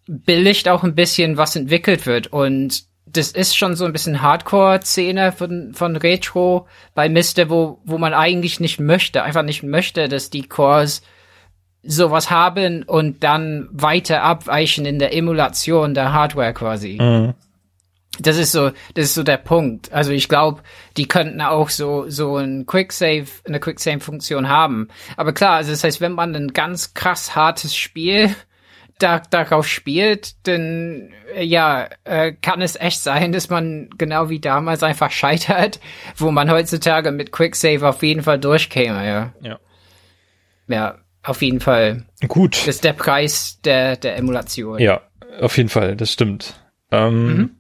[0.07, 2.27] billigt auch ein bisschen, was entwickelt wird.
[2.27, 7.97] Und das ist schon so ein bisschen Hardcore-Szene von, von Retro bei Mister, wo, wo
[7.97, 11.01] man eigentlich nicht möchte, einfach nicht möchte, dass die Cores
[11.83, 16.99] sowas haben und dann weiter abweichen in der Emulation der Hardware quasi.
[17.01, 17.35] Mhm.
[18.21, 19.93] Das ist so, das ist so der Punkt.
[19.93, 20.63] Also ich glaube,
[20.97, 24.89] die könnten auch so so ein Quicksave, eine Quicksave-Funktion haben.
[25.17, 28.35] Aber klar, also das heißt, wenn man ein ganz krass hartes Spiel
[28.99, 34.83] da, darauf spielt, dann ja, äh, kann es echt sein, dass man genau wie damals
[34.83, 35.79] einfach scheitert,
[36.17, 39.33] wo man heutzutage mit Quicksave auf jeden Fall durchkäme, ja.
[39.41, 39.59] Ja.
[40.67, 40.99] Ja,
[41.29, 42.05] auf jeden Fall.
[42.27, 42.57] Gut.
[42.57, 44.79] Das ist der Preis der, der Emulation.
[44.79, 45.03] Ja,
[45.41, 46.61] auf jeden Fall, das stimmt.
[46.91, 47.51] Ähm, mhm.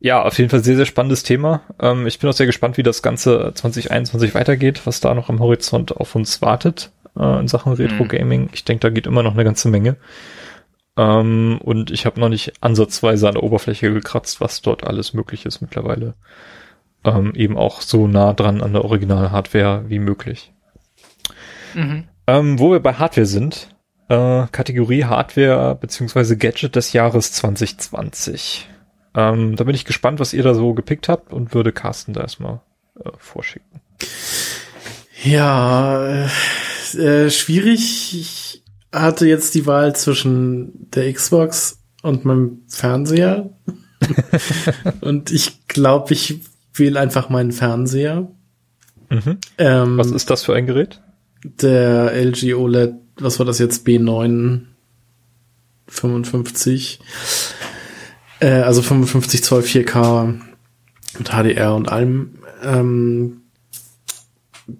[0.00, 1.62] Ja, auf jeden Fall sehr, sehr spannendes Thema.
[1.80, 5.40] Ähm, ich bin auch sehr gespannt, wie das Ganze 2021 weitergeht, was da noch am
[5.40, 8.42] Horizont auf uns wartet äh, in Sachen Retro-Gaming.
[8.42, 8.50] Mhm.
[8.52, 9.96] Ich denke, da geht immer noch eine ganze Menge.
[10.96, 15.46] Ähm, und ich habe noch nicht ansatzweise an der Oberfläche gekratzt, was dort alles möglich
[15.46, 16.14] ist mittlerweile.
[17.04, 20.52] Ähm, eben auch so nah dran an der Original-Hardware wie möglich.
[21.74, 22.04] Mhm.
[22.26, 23.68] Ähm, wo wir bei Hardware sind,
[24.08, 28.68] äh, Kategorie Hardware beziehungsweise Gadget des Jahres 2020.
[29.14, 32.22] Ähm, da bin ich gespannt, was ihr da so gepickt habt und würde Carsten da
[32.22, 32.60] erstmal
[32.98, 33.80] äh, vorschicken.
[35.22, 36.28] Ja, äh,
[36.96, 38.18] äh, schwierig.
[38.18, 43.50] Ich hatte jetzt die Wahl zwischen der Xbox und meinem Fernseher.
[45.00, 46.40] und ich glaube, ich
[46.74, 48.28] wähle einfach meinen Fernseher.
[49.08, 49.38] Mhm.
[49.58, 51.00] Ähm, was ist das für ein Gerät?
[51.44, 54.62] Der LG OLED, was war das jetzt, B9
[55.86, 57.00] 55,
[58.40, 60.40] äh, also 55 Zoll 4K
[61.18, 63.42] mit HDR und allem, ähm,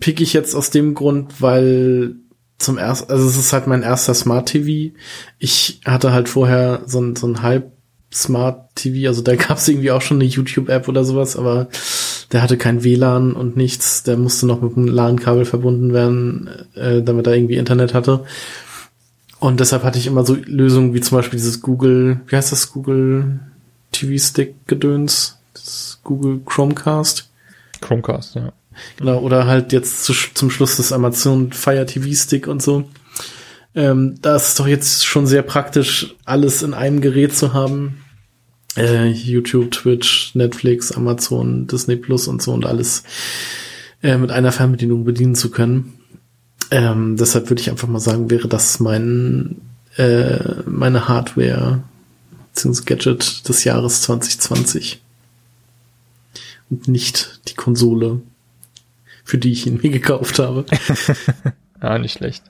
[0.01, 2.17] pick ich jetzt aus dem Grund, weil
[2.59, 4.95] zum ersten, also es ist halt mein erster Smart TV.
[5.39, 7.73] Ich hatte halt vorher so ein, so ein halb
[8.15, 11.69] Smart TV, also da gab es irgendwie auch schon eine YouTube-App oder sowas, aber
[12.33, 17.03] der hatte kein WLAN und nichts, der musste noch mit einem LAN-Kabel verbunden werden, äh,
[17.03, 18.25] damit er irgendwie Internet hatte.
[19.41, 22.73] Und deshalb hatte ich immer so Lösungen wie zum Beispiel dieses Google, wie heißt das,
[22.73, 23.41] Google
[23.93, 27.29] TV-Stick-Gedöns, das Google Chromecast.
[27.81, 28.53] Chromecast, ja.
[28.97, 32.85] Genau, oder halt jetzt zu, zum Schluss das Amazon Fire TV-Stick und so.
[33.77, 38.04] Ähm, da ist doch jetzt schon sehr praktisch, alles in einem Gerät zu haben
[38.77, 43.05] äh, YouTube, Twitch, Netflix, Amazon, Disney Plus und so und alles
[44.03, 45.95] äh, mit einer Fernbedienung bedienen zu können.
[46.71, 49.61] Ähm, deshalb würde ich einfach mal sagen, wäre das mein
[49.97, 51.83] äh, meine Hardware
[52.55, 52.83] bzw.
[52.85, 55.01] Gadget des Jahres 2020
[56.71, 58.21] und nicht die Konsole,
[59.25, 60.65] für die ich ihn mir gekauft habe.
[61.81, 62.43] ah, nicht schlecht.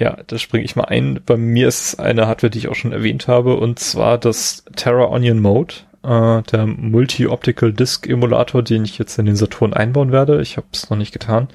[0.00, 1.20] Ja, da springe ich mal ein.
[1.26, 5.04] Bei mir ist eine Hardware, die ich auch schon erwähnt habe, und zwar das Terra
[5.04, 10.40] Onion Mode, äh, der Multi-Optical Disk Emulator, den ich jetzt in den Saturn einbauen werde.
[10.40, 11.48] Ich habe es noch nicht getan.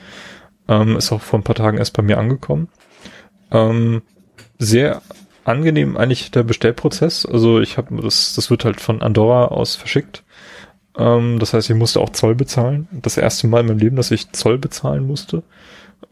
[0.68, 2.70] Ähm, ist auch vor ein paar Tagen erst bei mir angekommen.
[3.50, 4.04] Ähm,
[4.60, 5.02] sehr
[5.44, 7.26] angenehm eigentlich der Bestellprozess.
[7.26, 10.24] Also ich habe das, das wird halt von Andorra aus verschickt.
[10.96, 12.88] Ähm, das heißt, ich musste auch Zoll bezahlen.
[12.92, 15.42] Das erste Mal in meinem Leben, dass ich Zoll bezahlen musste.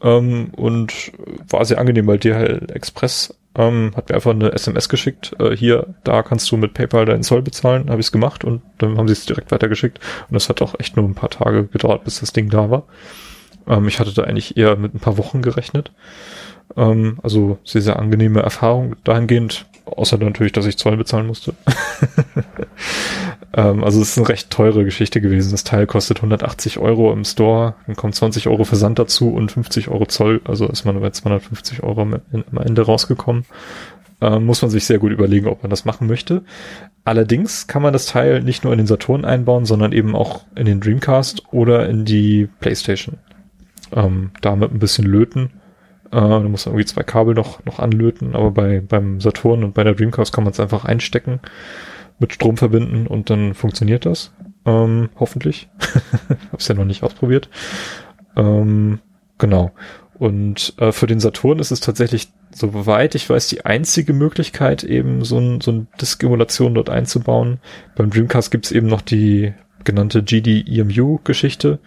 [0.04, 1.12] Ähm, und
[1.48, 5.34] war sehr angenehm, weil DHL Express ähm, hat mir einfach eine SMS geschickt.
[5.38, 7.88] Äh, hier, da kannst du mit PayPal deinen Zoll bezahlen.
[7.88, 9.98] Habe ich es gemacht und dann haben sie es direkt weitergeschickt.
[10.28, 12.84] Und das hat auch echt nur ein paar Tage gedauert, bis das Ding da war.
[13.66, 15.92] Ähm, ich hatte da eigentlich eher mit ein paar Wochen gerechnet.
[16.76, 19.66] Ähm, also sehr, sehr angenehme Erfahrung dahingehend.
[19.86, 21.54] Außer natürlich, dass ich Zoll bezahlen musste.
[23.56, 25.52] ähm, also es ist eine recht teure Geschichte gewesen.
[25.52, 29.88] Das Teil kostet 180 Euro im Store, dann kommt 20 Euro Versand dazu und 50
[29.88, 30.40] Euro Zoll.
[30.44, 33.44] Also ist man bei 250 Euro am Ende rausgekommen.
[34.20, 36.42] äh, muss man sich sehr gut überlegen, ob man das machen möchte.
[37.04, 40.66] Allerdings kann man das Teil nicht nur in den Saturn einbauen, sondern eben auch in
[40.66, 43.18] den Dreamcast oder in die Playstation.
[43.94, 45.50] Ähm, damit ein bisschen löten.
[46.10, 49.74] Äh, da muss man irgendwie zwei Kabel noch, noch anlöten, aber bei, beim Saturn und
[49.74, 51.40] bei der Dreamcast kann man es einfach einstecken,
[52.18, 54.32] mit Strom verbinden und dann funktioniert das.
[54.66, 55.68] Ähm, hoffentlich.
[56.52, 57.48] Hab's ja noch nicht ausprobiert.
[58.36, 59.00] Ähm,
[59.38, 59.72] genau.
[60.18, 65.24] Und äh, für den Saturn ist es tatsächlich, soweit ich weiß, die einzige Möglichkeit, eben
[65.24, 67.58] so ein, so ein Disk-Emulation dort einzubauen.
[67.96, 71.80] Beim Dreamcast gibt's eben noch die genannte GD-EMU-Geschichte,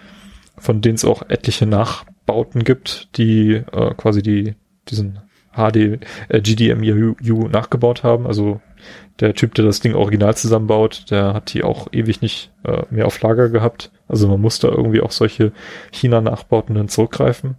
[0.58, 4.56] von denen es auch etliche Nachbauten gibt, die äh, quasi die
[4.90, 5.20] diesen
[5.54, 6.00] HD
[6.30, 8.28] äh, GDMU nachgebaut haben.
[8.28, 8.62] Also
[9.20, 13.08] der Typ, der das Ding original zusammenbaut, der hat die auch ewig nicht äh, mehr
[13.08, 13.92] auf Lager gehabt.
[14.08, 15.52] Also man muss da irgendwie auch solche
[15.92, 17.56] China-Nachbauten dann zurückgreifen.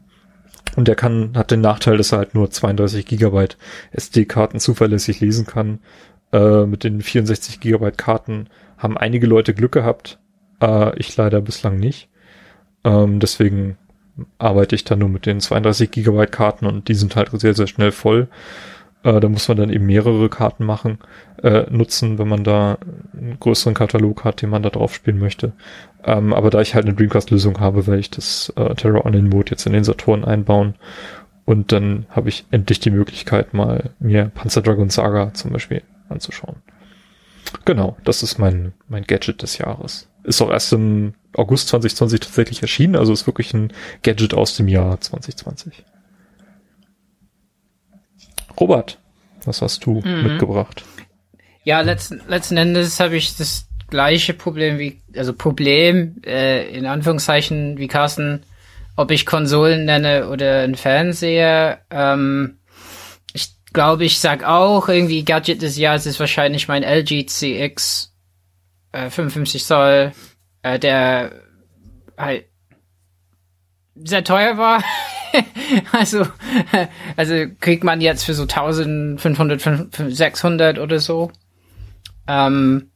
[0.77, 3.57] Und der kann, hat den Nachteil, dass er halt nur 32 Gigabyte
[3.93, 5.81] SD-Karten zuverlässig lesen kann.
[6.33, 10.19] Äh, mit den 64 Gigabyte Karten haben einige Leute Glück gehabt.
[10.61, 12.09] Äh, ich leider bislang nicht.
[12.85, 13.77] Ähm, deswegen
[14.39, 17.67] arbeite ich da nur mit den 32 Gigabyte Karten und die sind halt sehr, sehr
[17.67, 18.29] schnell voll.
[19.03, 20.99] Äh, da muss man dann eben mehrere Karten machen,
[21.43, 22.79] äh, nutzen, wenn man da
[23.13, 25.53] einen größeren Katalog hat, den man da drauf spielen möchte.
[26.05, 29.51] Ähm, aber da ich halt eine Dreamcast-Lösung habe, werde ich das äh, Terror Online Mode
[29.51, 30.75] jetzt in den Saturn einbauen.
[31.45, 36.57] Und dann habe ich endlich die Möglichkeit, mal mir Panzer Dragon Saga zum Beispiel anzuschauen.
[37.65, 40.09] Genau, das ist mein, mein Gadget des Jahres.
[40.25, 43.73] Ist auch erst im August 2020 tatsächlich erschienen, also ist wirklich ein
[44.03, 45.85] Gadget aus dem Jahr 2020.
[48.59, 48.99] Robert,
[49.45, 50.23] was hast du mhm.
[50.23, 50.85] mitgebracht?
[51.65, 57.79] Ja, letzten, letzten Endes habe ich das gleiche Problem wie, also Problem, äh, in Anführungszeichen,
[57.79, 58.43] wie Carsten,
[58.97, 61.81] ob ich Konsolen nenne oder ein Fernseher.
[61.91, 62.59] Ähm,
[63.33, 68.15] ich glaube, ich sag auch, irgendwie Gadget des Jahres ist wahrscheinlich mein LG CX
[68.93, 70.13] äh, 55 Zoll,
[70.63, 71.33] äh, der
[72.17, 72.47] halt
[73.95, 74.83] sehr teuer war.
[75.93, 76.27] also,
[77.17, 81.31] also kriegt man jetzt für so 1500, 600 oder so.
[82.27, 82.91] Ähm,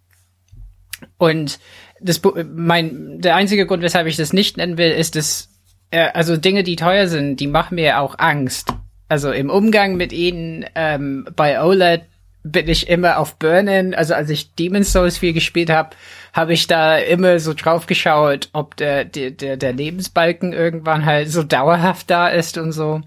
[1.18, 1.58] und
[2.00, 2.20] das,
[2.52, 5.50] mein, der einzige Grund, weshalb ich das nicht nennen will, ist, dass,
[5.90, 8.72] äh, also Dinge, die teuer sind, die machen mir auch Angst.
[9.08, 12.02] Also im Umgang mit ihnen, ähm, bei OLED
[12.44, 13.94] bin ich immer auf Burnen.
[13.94, 15.90] Also als ich Demon's Souls viel gespielt habe,
[16.32, 21.30] habe ich da immer so drauf geschaut, ob der, der, der, der Lebensbalken irgendwann halt
[21.30, 23.02] so dauerhaft da ist und so.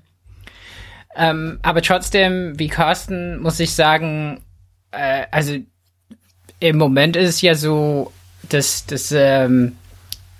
[1.15, 4.41] Ähm, aber trotzdem, wie Carsten, muss ich sagen,
[4.91, 5.57] äh, also
[6.59, 8.11] im Moment ist es ja so,
[8.49, 9.75] dass, dass, ähm,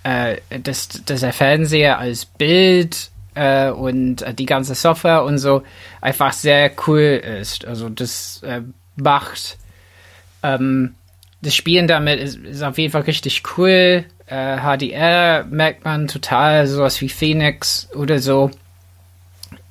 [0.04, 5.64] äh, dass, dass der Fernseher als Bild äh, und die ganze Software und so
[6.02, 7.66] einfach sehr cool ist.
[7.66, 8.62] Also das äh,
[8.96, 9.58] macht
[10.46, 10.96] ähm,
[11.42, 14.06] das Spielen damit ist, ist auf jeden Fall richtig cool.
[14.28, 18.52] Äh, HDR merkt man total, sowas wie Phoenix oder so.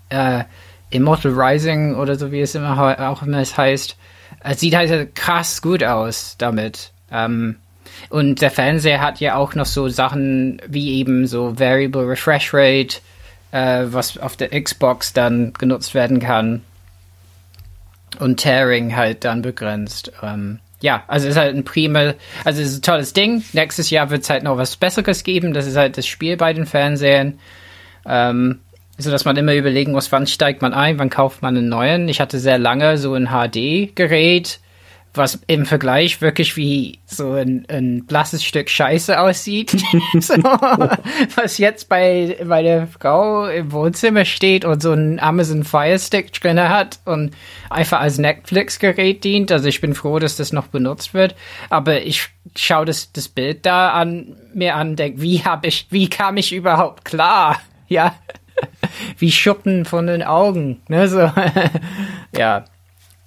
[0.09, 0.45] Äh,
[0.91, 3.97] Immortal Rising oder so wie es immer auch immer es heißt.
[4.41, 6.93] Es sieht halt krass gut aus damit.
[7.11, 7.57] Ähm,
[8.11, 12.99] und der Fernseher hat ja auch noch so Sachen wie eben so Variable Refresh Rate,
[13.51, 16.63] äh, was auf der Xbox dann genutzt werden kann.
[18.21, 20.13] Und Tearing halt dann begrenzt.
[20.23, 22.15] Ähm, ja, also ist halt ein prima,
[22.45, 23.43] also ist ein tolles Ding.
[23.53, 25.55] Nächstes Jahr wird es halt noch was Besseres geben.
[25.55, 27.39] Das ist halt das Spiel bei den Fernsehern.
[28.07, 28.61] Ähm,
[28.99, 32.09] so dass man immer überlegen muss, wann steigt man ein, wann kauft man einen neuen.
[32.09, 34.61] Ich hatte sehr lange so ein HD-Gerät,
[35.17, 39.71] was im Vergleich wirklich wie so ein, ein blasses Stück Scheiße aussieht.
[40.21, 40.35] so,
[41.37, 46.33] was jetzt bei, bei der Frau im Wohnzimmer steht und so ein Amazon Fire Stick
[46.33, 47.33] drin hat und
[47.71, 49.53] einfach als Netflix-Gerät dient.
[49.53, 51.37] Also ich bin froh, dass das noch benutzt wird.
[51.71, 56.09] Aber ich schaue das, das Bild da an, mir an, denke, wie habe ich, wie
[56.09, 57.61] kam ich überhaupt klar?
[57.89, 58.15] Ja.
[59.19, 60.83] wie Schuppen von den Augen.
[60.89, 61.31] Ne, so.
[62.37, 62.65] ja.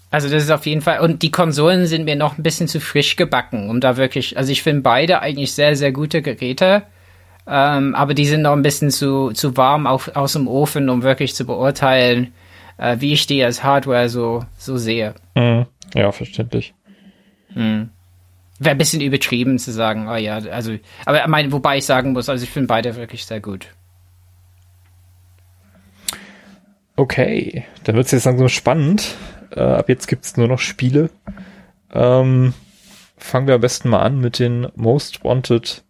[0.09, 2.79] Also das ist auf jeden Fall, und die Konsolen sind mir noch ein bisschen zu
[2.79, 6.84] frisch gebacken, um da wirklich, also ich finde beide eigentlich sehr, sehr gute Geräte,
[7.45, 11.03] ähm, aber die sind noch ein bisschen zu, zu warm auf, aus dem Ofen, um
[11.03, 12.34] wirklich zu beurteilen,
[12.77, 15.13] äh, wie ich die als Hardware so, so sehe.
[15.35, 15.65] Mhm.
[15.93, 16.73] Ja, verständlich.
[17.53, 17.89] Mhm.
[18.59, 22.29] Wäre ein bisschen übertrieben zu sagen, oh ja, also, aber mein, wobei ich sagen muss,
[22.29, 23.67] also ich finde beide wirklich sehr gut.
[26.95, 29.15] Okay, dann wird es jetzt langsam spannend.
[29.57, 31.09] Äh, ab jetzt gibt's nur noch Spiele.
[31.93, 32.53] Ähm,
[33.17, 35.84] fangen wir am besten mal an mit den Most Wanted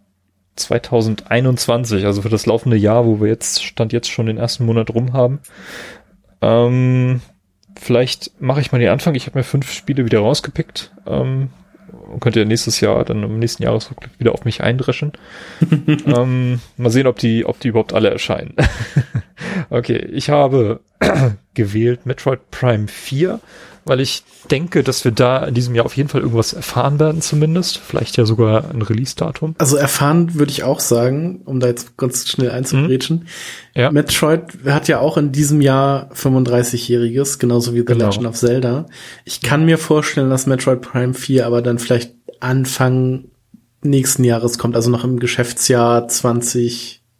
[0.56, 4.89] 2021, also für das laufende Jahr, wo wir jetzt, Stand jetzt schon den ersten Monat
[4.89, 5.39] rum haben.
[6.41, 7.22] Ähm,
[7.80, 9.15] vielleicht mache ich mal den Anfang.
[9.15, 10.91] Ich habe mir fünf Spiele wieder rausgepickt.
[11.06, 11.49] Ähm,
[12.10, 15.14] und könnt ihr nächstes Jahr dann im nächsten Jahresrückblick wieder auf mich eindreschen.
[15.88, 18.56] ähm, mal sehen, ob die, ob die überhaupt alle erscheinen.
[19.69, 20.81] okay, ich habe
[21.53, 23.39] gewählt Metroid Prime 4
[23.88, 27.22] weil ich denke, dass wir da in diesem Jahr auf jeden Fall irgendwas erfahren werden
[27.22, 27.77] zumindest.
[27.77, 29.56] Vielleicht ja sogar ein Release-Datum.
[29.57, 33.19] Also erfahren würde ich auch sagen, um da jetzt ganz schnell einzubrechen.
[33.19, 33.81] Mhm.
[33.81, 33.91] Ja.
[33.91, 38.06] Metroid hat ja auch in diesem Jahr 35-jähriges, genauso wie The genau.
[38.06, 38.85] Legend of Zelda.
[39.26, 43.26] Ich kann mir vorstellen, dass Metroid Prime 4 aber dann vielleicht Anfang
[43.84, 46.07] nächsten Jahres kommt, also noch im Geschäftsjahr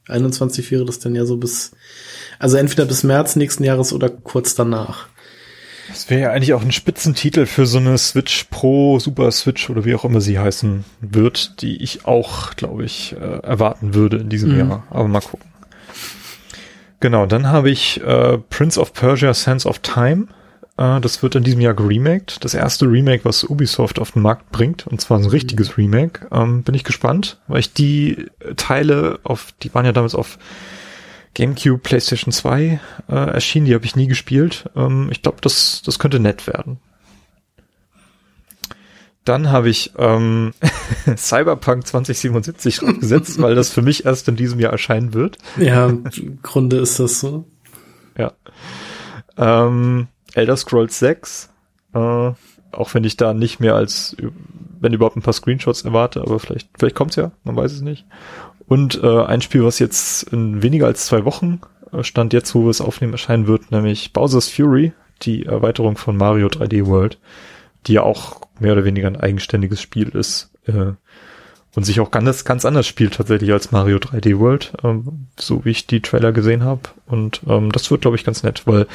[0.08, 1.72] 2021 wäre das dann ja so bis,
[2.40, 5.08] also entweder bis März nächsten Jahres oder kurz danach.
[5.90, 9.86] Das wäre ja eigentlich auch ein Spitzentitel für so eine Switch Pro, Super Switch oder
[9.86, 14.30] wie auch immer sie heißen wird, die ich auch, glaube ich, äh, erwarten würde in
[14.30, 14.60] diesem mhm.
[14.60, 14.88] Jahr.
[14.90, 15.50] Aber mal gucken.
[17.00, 20.28] Genau, dann habe ich äh, Prince of Persia Sense of Time.
[20.78, 22.44] Äh, das wird in diesem Jahr geremaked.
[22.44, 24.88] Das erste Remake, was Ubisoft auf den Markt bringt.
[24.88, 26.28] Und zwar ein richtiges Remake.
[26.32, 30.38] Ähm, bin ich gespannt, weil ich die Teile auf, die waren ja damals auf
[31.34, 32.80] GameCube, PlayStation 2
[33.10, 34.70] äh, erschienen, die habe ich nie gespielt.
[34.76, 36.80] Ähm, ich glaube, das, das könnte nett werden.
[39.24, 40.54] Dann habe ich ähm,
[41.18, 45.38] Cyberpunk 2077 draufgesetzt, weil das für mich erst in diesem Jahr erscheinen wird.
[45.58, 47.46] Ja, im Grunde ist das so.
[48.18, 48.32] Ja.
[49.38, 51.50] Ähm, Elder Scrolls 6,
[51.94, 54.16] äh, auch wenn ich da nicht mehr als,
[54.80, 58.06] wenn überhaupt ein paar Screenshots erwarte, aber vielleicht, vielleicht kommt's ja, man weiß es nicht.
[58.68, 61.62] Und äh, ein Spiel, was jetzt in weniger als zwei Wochen
[61.94, 66.18] äh, stand jetzt, wo wir es aufnehmen, erscheinen wird, nämlich Bowser's Fury, die Erweiterung von
[66.18, 67.18] Mario 3D World,
[67.88, 70.94] die ja auch mehr oder weniger ein eigenständiges Spiel ist äh,
[71.76, 75.72] und sich auch ganz, ganz anders spielt tatsächlich als Mario 3D World, ähm, so wie
[75.72, 76.82] ich die Trailer gesehen habe.
[77.06, 78.88] Und ähm, das wird, glaube ich, ganz nett, weil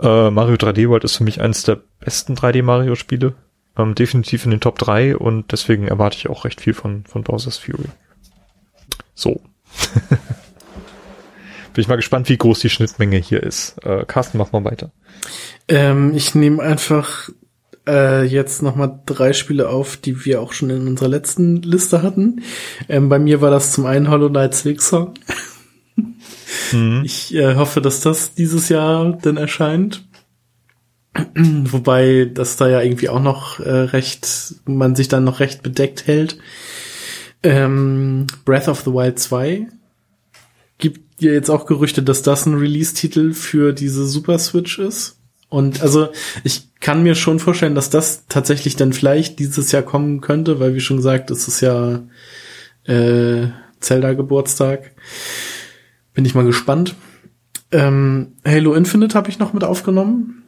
[0.00, 3.34] äh, Mario 3D World ist für mich eines der besten 3D Mario Spiele.
[3.78, 7.22] Ähm, definitiv in den Top 3 und deswegen erwarte ich auch recht viel von, von
[7.22, 7.88] Bowser's Fury.
[9.14, 9.40] So.
[11.72, 13.76] Bin ich mal gespannt, wie groß die Schnittmenge hier ist.
[13.84, 14.92] Äh, Carsten, mach mal weiter.
[15.68, 17.28] Ähm, ich nehme einfach
[17.86, 22.42] äh, jetzt nochmal drei Spiele auf, die wir auch schon in unserer letzten Liste hatten.
[22.88, 25.14] Ähm, bei mir war das zum einen Hollow Knight Silksong.
[26.72, 27.02] mhm.
[27.04, 30.04] Ich äh, hoffe, dass das dieses Jahr dann erscheint.
[31.34, 36.06] Wobei das da ja irgendwie auch noch äh, recht, man sich dann noch recht bedeckt
[36.06, 36.38] hält.
[37.42, 39.68] Ähm, Breath of the Wild 2
[40.78, 45.15] gibt ja jetzt auch Gerüchte, dass das ein Release-Titel für diese Super Switch ist.
[45.48, 46.08] Und also
[46.44, 50.74] ich kann mir schon vorstellen, dass das tatsächlich dann vielleicht dieses Jahr kommen könnte, weil
[50.74, 52.02] wie schon gesagt, es ist ja
[52.84, 53.48] äh,
[53.80, 54.92] Zelda Geburtstag.
[56.14, 56.94] Bin ich mal gespannt.
[57.70, 60.42] Ähm, Halo Infinite habe ich noch mit aufgenommen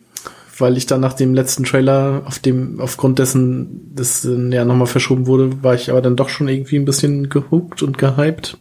[0.61, 5.27] weil ich dann nach dem letzten Trailer, auf dem, aufgrund dessen, das ja nochmal verschoben
[5.27, 8.59] wurde, war ich aber dann doch schon irgendwie ein bisschen gehuckt und gehypt.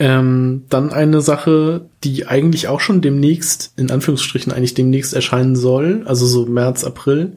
[0.00, 6.02] Ähm, dann eine Sache, die eigentlich auch schon demnächst, in Anführungsstrichen eigentlich demnächst erscheinen soll,
[6.04, 7.36] also so März, April,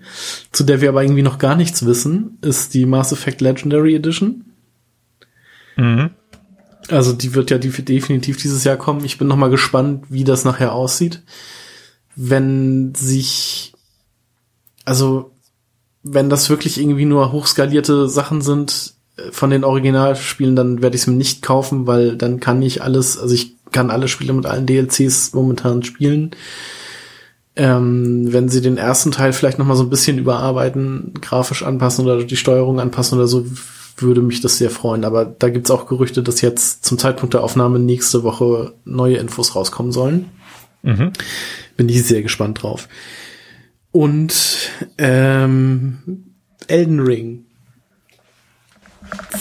[0.52, 4.46] zu der wir aber irgendwie noch gar nichts wissen, ist die Mass Effect Legendary Edition.
[5.76, 6.10] Mhm.
[6.90, 9.06] Also die wird ja definitiv dieses Jahr kommen.
[9.06, 11.22] Ich bin noch mal gespannt, wie das nachher aussieht
[12.20, 13.74] wenn sich,
[14.86, 15.32] also
[16.02, 18.96] wenn das wirklich irgendwie nur hochskalierte Sachen sind
[19.32, 23.18] von den Originalspielen, dann werde ich es mir nicht kaufen, weil dann kann ich alles,
[23.18, 26.32] also ich kann alle Spiele mit allen DLCs momentan spielen.
[27.56, 32.06] Ähm, wenn sie den ersten Teil vielleicht noch mal so ein bisschen überarbeiten, grafisch anpassen
[32.06, 33.46] oder die Steuerung anpassen oder so,
[33.98, 35.04] würde mich das sehr freuen.
[35.04, 39.56] Aber da gibt's auch Gerüchte, dass jetzt zum Zeitpunkt der Aufnahme nächste Woche neue Infos
[39.56, 40.30] rauskommen sollen.
[40.84, 41.14] Mhm.
[41.76, 42.88] Bin ich sehr gespannt drauf.
[43.92, 44.70] Und
[45.00, 45.98] ähm,
[46.68, 47.47] Elden Ring.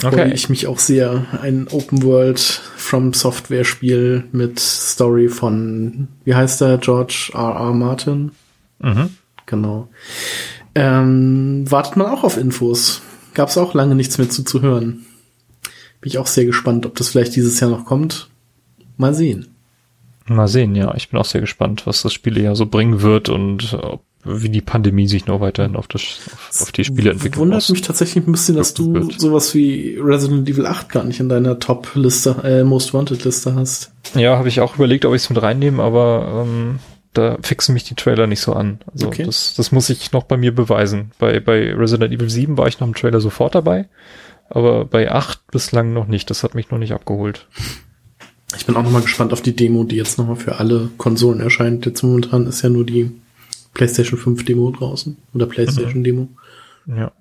[0.03, 0.15] Okay.
[0.15, 1.25] Freue ich mich auch sehr.
[1.41, 7.55] Ein Open World From Software Spiel mit Story von, wie heißt der, George R.
[7.55, 7.73] R.
[7.73, 8.31] Martin?
[8.79, 9.09] Mhm.
[9.45, 9.89] Genau.
[10.75, 13.01] Ähm, wartet man auch auf Infos.
[13.33, 15.05] Gab es auch lange nichts mehr zu, zu hören.
[16.01, 18.29] Bin ich auch sehr gespannt, ob das vielleicht dieses Jahr noch kommt.
[18.97, 19.47] Mal sehen.
[20.27, 20.93] Mal sehen, ja.
[20.95, 24.49] Ich bin auch sehr gespannt, was das Spiel ja so bringen wird und ob, wie
[24.49, 27.37] die Pandemie sich noch weiterhin auf, das, auf, auf die Spiele entwickelt.
[27.37, 29.19] Wundert mich tatsächlich ein bisschen, dass du wird.
[29.19, 33.91] sowas wie Resident Evil 8 gar nicht in deiner Top-Liste, äh, Most Wanted-Liste hast.
[34.15, 36.79] Ja, habe ich auch überlegt, ob ich es mit reinnehme, aber ähm,
[37.13, 38.79] da fixen mich die Trailer nicht so an.
[38.91, 39.23] Also okay.
[39.23, 41.11] das, das muss ich noch bei mir beweisen.
[41.19, 43.87] Bei, bei Resident Evil 7 war ich nach dem Trailer sofort dabei,
[44.49, 46.29] aber bei 8 bislang noch nicht.
[46.29, 47.47] Das hat mich noch nicht abgeholt.
[48.55, 51.85] Ich bin auch nochmal gespannt auf die Demo, die jetzt nochmal für alle Konsolen erscheint.
[51.85, 53.11] Jetzt momentan ist ja nur die
[53.73, 56.29] PlayStation 5 Demo draußen oder PlayStation Demo.
[56.87, 57.11] Ja.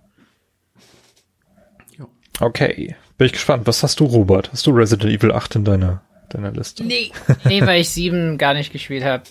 [1.98, 2.06] ja.
[2.40, 3.66] Okay, bin ich gespannt.
[3.66, 4.52] Was hast du, Robert?
[4.52, 6.84] Hast du Resident Evil 8 in deiner, deiner Liste?
[6.84, 7.10] Nee,
[7.44, 9.24] nee, weil ich 7 gar nicht gespielt habe.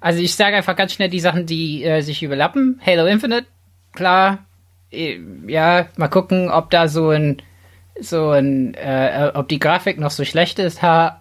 [0.00, 2.80] Also ich sage einfach ganz schnell die Sachen, die äh, sich überlappen.
[2.84, 3.46] Halo Infinite,
[3.92, 4.46] klar.
[4.90, 7.42] Äh, ja, mal gucken, ob da so ein
[8.00, 10.82] so ein, äh, ob die Grafik noch so schlecht ist.
[10.82, 11.20] Ha,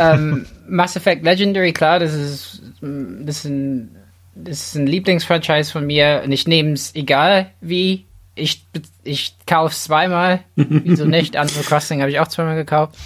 [0.00, 3.96] ähm, Mass Effect Legendary, klar, das ist, ein,
[4.34, 8.06] das ist ein Lieblingsfranchise von mir und ich nehme es egal wie.
[8.34, 8.64] Ich,
[9.04, 10.40] ich kaufe es zweimal.
[10.56, 11.36] Wieso nicht?
[11.36, 12.96] Animal Crossing habe ich auch zweimal gekauft.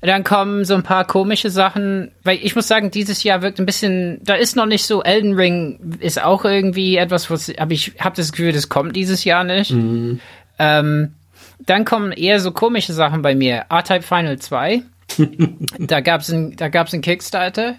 [0.00, 3.66] Dann kommen so ein paar komische Sachen, weil ich muss sagen, dieses Jahr wirkt ein
[3.66, 7.94] bisschen, da ist noch nicht so, Elden Ring ist auch irgendwie etwas, was, aber ich
[7.98, 9.70] habe das Gefühl, das kommt dieses Jahr nicht.
[9.70, 10.20] Mhm.
[10.58, 11.14] Ähm,
[11.60, 13.64] dann kommen eher so komische Sachen bei mir.
[13.70, 14.82] R-Type Final 2.
[15.78, 17.76] da gab's ein, da gab's ein Kickstarter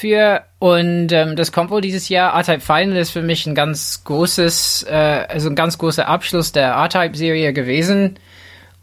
[0.00, 2.34] für und ähm, das kommt wohl dieses Jahr.
[2.34, 6.70] R-Type Final ist für mich ein ganz großes, äh, also ein ganz großer Abschluss der
[6.70, 8.18] R-Type-Serie gewesen.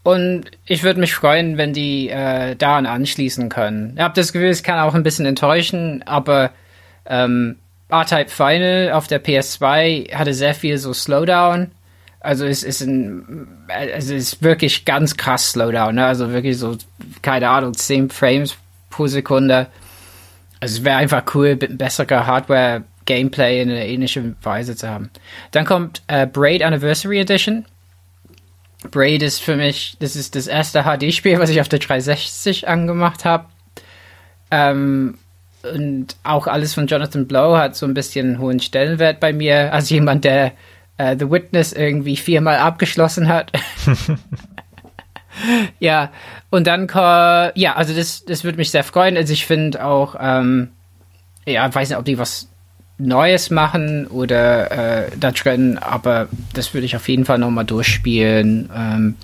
[0.02, 3.94] Und ich würde mich freuen, wenn die äh, daran anschließen können.
[3.96, 6.50] Ich habe das Gefühl, es kann auch ein bisschen enttäuschen, aber
[7.06, 7.56] ähm,
[7.90, 11.72] R-Type Final auf der PS2 hatte sehr viel so Slowdown
[12.20, 16.06] also es ist ein, also es ist wirklich ganz krass Slowdown, ne?
[16.06, 16.76] Also wirklich so,
[17.22, 18.56] keine Ahnung, 10 Frames
[18.90, 19.68] pro Sekunde.
[20.60, 25.10] Also es wäre einfach cool, mit besserer Hardware Gameplay in einer ähnlichen Weise zu haben.
[25.50, 27.64] Dann kommt äh, Braid Anniversary Edition.
[28.90, 33.24] Braid ist für mich, das ist das erste HD-Spiel, was ich auf der 360 angemacht
[33.24, 33.46] habe.
[34.50, 35.18] Ähm,
[35.62, 39.72] und auch alles von Jonathan Blow hat so ein bisschen einen hohen Stellenwert bei mir,
[39.72, 40.52] als jemand, der
[40.98, 43.52] äh, The Witness irgendwie viermal abgeschlossen hat.
[45.78, 46.10] ja,
[46.50, 46.88] und dann,
[47.54, 49.16] ja, also das, das würde mich sehr freuen.
[49.16, 50.70] Also ich finde auch, ähm,
[51.46, 52.48] ja, weiß nicht, ob die was
[52.98, 58.68] Neues machen oder äh, da drin, aber das würde ich auf jeden Fall nochmal durchspielen.
[58.74, 59.14] Ähm,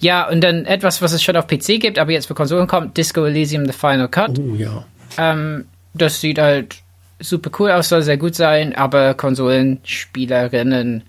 [0.00, 2.96] ja, und dann etwas, was es schon auf PC gibt, aber jetzt für Konsolen kommt,
[2.96, 4.38] Disco Elysium The Final Cut.
[4.38, 4.84] Oh ja.
[5.18, 6.76] Ähm, das sieht halt
[7.18, 11.02] super cool aus, soll sehr gut sein, aber Konsolenspielerinnen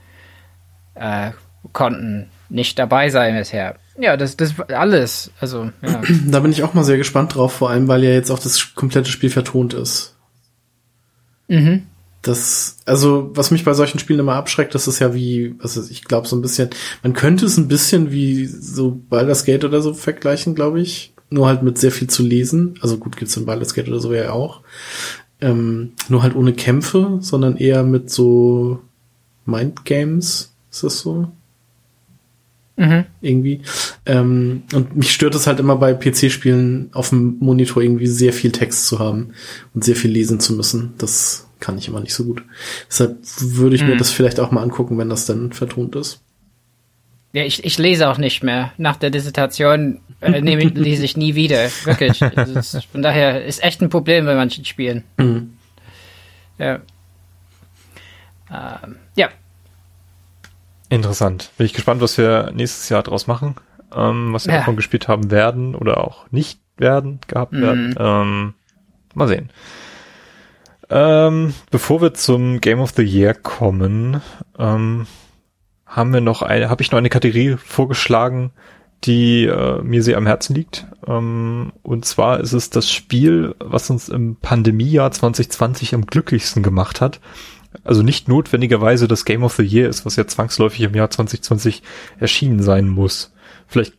[0.95, 1.31] äh,
[1.71, 3.75] konnten nicht dabei sein bisher.
[4.01, 5.31] Ja, das, das alles.
[5.39, 6.01] Also, ja.
[6.27, 8.73] Da bin ich auch mal sehr gespannt drauf, vor allem, weil ja jetzt auch das
[8.73, 10.15] komplette Spiel vertont ist.
[11.47, 11.83] Mhm.
[12.23, 16.03] Das, also, was mich bei solchen Spielen immer abschreckt, das ist ja wie, also ich
[16.03, 16.69] glaube so ein bisschen,
[17.03, 21.13] man könnte es ein bisschen wie so Baldur's Gate oder so vergleichen, glaube ich.
[21.29, 22.75] Nur halt mit sehr viel zu lesen.
[22.81, 24.61] Also gut, gibt's in Baldur's Gate oder so ja auch.
[25.39, 28.79] Ähm, nur halt ohne Kämpfe, sondern eher mit so
[29.45, 31.31] Mindgames ist das so?
[32.81, 33.05] Mhm.
[33.21, 33.61] Irgendwie.
[34.07, 38.51] Ähm, und mich stört es halt immer bei PC-Spielen auf dem Monitor irgendwie sehr viel
[38.51, 39.33] Text zu haben
[39.75, 40.95] und sehr viel lesen zu müssen.
[40.97, 42.43] Das kann ich immer nicht so gut.
[42.89, 43.89] Deshalb würde ich mhm.
[43.89, 46.21] mir das vielleicht auch mal angucken, wenn das dann vertont ist.
[47.33, 48.73] Ja, ich, ich lese auch nicht mehr.
[48.79, 51.69] Nach der Dissertation äh, nehme, lese ich nie wieder.
[51.83, 52.23] Wirklich.
[52.23, 55.03] Also von daher ist echt ein Problem bei manchen Spielen.
[55.17, 55.53] Mhm.
[56.57, 56.79] Ja.
[58.49, 59.29] Ähm, ja,
[60.91, 61.51] Interessant.
[61.57, 63.55] Bin ich gespannt, was wir nächstes Jahr draus machen.
[63.95, 64.59] Ähm, was wir ja.
[64.59, 67.61] davon gespielt haben werden oder auch nicht werden, gehabt mhm.
[67.61, 67.95] werden.
[67.97, 68.53] Ähm,
[69.13, 69.49] mal sehen.
[70.89, 74.21] Ähm, bevor wir zum Game of the Year kommen,
[74.59, 75.07] ähm,
[75.85, 78.51] haben wir noch eine, habe ich noch eine Kategorie vorgeschlagen,
[79.05, 80.87] die äh, mir sehr am Herzen liegt.
[81.07, 86.99] Ähm, und zwar ist es das Spiel, was uns im Pandemiejahr 2020 am glücklichsten gemacht
[86.99, 87.21] hat
[87.83, 91.83] also nicht notwendigerweise das Game of the Year ist, was ja zwangsläufig im Jahr 2020
[92.19, 93.33] erschienen sein muss.
[93.67, 93.93] Vielleicht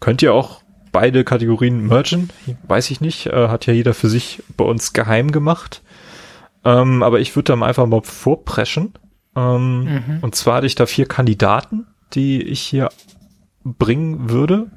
[0.00, 0.62] könnt ihr auch
[0.92, 2.30] beide Kategorien mergen,
[2.66, 5.82] weiß ich nicht, äh, hat ja jeder für sich bei uns geheim gemacht.
[6.64, 8.94] Ähm, aber ich würde da mal einfach mal vorpreschen.
[9.36, 10.18] Ähm, mhm.
[10.22, 12.88] Und zwar hatte ich da vier Kandidaten, die ich hier
[13.64, 14.70] bringen würde.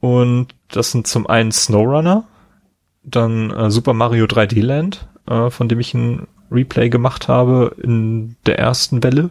[0.00, 2.24] Und das sind zum einen SnowRunner,
[3.02, 8.36] dann äh, Super Mario 3D Land, äh, von dem ich ein Replay gemacht habe in
[8.46, 9.30] der ersten Welle.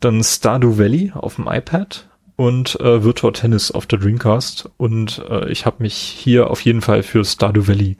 [0.00, 4.70] Dann Stardew Valley auf dem iPad und äh, Virtual Tennis auf der Dreamcast.
[4.76, 7.96] Und äh, ich habe mich hier auf jeden Fall für Stardew Valley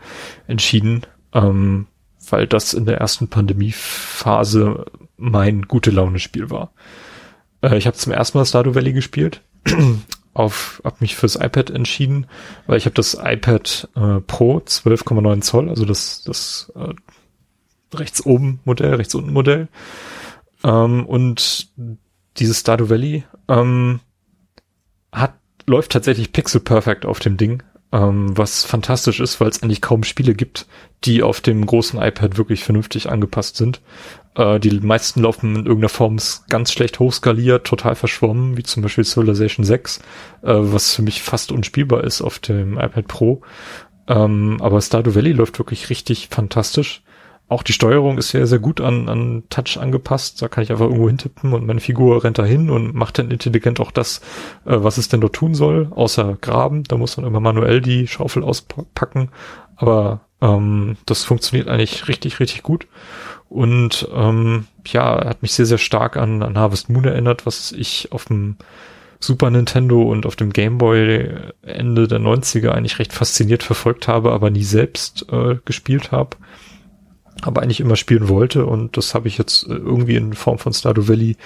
[0.46, 1.02] entschieden,
[1.34, 1.86] ähm,
[2.30, 4.86] weil das in der ersten Pandemiephase
[5.16, 6.72] mein gute Laune-Spiel war.
[7.62, 9.42] Äh, ich habe zum ersten Mal Stardew Valley gespielt.
[10.38, 12.26] auf, hab mich fürs iPad entschieden,
[12.66, 16.94] weil ich habe das iPad äh, Pro 12,9 Zoll, also das, das äh,
[17.94, 19.68] rechts oben Modell, rechts unten Modell.
[20.64, 21.70] Ähm, und
[22.36, 24.00] dieses Stardew Valley ähm,
[25.12, 25.34] hat
[25.68, 27.62] läuft tatsächlich pixel perfect auf dem Ding.
[27.90, 30.66] ähm, was fantastisch ist, weil es eigentlich kaum Spiele gibt,
[31.04, 33.80] die auf dem großen iPad wirklich vernünftig angepasst sind.
[34.34, 36.18] Äh, die meisten laufen in irgendeiner Form
[36.50, 40.02] ganz schlecht hochskaliert, total verschwommen, wie zum Beispiel Civilization 6, äh,
[40.42, 43.40] was für mich fast unspielbar ist auf dem iPad Pro.
[44.06, 47.02] Ähm, aber Stardew Valley läuft wirklich richtig fantastisch.
[47.48, 50.42] Auch die Steuerung ist sehr, sehr gut an, an Touch angepasst.
[50.42, 53.80] Da kann ich einfach irgendwo hintippen und meine Figur rennt dahin und macht dann intelligent
[53.80, 54.18] auch das,
[54.66, 56.84] äh, was es denn dort tun soll, außer graben.
[56.84, 59.30] Da muss man immer manuell die Schaufel auspacken.
[59.76, 62.86] Aber ähm, das funktioniert eigentlich richtig, richtig gut.
[63.48, 68.12] Und ähm, ja, hat mich sehr, sehr stark an, an Harvest Moon erinnert, was ich
[68.12, 68.56] auf dem
[69.20, 71.30] Super Nintendo und auf dem Game Boy
[71.62, 76.36] Ende der 90er eigentlich recht fasziniert verfolgt habe, aber nie selbst äh, gespielt habe
[77.42, 80.72] aber eigentlich immer spielen wollte und das habe ich jetzt äh, irgendwie in Form von
[80.72, 81.36] Stardew Valley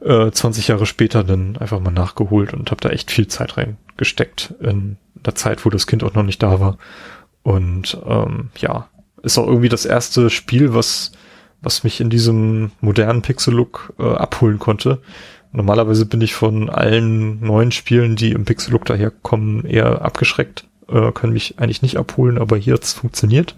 [0.00, 4.54] äh, 20 Jahre später dann einfach mal nachgeholt und habe da echt viel Zeit reingesteckt
[4.60, 6.78] in der Zeit, wo das Kind auch noch nicht da war.
[7.42, 8.88] Und ähm, ja,
[9.22, 11.12] ist auch irgendwie das erste Spiel, was
[11.62, 15.00] was mich in diesem modernen Pixel-Look äh, abholen konnte.
[15.52, 21.32] Normalerweise bin ich von allen neuen Spielen, die im Pixel-Look daherkommen, eher abgeschreckt, äh, können
[21.32, 23.56] mich eigentlich nicht abholen, aber hier hat's funktioniert.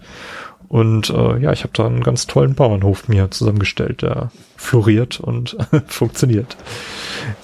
[0.73, 5.55] Und äh, ja, ich habe da einen ganz tollen Bauernhof mir zusammengestellt, der floriert und
[5.85, 6.57] funktioniert.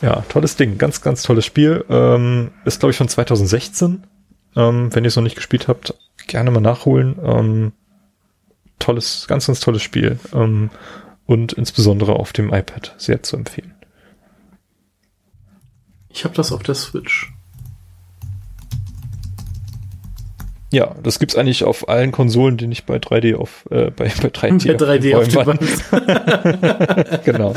[0.02, 1.86] Ja, tolles Ding, ganz, ganz tolles Spiel.
[1.92, 4.04] Ähm, ist, glaube ich, von 2016.
[4.56, 5.94] Ähm, wenn ihr es noch nicht gespielt habt,
[6.26, 7.20] gerne mal nachholen.
[7.24, 7.72] Ähm,
[8.80, 10.18] tolles, ganz, ganz tolles Spiel.
[10.34, 10.72] Ähm,
[11.28, 13.76] und insbesondere auf dem iPad sehr zu empfehlen.
[16.10, 17.32] Ich habe das auf der Switch.
[20.72, 24.30] Ja, das gibt's eigentlich auf allen Konsolen, die nicht bei 3D auf äh, bei, bei
[24.30, 27.56] 3D, bei 3D auf, auf die genau.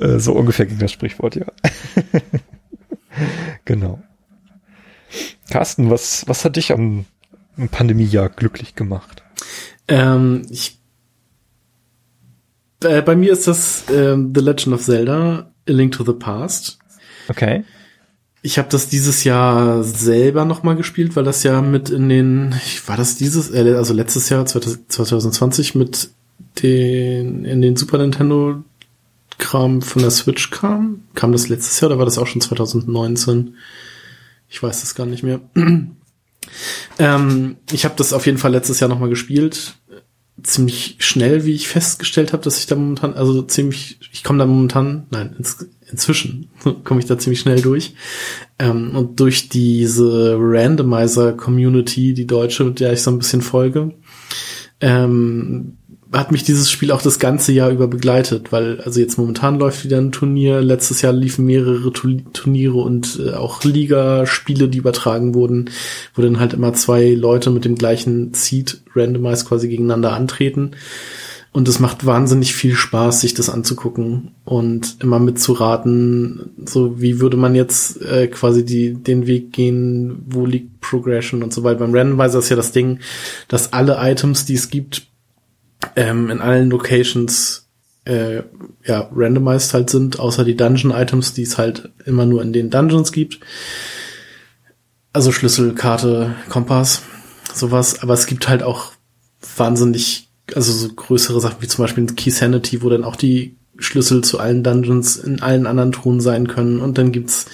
[0.00, 1.46] äh, so ungefähr ging das Sprichwort, ja.
[3.64, 4.02] genau.
[5.50, 7.04] Carsten, was, was hat dich am,
[7.56, 9.22] am Pandemiejahr glücklich gemacht?
[9.86, 10.80] Ähm, ich,
[12.82, 16.80] äh, bei mir ist das ähm, The Legend of Zelda, A Link to the Past.
[17.28, 17.64] Okay.
[18.46, 22.54] Ich habe das dieses Jahr selber nochmal gespielt, weil das ja mit in den,
[22.86, 26.10] war das dieses, äh, also letztes Jahr 2020 mit
[26.62, 28.62] den in den Super Nintendo
[29.38, 31.02] Kram von der Switch kam.
[31.16, 33.56] Kam das letztes Jahr oder war das auch schon 2019?
[34.48, 35.40] Ich weiß das gar nicht mehr.
[37.00, 39.74] ähm, ich habe das auf jeden Fall letztes Jahr nochmal gespielt.
[40.42, 44.46] Ziemlich schnell, wie ich festgestellt habe, dass ich da momentan, also ziemlich, ich komme da
[44.46, 46.48] momentan, nein, ins, inzwischen
[46.84, 47.94] komme ich da ziemlich schnell durch.
[48.58, 53.94] Ähm, und durch diese Randomizer-Community, die deutsche, mit der ich so ein bisschen folge,
[54.80, 55.78] ähm,
[56.18, 59.84] hat mich dieses Spiel auch das ganze Jahr über begleitet, weil also jetzt momentan läuft
[59.84, 65.70] wieder ein Turnier, letztes Jahr liefen mehrere Turniere und äh, auch Ligaspiele, die übertragen wurden,
[66.14, 70.72] wo dann halt immer zwei Leute mit dem gleichen Seed randomized quasi gegeneinander antreten.
[71.52, 77.38] Und es macht wahnsinnig viel Spaß, sich das anzugucken und immer mitzuraten, so wie würde
[77.38, 81.78] man jetzt äh, quasi die, den Weg gehen, wo liegt Progression und so weiter.
[81.78, 82.98] Beim Randomizer ist ja das Ding,
[83.48, 85.06] dass alle Items, die es gibt,
[85.94, 87.68] ähm, in allen Locations
[88.04, 88.42] äh,
[88.84, 93.12] ja, randomized halt sind, außer die Dungeon-Items, die es halt immer nur in den Dungeons
[93.12, 93.40] gibt.
[95.12, 97.02] Also Schlüssel, Karte, Kompass,
[97.52, 98.02] sowas.
[98.02, 98.92] Aber es gibt halt auch
[99.56, 104.22] wahnsinnig also so größere Sachen wie zum Beispiel Key Sanity, wo dann auch die Schlüssel
[104.22, 106.80] zu allen Dungeons in allen anderen Truhen sein können.
[106.80, 107.46] Und dann gibt's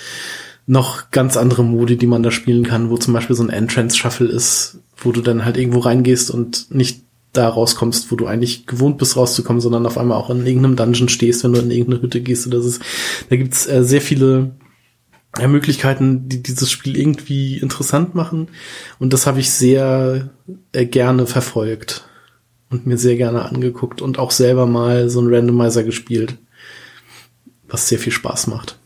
[0.66, 3.96] noch ganz andere Modi, die man da spielen kann, wo zum Beispiel so ein Entrance
[3.96, 7.02] Shuffle ist, wo du dann halt irgendwo reingehst und nicht
[7.32, 11.08] da rauskommst, wo du eigentlich gewohnt bist rauszukommen, sondern auf einmal auch in irgendeinem Dungeon
[11.08, 12.78] stehst, wenn du in irgendeine Hütte gehst oder so.
[13.30, 14.52] Da gibt's äh, sehr viele
[15.38, 18.48] äh, Möglichkeiten, die dieses Spiel irgendwie interessant machen.
[18.98, 20.30] Und das habe ich sehr
[20.72, 22.04] äh, gerne verfolgt
[22.70, 26.36] und mir sehr gerne angeguckt und auch selber mal so einen Randomizer gespielt,
[27.66, 28.78] was sehr viel Spaß macht.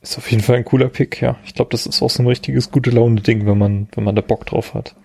[0.00, 1.36] Ist auf jeden Fall ein cooler Pick, ja.
[1.44, 4.16] Ich glaube, das ist auch so ein richtiges gute Laune Ding, wenn man wenn man
[4.16, 4.96] da Bock drauf hat.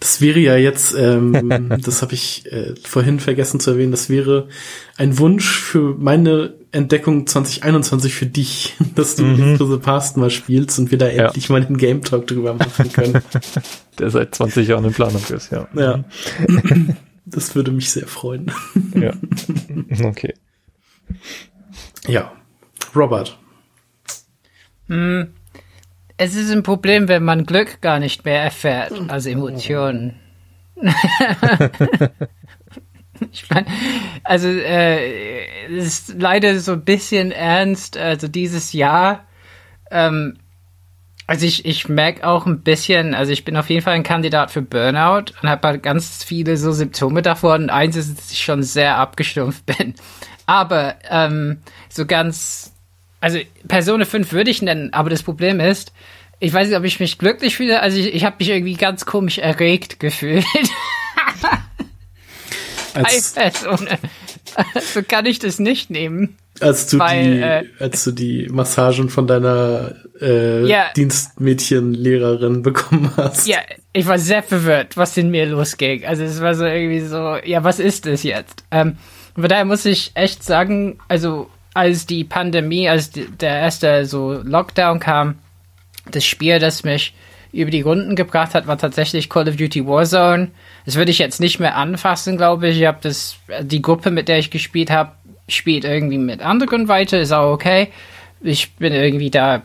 [0.00, 4.48] Das wäre ja jetzt, ähm, das habe ich äh, vorhin vergessen zu erwähnen, das wäre
[4.96, 9.56] ein Wunsch für meine Entdeckung 2021 für dich, dass du mhm.
[9.56, 11.26] The Past mal spielst und wir da ja.
[11.26, 13.20] endlich mal den Game Talk drüber machen können.
[13.98, 15.68] Der seit 20 Jahren in Planung ist, ja.
[15.74, 16.04] Ja.
[17.24, 18.52] Das würde mich sehr freuen.
[18.94, 19.14] Ja.
[20.04, 20.34] Okay.
[22.06, 22.32] Ja.
[22.94, 23.38] Robert.
[24.88, 25.28] Hm,
[26.16, 30.16] es ist ein Problem, wenn man Glück gar nicht mehr erfährt als Emotionen.
[33.32, 33.66] Ich meine,
[34.24, 37.96] also äh, es ist leider so ein bisschen ernst.
[37.96, 39.24] Also dieses Jahr,
[39.90, 40.38] ähm,
[41.26, 44.50] also ich, ich merke auch ein bisschen, also ich bin auf jeden Fall ein Kandidat
[44.50, 47.64] für Burnout und habe halt ganz viele so Symptome davon.
[47.64, 49.94] Und eins ist, dass ich schon sehr abgestumpft bin.
[50.46, 52.72] Aber ähm, so ganz,
[53.20, 53.38] also
[53.68, 55.92] Persona 5 würde ich nennen, aber das Problem ist,
[56.38, 57.80] ich weiß nicht, ob ich mich glücklich fühle.
[57.80, 60.44] Also ich, ich habe mich irgendwie ganz komisch erregt gefühlt.
[62.94, 63.98] Als, Persona.
[64.94, 66.36] so kann ich das nicht nehmen.
[66.60, 70.86] als du Weil, die, äh, als du die Massagen von deiner äh, Ja.
[70.96, 73.46] Dienstmädchenlehrerin bekommen hast.
[73.46, 73.58] Ja,
[73.92, 76.06] ich war sehr verwirrt, was in mir losging.
[76.06, 78.64] Also es war so irgendwie so, ja, was ist das jetzt?
[78.70, 78.96] Ähm,
[79.34, 84.98] von daher muss ich echt sagen, also als die Pandemie, als der erste so Lockdown
[84.98, 85.38] kam,
[86.10, 87.14] das Spiel, das mich
[87.52, 90.50] über die Runden gebracht hat, war tatsächlich Call of Duty Warzone.
[90.86, 92.80] Das würde ich jetzt nicht mehr anfassen, glaube ich.
[92.80, 95.12] Ich habe das, die Gruppe, mit der ich gespielt habe,
[95.48, 97.88] spielt irgendwie mit anderen weiter, ist auch okay.
[98.40, 99.62] Ich bin irgendwie da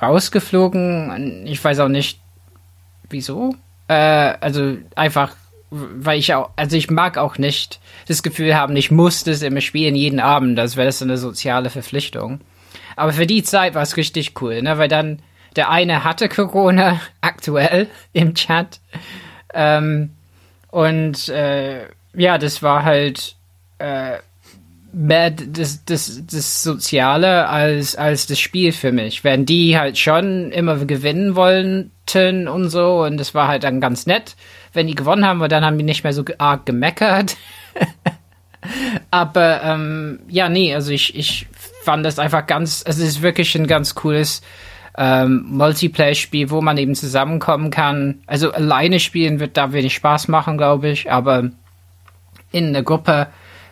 [0.00, 1.46] rausgeflogen.
[1.46, 2.20] Ich weiß auch nicht,
[3.08, 3.54] wieso.
[3.88, 5.34] Äh, also einfach,
[5.74, 9.60] weil ich auch, also ich mag auch nicht das Gefühl haben, ich muss das immer
[9.60, 12.40] spielen jeden Abend, als wäre das so eine soziale Verpflichtung.
[12.96, 14.78] Aber für die Zeit war es richtig cool, ne?
[14.78, 15.20] Weil dann
[15.56, 18.80] der eine hatte Corona aktuell im Chat.
[19.52, 20.10] Ähm,
[20.70, 23.36] und äh, ja, das war halt
[23.78, 24.18] äh,
[24.92, 29.24] mehr das, das, das Soziale als, als das Spiel für mich.
[29.24, 31.90] Während die halt schon immer gewinnen wollten
[32.48, 33.02] und so.
[33.02, 34.36] Und das war halt dann ganz nett,
[34.74, 37.36] wenn die gewonnen haben, dann haben die nicht mehr so arg gemeckert.
[39.10, 41.46] Aber ähm, ja, nee, also ich, ich
[41.82, 44.42] fand das einfach ganz, also es ist wirklich ein ganz cooles
[44.96, 48.22] ähm, Multiplayer-Spiel, wo man eben zusammenkommen kann.
[48.26, 51.50] Also alleine spielen wird da wenig Spaß machen, glaube ich, aber
[52.52, 53.28] in einer Gruppe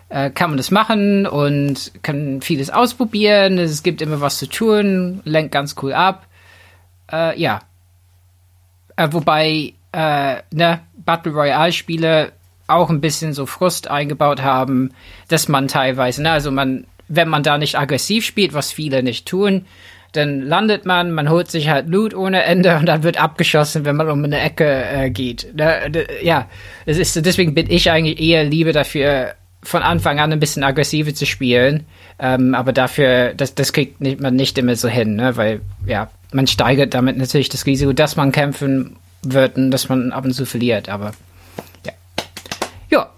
[0.08, 3.58] äh, kann man das machen und kann vieles ausprobieren.
[3.58, 6.26] Es gibt immer was zu tun, lenkt ganz cool ab.
[7.10, 7.60] Äh, ja.
[8.96, 12.32] Äh, wobei, äh, ne, Battle Royale-Spiele
[12.66, 14.92] auch ein bisschen so Frust eingebaut haben,
[15.28, 19.26] dass man teilweise, ne, also man, wenn man da nicht aggressiv spielt, was viele nicht
[19.26, 19.66] tun,
[20.12, 23.96] dann landet man, man holt sich halt Loot ohne Ende und dann wird abgeschossen, wenn
[23.96, 25.54] man um eine Ecke äh, geht.
[25.54, 25.90] Ne?
[26.22, 26.48] Ja,
[26.84, 31.14] es ist deswegen bin ich eigentlich eher lieber dafür, von Anfang an ein bisschen aggressiver
[31.14, 31.86] zu spielen.
[32.18, 35.36] Ähm, aber dafür, das, das kriegt man nicht immer so hin, ne?
[35.36, 40.12] weil ja, man steigert damit natürlich das Risiko, dass man kämpfen wird und dass man
[40.12, 40.88] ab und zu verliert.
[40.88, 41.12] Aber
[41.86, 41.92] ja,
[42.90, 43.10] ja,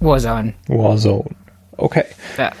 [0.00, 0.54] Warzone.
[0.66, 1.30] Warzone.
[1.76, 2.04] Okay.
[2.36, 2.52] Ja.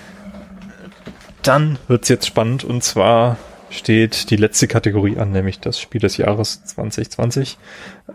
[1.42, 3.38] Dann wird's jetzt spannend und zwar
[3.70, 7.56] steht die letzte Kategorie an, nämlich das Spiel des Jahres 2020.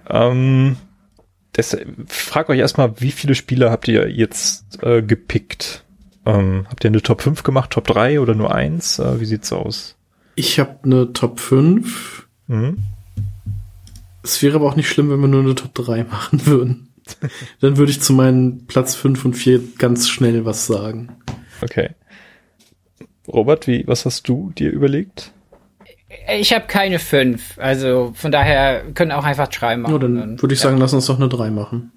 [0.10, 0.78] Ähm,
[1.54, 1.78] das,
[2.08, 5.84] frag euch erstmal, wie viele Spiele habt ihr jetzt äh, gepickt?
[6.26, 9.00] Ähm, habt ihr eine Top 5 gemacht, Top 3 oder nur eins?
[9.00, 9.96] Äh, wie sieht's aus?
[10.36, 12.28] Ich habe eine Top 5.
[12.48, 12.84] Mhm.
[14.26, 16.90] Es wäre aber auch nicht schlimm, wenn wir nur eine Top 3 machen würden.
[17.62, 21.16] Dann würde ich zu meinen Platz 5 und 4 ganz schnell was sagen.
[21.62, 21.92] Okay.
[23.28, 25.32] Robert, wie, was hast du dir überlegt?
[26.40, 29.94] Ich habe keine fünf, also von daher können auch einfach drei machen.
[29.94, 31.92] Ja, dann würde ich sagen, lass uns doch eine 3 machen.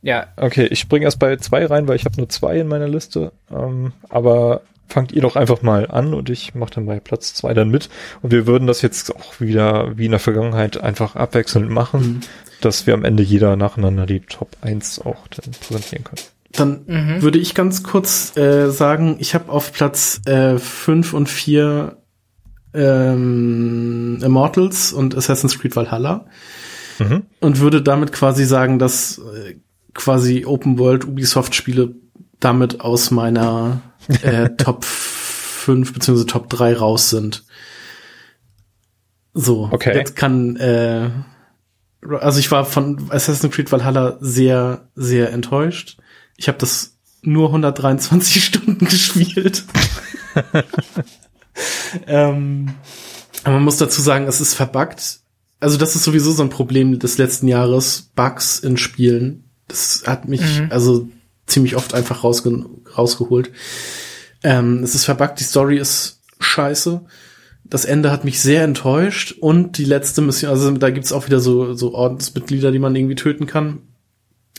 [0.00, 2.88] Ja, Okay, ich springe erst bei zwei rein, weil ich habe nur zwei in meiner
[2.88, 3.32] Liste.
[3.50, 7.54] Ähm, aber fangt ihr doch einfach mal an und ich mache dann bei Platz zwei
[7.54, 7.88] dann mit.
[8.20, 12.20] Und wir würden das jetzt auch wieder wie in der Vergangenheit einfach abwechselnd machen,
[12.60, 16.22] dass wir am Ende jeder nacheinander die Top 1 auch dann präsentieren können.
[16.52, 21.96] Dann würde ich ganz kurz äh, sagen, ich habe auf Platz äh, 5 und 4
[22.74, 26.26] ähm, Immortals und Assassin's Creed Valhalla
[26.98, 27.22] Mhm.
[27.40, 29.56] und würde damit quasi sagen, dass äh,
[29.94, 31.94] quasi Open World Ubisoft Spiele
[32.38, 37.44] damit aus meiner äh, Top 5 beziehungsweise Top 3 raus sind.
[39.34, 39.96] So, Okay.
[39.96, 41.10] jetzt kann äh,
[42.20, 45.98] also ich war von Assassin's Creed Valhalla sehr, sehr enttäuscht.
[46.36, 49.64] Ich habe das nur 123 Stunden gespielt.
[52.06, 52.74] ähm,
[53.44, 55.20] aber man muss dazu sagen, es ist verbuggt.
[55.60, 58.10] Also das ist sowieso so ein Problem des letzten Jahres.
[58.16, 59.44] Bugs in Spielen.
[59.68, 61.08] Das hat mich also
[61.52, 62.66] ziemlich oft einfach rausge
[62.96, 63.50] rausgeholt.
[64.42, 67.02] Ähm, es ist verbuggt, die Story ist scheiße.
[67.64, 71.40] Das Ende hat mich sehr enttäuscht und die letzte Mission, also da gibt's auch wieder
[71.40, 73.78] so, so Ordensmitglieder, die man irgendwie töten kann.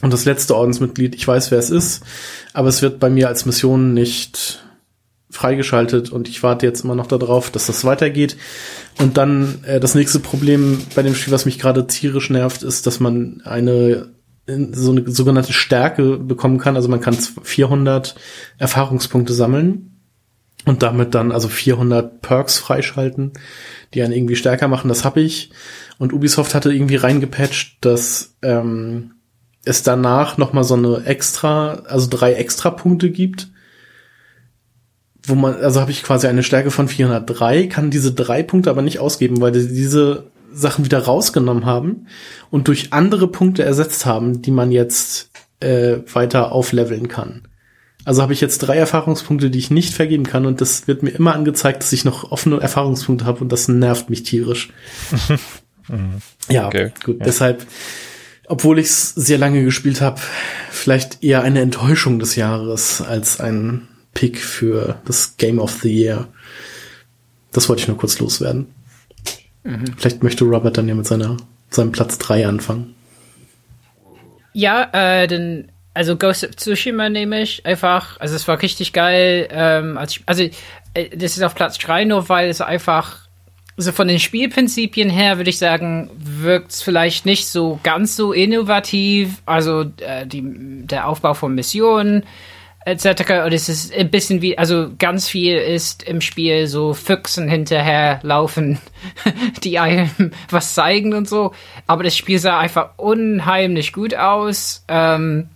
[0.02, 2.04] Und das letzte Ordensmitglied, ich weiß, wer es ist,
[2.54, 4.64] aber es wird bei mir als Mission nicht
[5.30, 8.38] freigeschaltet und ich warte jetzt immer noch darauf, dass das weitergeht.
[9.00, 12.86] Und dann äh, das nächste Problem bei dem Spiel, was mich gerade tierisch nervt, ist,
[12.86, 14.13] dass man eine
[14.46, 16.76] so eine sogenannte Stärke bekommen kann.
[16.76, 18.16] Also man kann 400
[18.58, 20.02] Erfahrungspunkte sammeln
[20.66, 23.32] und damit dann also 400 Perks freischalten,
[23.94, 24.90] die einen irgendwie stärker machen.
[24.90, 25.52] Das habe ich.
[25.98, 29.14] Und Ubisoft hatte irgendwie reingepatcht, dass ähm,
[29.66, 33.50] es danach noch mal so eine extra, also drei extra Punkte gibt,
[35.26, 38.82] wo man, also habe ich quasi eine Stärke von 403, kann diese drei Punkte aber
[38.82, 42.08] nicht ausgeben, weil diese Sachen wieder rausgenommen haben
[42.50, 47.48] und durch andere Punkte ersetzt haben, die man jetzt äh, weiter aufleveln kann.
[48.06, 51.12] Also habe ich jetzt drei Erfahrungspunkte, die ich nicht vergeben kann und das wird mir
[51.12, 54.70] immer angezeigt, dass ich noch offene Erfahrungspunkte habe und das nervt mich tierisch.
[55.88, 56.22] mhm.
[56.50, 56.92] Ja, okay.
[57.04, 57.20] gut.
[57.20, 57.26] Ja.
[57.26, 57.66] Deshalb,
[58.48, 60.20] obwohl ich es sehr lange gespielt habe,
[60.70, 66.28] vielleicht eher eine Enttäuschung des Jahres als ein Pick für das Game of the Year.
[67.54, 68.68] Das wollte ich nur kurz loswerden.
[69.64, 69.86] Mhm.
[69.98, 71.38] Vielleicht möchte Robert dann ja mit seiner,
[71.70, 72.96] seinem Platz drei anfangen.
[74.54, 79.48] Ja, äh, denn, also Ghost of Tsushima nehme ich einfach, also es war richtig geil,
[79.52, 80.44] ähm, als ich, also
[80.94, 83.28] äh, das ist auf Platz drei nur, weil es einfach,
[83.78, 88.32] also von den Spielprinzipien her würde ich sagen, wirkt es vielleicht nicht so ganz so
[88.32, 90.44] innovativ, also äh, die,
[90.86, 92.24] der Aufbau von Missionen,
[92.86, 93.46] etc.
[93.46, 98.20] Und es ist ein bisschen wie, also ganz viel ist im Spiel so Füchsen hinterher
[98.24, 98.80] laufen,
[99.64, 101.54] die einem was zeigen und so.
[101.88, 104.84] Aber das Spiel sah einfach unheimlich gut aus.
[104.88, 105.50] Ähm,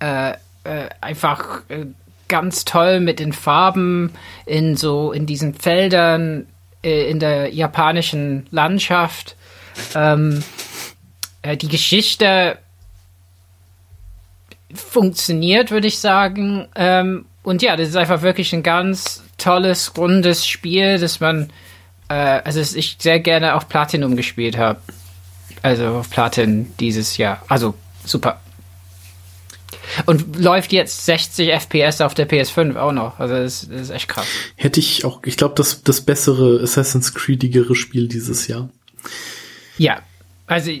[0.00, 0.32] äh,
[0.64, 1.86] äh, einfach äh,
[2.28, 4.12] ganz toll mit den Farben
[4.46, 6.46] in so in diesen Feldern
[6.84, 9.36] äh, in der japanischen Landschaft.
[9.94, 10.44] Ähm,
[11.42, 12.58] äh, die Geschichte
[14.74, 16.68] funktioniert, würde ich sagen.
[16.74, 21.50] Ähm, und ja, das ist einfach wirklich ein ganz tolles, rundes Spiel, das man,
[22.08, 24.80] äh, also das ich sehr gerne auf Platinum gespielt habe.
[25.62, 27.42] Also auf Platin dieses Jahr.
[27.48, 27.74] Also
[28.04, 28.40] super.
[30.06, 33.18] Und läuft jetzt 60 FPS auf der PS5 auch noch.
[33.18, 34.26] Also das, das ist echt krass.
[34.56, 38.68] Hätte ich auch, ich glaube, das, das bessere Assassin's Creedigere Spiel dieses Jahr.
[39.78, 40.00] Ja,
[40.48, 40.72] also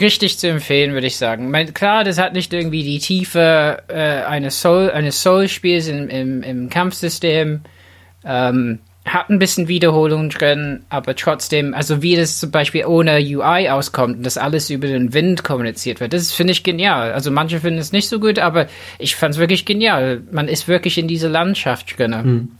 [0.00, 1.50] richtig zu empfehlen, würde ich sagen.
[1.50, 6.42] Mein, klar, das hat nicht irgendwie die Tiefe äh, eines Soul, eines Soul-Spiels im, im,
[6.42, 7.60] im Kampfsystem.
[8.24, 13.68] Ähm, hat ein bisschen Wiederholung drin, aber trotzdem, also wie das zum Beispiel ohne UI
[13.68, 17.12] auskommt und das alles über den Wind kommuniziert wird, das finde ich genial.
[17.12, 18.66] Also manche finden es nicht so gut, aber
[18.98, 20.22] ich fand es wirklich genial.
[20.32, 22.50] Man ist wirklich in diese Landschaft drin.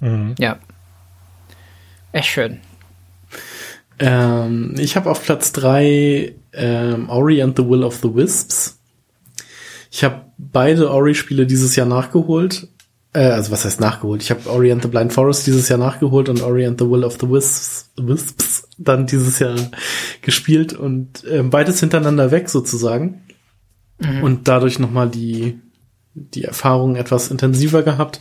[0.00, 0.08] Mhm.
[0.08, 0.34] Mhm.
[0.38, 0.58] Ja.
[2.12, 2.60] Echt schön.
[4.00, 8.80] Ähm, ich habe auf Platz drei ähm, Ori and the Will of the Wisps.
[9.90, 12.68] Ich habe beide Ori-Spiele dieses Jahr nachgeholt.
[13.12, 14.22] Äh, also was heißt nachgeholt?
[14.22, 17.04] Ich habe Ori and the Blind Forest dieses Jahr nachgeholt und Ori and the Will
[17.04, 19.56] of the Wisps, Wisps dann dieses Jahr
[20.22, 23.22] gespielt und äh, beides hintereinander weg sozusagen.
[23.98, 24.22] Mhm.
[24.22, 25.60] Und dadurch nochmal die,
[26.14, 28.20] die Erfahrung etwas intensiver gehabt.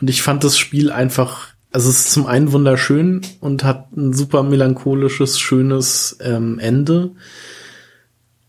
[0.00, 4.12] Und ich fand das Spiel einfach also es ist zum einen wunderschön und hat ein
[4.12, 7.12] super melancholisches, schönes ähm, Ende.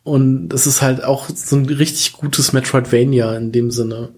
[0.03, 4.09] Und es ist halt auch so ein richtig gutes Metroidvania in dem Sinne.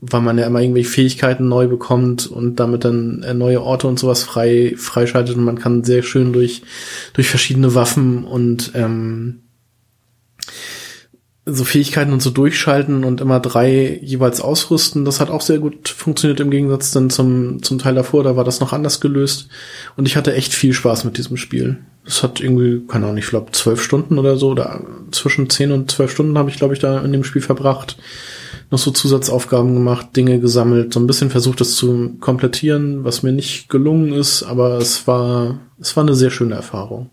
[0.00, 3.98] Weil man ja immer irgendwelche Fähigkeiten neu bekommt und damit dann äh, neue Orte und
[3.98, 6.62] sowas frei freischaltet und man kann sehr schön durch,
[7.12, 9.41] durch verschiedene Waffen und ähm,
[11.44, 15.04] so Fähigkeiten und so durchschalten und immer drei jeweils ausrüsten.
[15.04, 18.22] Das hat auch sehr gut funktioniert im Gegensatz dann zum, zum Teil davor.
[18.22, 19.48] Da war das noch anders gelöst.
[19.96, 21.78] Und ich hatte echt viel Spaß mit diesem Spiel.
[22.04, 25.90] Das hat irgendwie, keine Ahnung, ich glaube zwölf Stunden oder so, oder zwischen zehn und
[25.90, 27.96] zwölf Stunden habe ich, glaube ich, da in dem Spiel verbracht.
[28.70, 33.32] Noch so Zusatzaufgaben gemacht, Dinge gesammelt, so ein bisschen versucht, das zu komplettieren, was mir
[33.32, 37.10] nicht gelungen ist, aber es war, es war eine sehr schöne Erfahrung.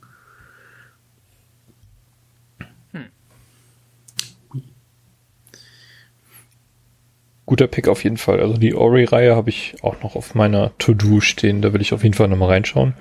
[7.49, 8.39] Guter Pick auf jeden Fall.
[8.41, 11.63] Also die Ori-Reihe habe ich auch noch auf meiner To-Do stehen.
[11.63, 12.93] Da will ich auf jeden Fall nochmal reinschauen.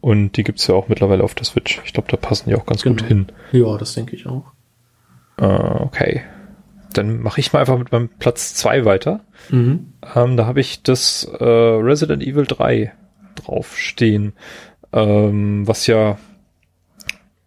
[0.00, 1.82] Und die gibt's ja auch mittlerweile auf der Switch.
[1.84, 2.94] Ich glaube, da passen die auch ganz genau.
[2.94, 3.26] gut hin.
[3.50, 4.44] Ja, das denke ich auch.
[5.38, 6.22] Äh, okay.
[6.92, 9.24] Dann mache ich mal einfach mit meinem Platz zwei weiter.
[9.50, 9.92] Mhm.
[10.14, 12.92] Ähm, da habe ich das äh, Resident Evil 3
[13.34, 14.34] draufstehen.
[14.92, 16.16] Ähm, was ja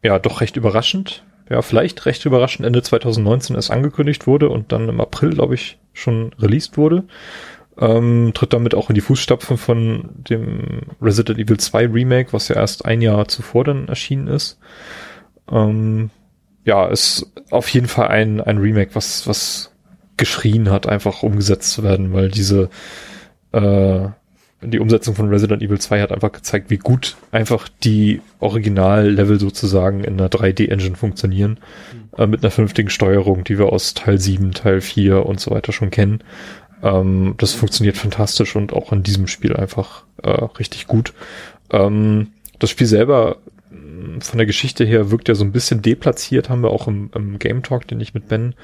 [0.03, 4.87] ja doch recht überraschend ja, vielleicht recht überraschend Ende 2019 erst angekündigt wurde und dann
[4.87, 7.05] im April, glaube ich, schon released wurde.
[7.79, 12.55] Ähm, tritt damit auch in die Fußstapfen von dem Resident Evil 2 Remake, was ja
[12.55, 14.59] erst ein Jahr zuvor dann erschienen ist.
[15.49, 16.11] Ähm,
[16.65, 19.71] ja, ist auf jeden Fall ein, ein Remake, was, was
[20.17, 22.69] geschrien hat, einfach umgesetzt zu werden, weil diese,
[23.53, 24.09] äh,
[24.61, 30.03] die Umsetzung von Resident Evil 2 hat einfach gezeigt, wie gut einfach die Original-Level sozusagen
[30.03, 31.59] in einer 3D-Engine funktionieren,
[31.93, 32.23] mhm.
[32.23, 35.71] äh, mit einer vernünftigen Steuerung, die wir aus Teil 7, Teil 4 und so weiter
[35.71, 36.23] schon kennen.
[36.83, 41.13] Ähm, das funktioniert fantastisch und auch in diesem Spiel einfach äh, richtig gut.
[41.71, 42.27] Ähm,
[42.59, 43.37] das Spiel selber
[44.19, 47.39] von der Geschichte her wirkt ja so ein bisschen deplatziert, haben wir auch im, im
[47.39, 48.55] Game Talk, den ich mit Ben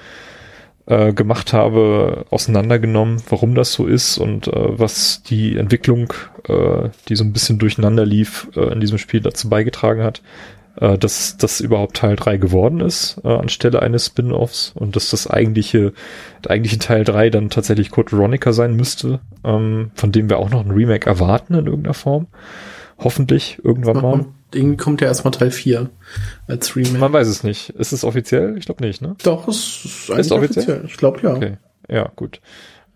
[0.88, 6.14] äh, gemacht habe, auseinandergenommen, warum das so ist und äh, was die Entwicklung,
[6.48, 10.22] äh, die so ein bisschen durcheinander lief, äh, in diesem Spiel dazu beigetragen hat,
[10.80, 15.28] äh, dass das überhaupt Teil 3 geworden ist, äh, anstelle eines Spin-offs und dass das
[15.28, 15.94] eigentliche,
[16.44, 20.49] der eigentliche Teil 3 dann tatsächlich Code Veronica sein müsste, ähm, von dem wir auch
[20.49, 22.28] noch ein Remake erwarten in irgendeiner Form.
[22.99, 24.26] Hoffentlich irgendwann mal.
[24.56, 25.90] Irgendwie kommt ja erstmal Teil 4
[26.48, 26.98] als Remake.
[26.98, 27.69] Man weiß es nicht.
[27.72, 28.57] Ist es offiziell?
[28.57, 29.15] Ich glaube nicht, ne?
[29.23, 30.64] Doch, es ist, ist offiziell.
[30.64, 30.84] offiziell.
[30.86, 31.34] Ich glaube ja.
[31.34, 31.57] Okay.
[31.90, 32.41] Ja, gut.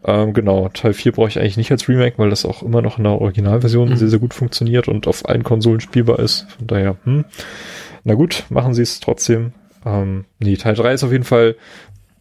[0.03, 2.98] Ähm, genau, Teil 4 brauche ich eigentlich nicht als Remake, weil das auch immer noch
[2.98, 3.98] in der Originalversion mhm.
[3.98, 6.48] sehr, sehr gut funktioniert und auf allen Konsolen spielbar ist.
[6.57, 7.26] Von daher, hm.
[8.06, 9.52] Na gut, machen sie es trotzdem.
[9.86, 11.56] Ähm, nee, Teil 3 ist auf jeden Fall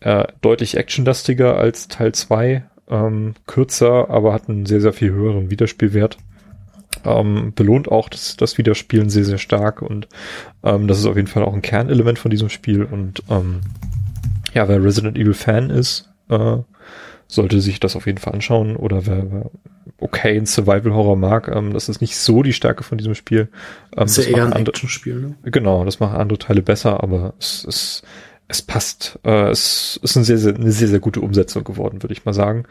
[0.00, 2.64] äh, deutlich actionlastiger als Teil 2.
[2.90, 6.16] Ähm, kürzer, aber hat einen sehr, sehr viel höheren Wiederspielwert.
[7.04, 10.08] Ähm, belohnt auch das, das Wiederspielen sehr, sehr stark und
[10.64, 13.60] ähm, das ist auf jeden Fall auch ein Kernelement von diesem Spiel und ähm,
[14.54, 16.56] ja, wer Resident Evil Fan ist, äh,
[17.28, 19.50] sollte sich das auf jeden Fall anschauen oder wer, wer
[20.00, 23.48] okay in Survival Horror mag, ähm, das ist nicht so die Stärke von diesem Spiel.
[23.92, 25.34] Ähm, das ist ja eher ein Action-Spiel, ne?
[25.42, 28.02] Genau, das machen andere Teile besser, aber es, es,
[28.48, 29.18] es passt.
[29.24, 32.32] Äh, es ist eine sehr, sehr, eine sehr, sehr gute Umsetzung geworden, würde ich mal
[32.34, 32.64] sagen.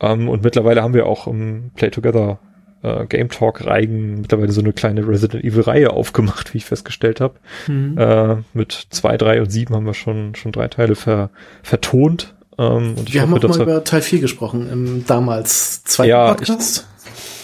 [0.00, 2.38] Ähm, und mittlerweile haben wir auch im Play Together
[2.82, 7.20] äh, Game Talk Reigen mittlerweile so eine kleine Resident Evil Reihe aufgemacht, wie ich festgestellt
[7.20, 7.34] habe.
[7.68, 7.98] Mhm.
[7.98, 11.30] Äh, mit zwei, drei und sieben haben wir schon schon drei Teile ver,
[11.62, 12.34] vertont.
[12.58, 16.10] Ähm, und ich wir hoffe, haben auch mal über Teil 4 gesprochen, im damals zweiten
[16.10, 16.86] ja, Podcast.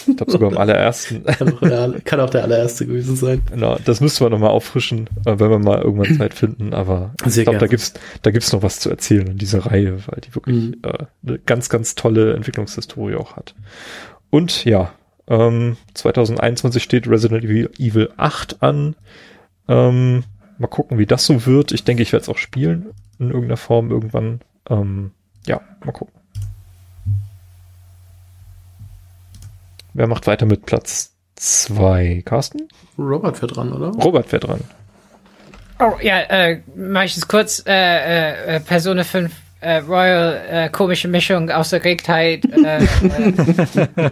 [0.03, 1.23] Ich, ich glaube sogar im allerersten.
[1.23, 3.41] kann, auch der, kann auch der allererste gewesen sein.
[3.49, 6.73] Genau, das müssten wir nochmal auffrischen, äh, wenn wir mal irgendwann Zeit finden.
[6.73, 9.99] Aber Sehr ich glaube, da gibt's da gibt's noch was zu erzählen in dieser Reihe,
[10.07, 10.75] weil die wirklich mhm.
[10.83, 13.55] äh, eine ganz, ganz tolle Entwicklungshistorie auch hat.
[14.29, 14.91] Und ja,
[15.29, 18.95] ähm, 2021 steht Resident Evil 8 an.
[19.67, 20.23] Ähm,
[20.57, 21.71] mal gucken, wie das so wird.
[21.71, 24.41] Ich denke, ich werde es auch spielen in irgendeiner Form irgendwann.
[24.69, 25.11] Ähm,
[25.45, 26.13] ja, mal gucken.
[29.93, 32.23] Wer macht weiter mit Platz 2?
[32.25, 32.67] Carsten?
[32.97, 33.89] Robert fährt dran, oder?
[33.89, 34.61] Robert fährt dran.
[35.79, 37.63] Oh, ja, äh, mach ich es kurz.
[37.65, 39.31] Äh, äh, äh Persona 5
[39.61, 44.11] äh, Royal, äh, komische Mischung aus Erregtheit, äh, äh,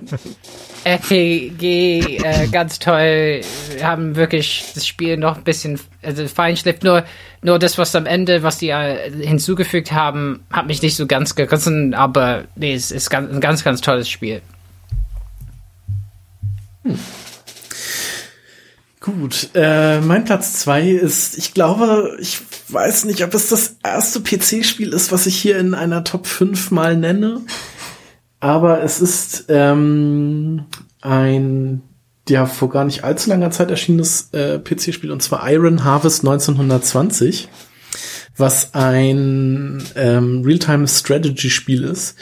[0.83, 3.41] RPG, äh, ganz toll,
[3.81, 7.03] haben wirklich das Spiel noch ein bisschen, also Feinschliff, nur,
[7.41, 11.35] nur das, was am Ende, was die äh, hinzugefügt haben, hat mich nicht so ganz
[11.35, 14.41] gerissen, aber nee, es ist ganz, ein ganz, ganz tolles Spiel.
[16.83, 16.99] Hm.
[18.99, 24.19] Gut, äh, mein Platz zwei ist, ich glaube, ich weiß nicht, ob es das erste
[24.19, 27.41] PC-Spiel ist, was ich hier in einer Top 5 mal nenne.
[28.39, 30.65] Aber es ist ähm,
[31.01, 31.81] ein
[32.29, 37.47] ja vor gar nicht allzu langer Zeit erschienenes äh, PC-Spiel und zwar Iron Harvest 1920,
[38.35, 42.17] was ein ähm, Real-Time-Strategy-Spiel ist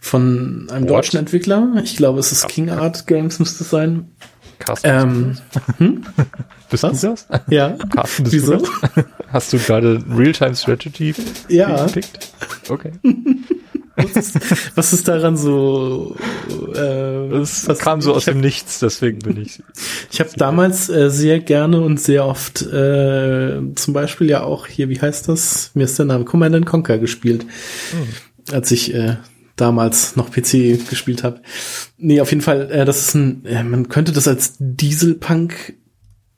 [0.00, 0.90] von einem What?
[0.90, 1.74] deutschen Entwickler.
[1.82, 4.10] Ich glaube, es ist King Art Games müsste es sein.
[4.58, 4.88] Carsten.
[4.88, 5.38] Ähm,
[5.78, 6.04] hm?
[6.70, 7.00] Bist Was?
[7.00, 7.26] du das?
[7.48, 7.76] Ja.
[7.94, 8.56] Carsten, bist Wieso?
[8.56, 9.04] du das?
[9.32, 11.14] Hast du gerade Real-Time Strategy
[11.48, 11.86] ja.
[11.86, 12.32] gepickt?
[12.68, 12.92] Okay.
[14.74, 16.16] Was ist, daran so?
[16.74, 19.62] Äh, was, kam so aus hab, dem Nichts, deswegen bin ich.
[20.10, 24.88] Ich habe damals äh, sehr gerne und sehr oft äh, zum Beispiel ja auch hier,
[24.88, 25.70] wie heißt das?
[25.74, 28.54] Mir ist der Name Command Conquer gespielt, hm.
[28.54, 29.16] als ich äh,
[29.56, 31.42] damals noch PC gespielt habe.
[31.98, 35.74] Nee, auf jeden Fall, äh, das ist ein, äh, man könnte das als Dieselpunk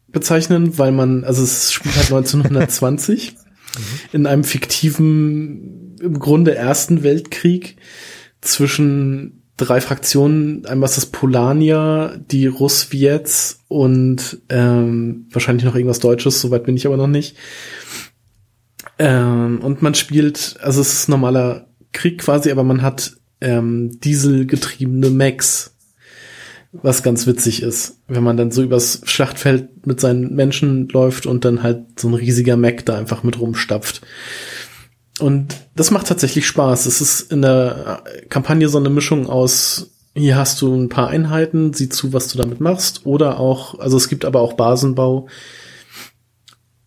[0.09, 3.37] bezeichnen, weil man, also es spielt halt 1920
[4.13, 7.77] in einem fiktiven, im Grunde ersten Weltkrieg
[8.41, 10.67] zwischen drei Fraktionen.
[10.67, 16.87] Einmal ist das Polania, die Russwiets und ähm, wahrscheinlich noch irgendwas Deutsches, soweit bin ich
[16.87, 17.37] aber noch nicht.
[18.99, 25.11] Ähm, und man spielt, also es ist normaler Krieg quasi, aber man hat ähm, dieselgetriebene
[25.11, 25.77] Mechs,
[26.73, 31.45] was ganz witzig ist, wenn man dann so übers Schlachtfeld mit seinen Menschen läuft und
[31.45, 34.01] dann halt so ein riesiger Mech da einfach mit rumstapft.
[35.21, 36.87] Und das macht tatsächlich Spaß.
[36.87, 41.73] Es ist in der Kampagne so eine Mischung aus, hier hast du ein paar Einheiten,
[41.73, 45.29] sieh zu, was du damit machst, oder auch, also es gibt aber auch Basenbau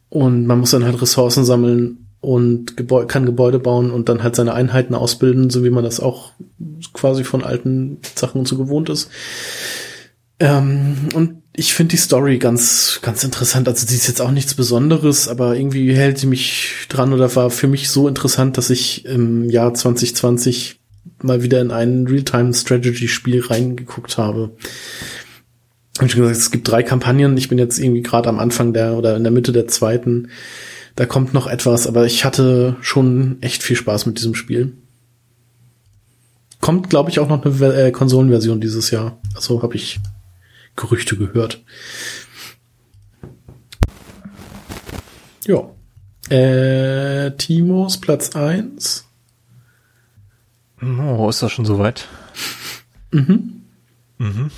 [0.10, 4.36] und man muss dann halt Ressourcen sammeln und Gebäude, kann Gebäude bauen und dann halt
[4.36, 6.32] seine Einheiten ausbilden, so wie man das auch
[6.94, 9.10] quasi von alten Sachen und so gewohnt ist.
[10.40, 13.68] Ähm, und ich finde die Story ganz, ganz interessant.
[13.68, 17.49] Also sie ist jetzt auch nichts Besonderes, aber irgendwie hält sie mich dran oder war
[17.49, 20.80] für mich so interessant, dass ich im Jahr 2020
[21.22, 24.52] mal wieder in ein Real-Time-Strategy-Spiel reingeguckt habe.
[25.98, 27.38] Hab ich gesagt, es gibt drei Kampagnen.
[27.38, 30.30] Ich bin jetzt irgendwie gerade am Anfang der oder in der Mitte der zweiten.
[30.98, 34.74] Da kommt noch etwas, aber ich hatte schon echt viel Spaß mit diesem Spiel.
[36.60, 39.20] Kommt, glaube ich, auch noch eine äh, Konsolenversion dieses Jahr.
[39.36, 39.99] Also habe ich
[40.76, 41.64] Gerüchte gehört.
[45.46, 45.70] Ja.
[46.30, 49.08] Äh, Timos Platz eins.
[50.82, 52.08] Oh, ist das schon soweit?
[53.12, 53.62] Mhm.
[54.18, 54.52] Mhm.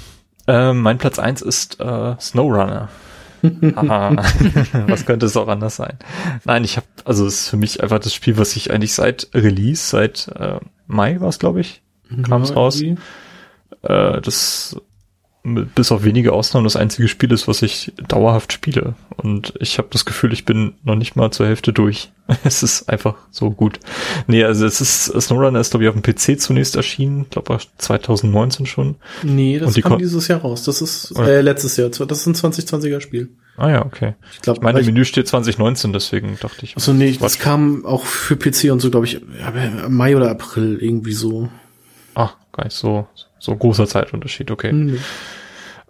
[0.47, 2.89] Äh, mein Platz eins ist äh, SnowRunner.
[3.41, 5.97] was könnte es auch anders sein?
[6.45, 9.29] Nein, ich habe, also es ist für mich einfach das Spiel, was ich eigentlich seit
[9.33, 11.81] Release, seit äh, Mai war es, glaube ich,
[12.23, 12.81] kam es raus.
[12.81, 12.97] Äh,
[13.83, 14.81] das
[15.47, 18.95] bis auf wenige Ausnahmen das einzige Spiel ist, was ich dauerhaft spiele.
[19.15, 22.11] Und ich habe das Gefühl, ich bin noch nicht mal zur Hälfte durch.
[22.43, 23.79] es ist einfach so gut.
[24.27, 28.65] Nee, also es ist, SnowRunner ist, glaube ich, auf dem PC zunächst erschienen, glaube 2019
[28.65, 28.95] schon.
[29.23, 30.63] Nee, das kam dieses Jahr raus.
[30.63, 31.89] Das ist äh, letztes Jahr.
[31.89, 33.29] Das ist ein 2020er Spiel.
[33.55, 34.13] Ah ja, okay.
[34.33, 36.75] Ich, glaub, ich meine, Menü steht 2019, deswegen dachte ich.
[36.75, 39.21] Achso, nee, das kam auch für PC und so, glaube ich,
[39.87, 41.49] Mai oder April irgendwie so.
[42.13, 43.07] Ach, gar nicht so,
[43.39, 44.73] so großer Zeitunterschied, okay.
[44.73, 44.99] Mhm.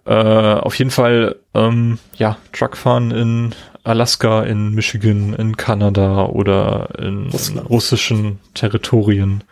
[0.04, 3.54] Äh, auf jeden Fall, ähm, ja, Truckfahren in
[3.84, 9.44] Alaska, in Michigan, in Kanada oder in, in russischen Territorien.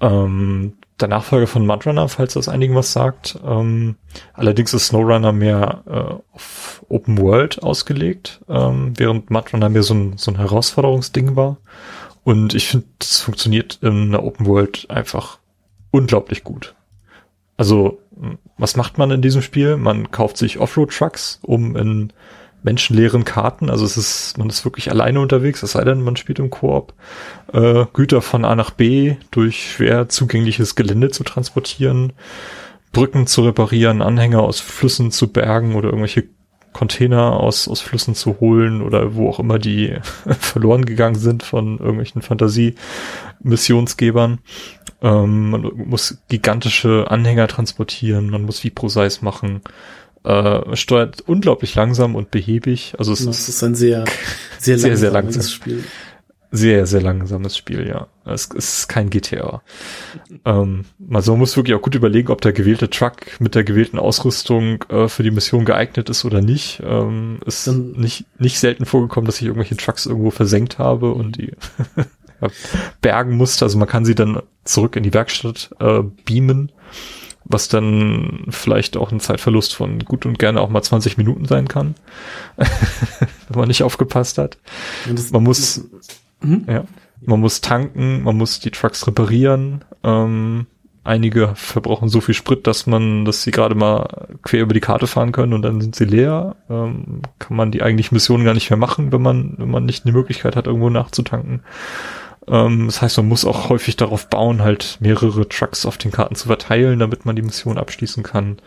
[0.00, 3.38] Ähm, der Nachfolger von Mudrunner, falls das einigen was sagt.
[3.46, 3.96] Ähm,
[4.32, 10.16] allerdings ist SnowRunner mehr äh, auf Open World ausgelegt, ähm, während Mudrunner mehr so ein,
[10.16, 11.58] so ein Herausforderungsding war.
[12.24, 15.38] Und ich finde, es funktioniert in der Open World einfach
[15.96, 16.74] unglaublich gut.
[17.56, 17.98] Also,
[18.58, 19.76] was macht man in diesem Spiel?
[19.76, 22.12] Man kauft sich Offroad-Trucks, um in
[22.62, 26.40] menschenleeren Karten, also es ist, man ist wirklich alleine unterwegs, es sei denn, man spielt
[26.40, 26.94] im Koop,
[27.52, 32.12] äh, Güter von A nach B durch schwer zugängliches Gelände zu transportieren,
[32.92, 36.24] Brücken zu reparieren, Anhänger aus Flüssen zu bergen oder irgendwelche
[36.76, 39.96] Container aus, aus Flüssen zu holen oder wo auch immer die
[40.38, 44.40] verloren gegangen sind von irgendwelchen Fantasie-Missionsgebern.
[45.00, 49.62] Ähm, man muss gigantische Anhänger transportieren, man muss Vipro-Size machen.
[50.22, 52.92] Äh, steuert unglaublich langsam und behäbig.
[52.98, 54.04] Also es das ist ein sehr,
[54.58, 55.82] sehr, sehr, sehr langsames Spiel.
[56.52, 58.06] Sehr, sehr langsames Spiel, ja.
[58.24, 59.62] Es, es ist kein GTA.
[60.44, 63.98] ähm, also man muss wirklich auch gut überlegen, ob der gewählte Truck mit der gewählten
[63.98, 66.82] Ausrüstung äh, für die Mission geeignet ist oder nicht.
[66.84, 71.36] Ähm, ist Dann, nicht, nicht selten vorgekommen, dass ich irgendwelche Trucks irgendwo versenkt habe und
[71.36, 71.52] die
[73.00, 73.64] bergen musste.
[73.64, 76.72] Also man kann sie dann zurück in die Werkstatt äh, beamen,
[77.44, 81.68] was dann vielleicht auch ein Zeitverlust von gut und gerne auch mal 20 Minuten sein
[81.68, 81.94] kann,
[82.56, 84.58] wenn man nicht aufgepasst hat.
[85.30, 85.84] man muss,
[86.46, 86.64] hm?
[86.68, 86.84] ja,
[87.24, 89.84] man muss tanken, man muss die Trucks reparieren.
[90.04, 90.66] Ähm,
[91.04, 95.06] einige verbrauchen so viel Sprit, dass man, dass sie gerade mal quer über die Karte
[95.06, 96.56] fahren können und dann sind sie leer.
[96.68, 100.04] Ähm, kann man die eigentliche Mission gar nicht mehr machen, wenn man, wenn man nicht
[100.06, 101.62] die Möglichkeit hat, irgendwo nachzutanken.
[102.48, 106.34] Ähm, das heißt, man muss auch häufig darauf bauen, halt mehrere Trucks auf den Karten
[106.34, 108.58] zu verteilen, damit man die Mission abschließen kann.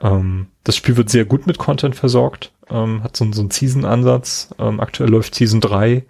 [0.00, 4.54] Ähm, das Spiel wird sehr gut mit Content versorgt, ähm, hat so, so einen Season-Ansatz.
[4.58, 6.04] Ähm, aktuell läuft Season 3,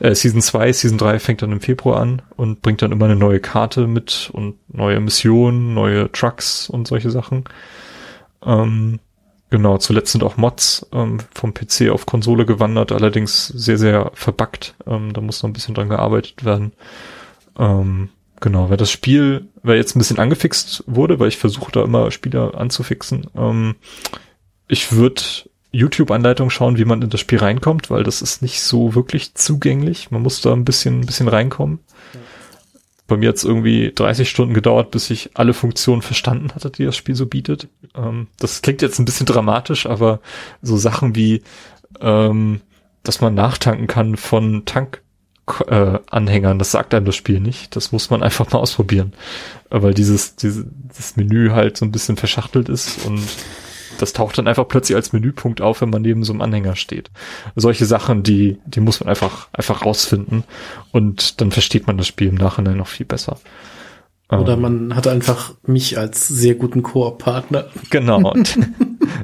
[0.00, 3.16] äh, Season 2, Season 3 fängt dann im Februar an und bringt dann immer eine
[3.16, 7.44] neue Karte mit und neue Missionen, neue Trucks und solche Sachen.
[8.44, 9.00] Ähm,
[9.50, 14.76] Genau, zuletzt sind auch Mods ähm, vom PC auf Konsole gewandert, allerdings sehr, sehr verbuggt.
[14.86, 16.72] Ähm, da muss noch ein bisschen dran gearbeitet werden.
[17.58, 18.10] Ähm,
[18.40, 22.10] genau, weil das Spiel, wer jetzt ein bisschen angefixt wurde, weil ich versuche da immer
[22.10, 23.76] Spieler anzufixen, ähm,
[24.68, 25.22] ich würde
[25.72, 30.10] YouTube-Anleitung schauen, wie man in das Spiel reinkommt, weil das ist nicht so wirklich zugänglich.
[30.10, 31.80] Man muss da ein bisschen, ein bisschen reinkommen.
[33.06, 36.84] Bei mir hat es irgendwie 30 Stunden gedauert, bis ich alle Funktionen verstanden hatte, die
[36.84, 37.68] das Spiel so bietet.
[37.94, 40.20] Ähm, das klingt jetzt ein bisschen dramatisch, aber
[40.62, 41.42] so Sachen wie,
[42.00, 42.60] ähm,
[43.02, 45.09] dass man nachtanken kann von Tankanhängern,
[45.62, 45.98] äh,
[46.58, 47.74] das sagt einem das Spiel nicht.
[47.76, 49.12] Das muss man einfach mal ausprobieren.
[49.70, 53.22] Weil dieses, dieses, dieses Menü halt so ein bisschen verschachtelt ist und
[53.98, 57.10] das taucht dann einfach plötzlich als Menüpunkt auf, wenn man neben so einem Anhänger steht.
[57.54, 60.44] Solche Sachen, die, die muss man einfach, einfach rausfinden
[60.92, 63.38] und dann versteht man das Spiel im Nachhinein noch viel besser.
[64.30, 64.60] Oder ähm.
[64.60, 67.66] man hat einfach mich als sehr guten Koop-Partner.
[67.90, 68.34] Genau.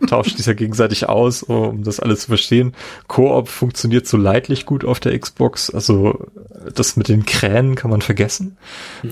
[0.08, 2.72] tauscht sich ja gegenseitig aus, um das alles zu verstehen.
[3.06, 6.26] Koop funktioniert so leidlich gut auf der Xbox, also
[6.74, 8.56] das mit den Kränen kann man vergessen.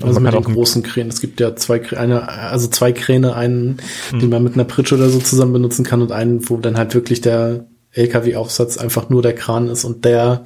[0.01, 1.09] Also mit den großen Kränen.
[1.09, 3.77] Es gibt ja zwei eine, also zwei Kräne, einen,
[4.09, 4.19] hm.
[4.19, 6.93] den man mit einer Pritsche oder so zusammen benutzen kann und einen, wo dann halt
[6.93, 10.43] wirklich der LKW-Aufsatz einfach nur der Kran ist und der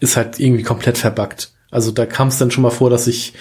[0.00, 1.52] ist halt irgendwie komplett verbuggt.
[1.70, 3.32] Also da kam es dann schon mal vor, dass ich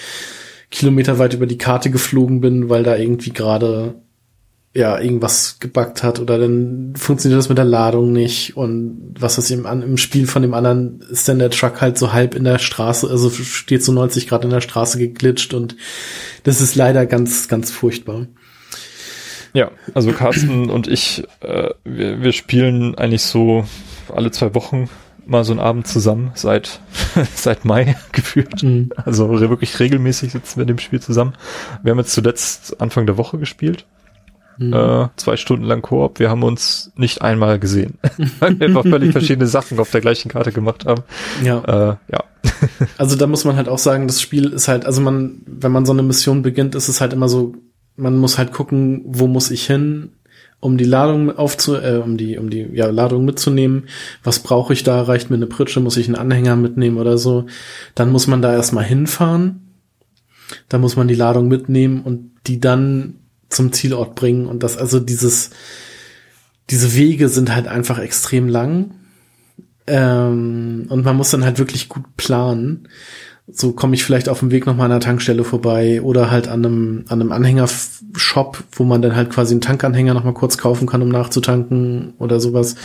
[0.71, 3.95] kilometerweit über die Karte geflogen bin, weil da irgendwie gerade
[4.73, 9.49] ja irgendwas gebackt hat oder dann funktioniert das mit der Ladung nicht und was ist
[9.49, 12.59] im, im Spiel von dem anderen ist dann der Truck halt so halb in der
[12.59, 15.75] Straße, also steht so 90 Grad in der Straße geglitscht und
[16.43, 18.27] das ist leider ganz, ganz furchtbar.
[19.53, 23.65] Ja, also Carsten und ich, äh, wir, wir spielen eigentlich so
[24.13, 24.87] alle zwei Wochen
[25.29, 26.79] mal so einen Abend zusammen seit
[27.35, 28.63] seit Mai gefühlt.
[28.63, 28.89] Mhm.
[28.95, 31.33] Also wirklich regelmäßig sitzen wir in dem Spiel zusammen.
[31.83, 33.85] Wir haben jetzt zuletzt Anfang der Woche gespielt.
[34.57, 34.73] Mhm.
[34.73, 36.19] Äh, zwei Stunden lang Koop.
[36.19, 37.97] Wir haben uns nicht einmal gesehen,
[38.39, 41.03] weil wir einfach völlig verschiedene Sachen auf der gleichen Karte gemacht haben.
[41.43, 41.63] Ja.
[41.63, 42.23] Äh, ja.
[42.97, 45.85] also da muss man halt auch sagen, das Spiel ist halt, also man, wenn man
[45.85, 47.53] so eine Mission beginnt, ist es halt immer so,
[47.95, 50.11] man muss halt gucken, wo muss ich hin,
[50.59, 53.87] um die Ladung aufzu, äh, um die, um die ja, Ladung mitzunehmen.
[54.23, 55.01] Was brauche ich da?
[55.01, 55.79] Reicht mir eine Pritsche?
[55.79, 57.45] Muss ich einen Anhänger mitnehmen oder so?
[57.95, 59.75] Dann muss man da erstmal hinfahren.
[60.67, 63.15] Da muss man die Ladung mitnehmen und die dann
[63.49, 64.47] zum Zielort bringen.
[64.47, 65.51] Und das, also dieses,
[66.69, 68.91] diese Wege sind halt einfach extrem lang.
[69.87, 72.87] Ähm, und man muss dann halt wirklich gut planen
[73.51, 76.65] so komme ich vielleicht auf dem Weg nochmal an einer Tankstelle vorbei oder halt an
[76.65, 81.01] einem, an einem Anhängershop, wo man dann halt quasi einen Tankanhänger nochmal kurz kaufen kann,
[81.01, 82.75] um nachzutanken oder sowas.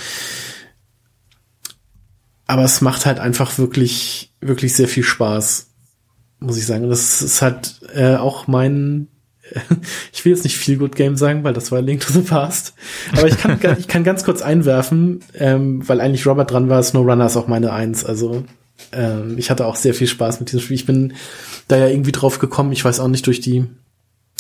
[2.47, 5.69] Aber es macht halt einfach wirklich, wirklich sehr viel Spaß,
[6.41, 6.89] muss ich sagen.
[6.89, 9.09] Das ist halt äh, auch mein,
[10.13, 12.75] ich will jetzt nicht viel Good Game sagen, weil das war Link to the Past.
[13.13, 17.27] Aber ich kann, ich kann ganz kurz einwerfen, ähm, weil eigentlich Robert dran war, SnowRunner
[17.27, 18.05] ist auch meine Eins.
[18.05, 18.45] Also
[18.93, 20.77] ähm, ich hatte auch sehr viel Spaß mit diesem Spiel.
[20.77, 21.15] Ich bin
[21.69, 23.65] da ja irgendwie drauf gekommen, ich weiß auch nicht, durch die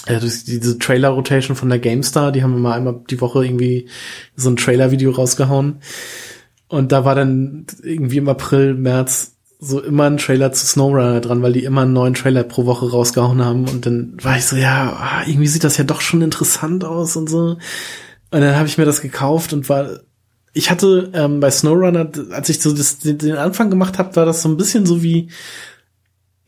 [0.06, 3.88] äh, durch diese Trailer-Rotation von der GameStar, die haben immer einmal die Woche irgendwie
[4.36, 5.80] so ein Trailer-Video rausgehauen.
[6.68, 11.42] Und da war dann irgendwie im April, März so immer ein Trailer zu SnowRunner dran,
[11.42, 13.66] weil die immer einen neuen Trailer pro Woche rausgehauen haben.
[13.68, 17.16] Und dann war ich so, ja, ah, irgendwie sieht das ja doch schon interessant aus
[17.16, 17.56] und so.
[18.30, 20.00] Und dann habe ich mir das gekauft und war
[20.54, 24.40] ich hatte ähm, bei SnowRunner, als ich so das, den Anfang gemacht habe, war das
[24.40, 25.28] so ein bisschen so wie,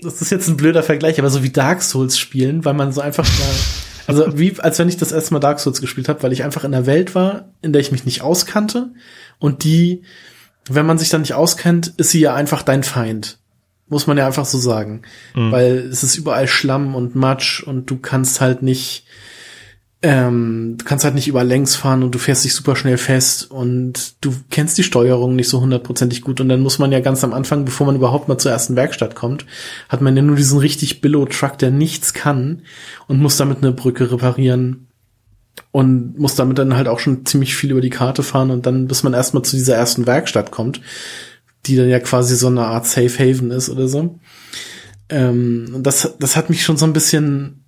[0.01, 3.01] das ist jetzt ein blöder Vergleich, aber so wie Dark Souls spielen, weil man so
[3.01, 3.55] einfach mal,
[4.07, 6.63] also wie als wenn ich das erste Mal Dark Souls gespielt habe, weil ich einfach
[6.63, 8.93] in einer Welt war, in der ich mich nicht auskannte
[9.41, 10.03] und die,
[10.69, 13.39] wenn man sich dann nicht auskennt, ist sie ja einfach dein Feind.
[13.89, 15.03] Muss man ja einfach so sagen.
[15.35, 15.53] Mhm.
[15.53, 19.05] Weil es ist überall Schlamm und Matsch und du kannst halt nicht
[20.09, 23.51] ähm, du kannst halt nicht über längs fahren und du fährst dich super schnell fest
[23.51, 27.25] und du kennst die Steuerung nicht so hundertprozentig gut und dann muss man ja ganz
[27.25, 29.47] am Anfang, bevor man überhaupt mal zur ersten Werkstatt kommt,
[29.89, 32.63] hat man ja nur diesen richtig Billow-Truck, der nichts kann
[33.09, 34.87] und muss damit eine Brücke reparieren
[35.73, 38.87] und muss damit dann halt auch schon ziemlich viel über die Karte fahren und dann,
[38.87, 40.81] bis man erstmal zu dieser ersten Werkstatt kommt,
[41.65, 44.21] die dann ja quasi so eine Art Safe Haven ist oder so.
[45.09, 47.65] Ähm, das, das hat mich schon so ein bisschen,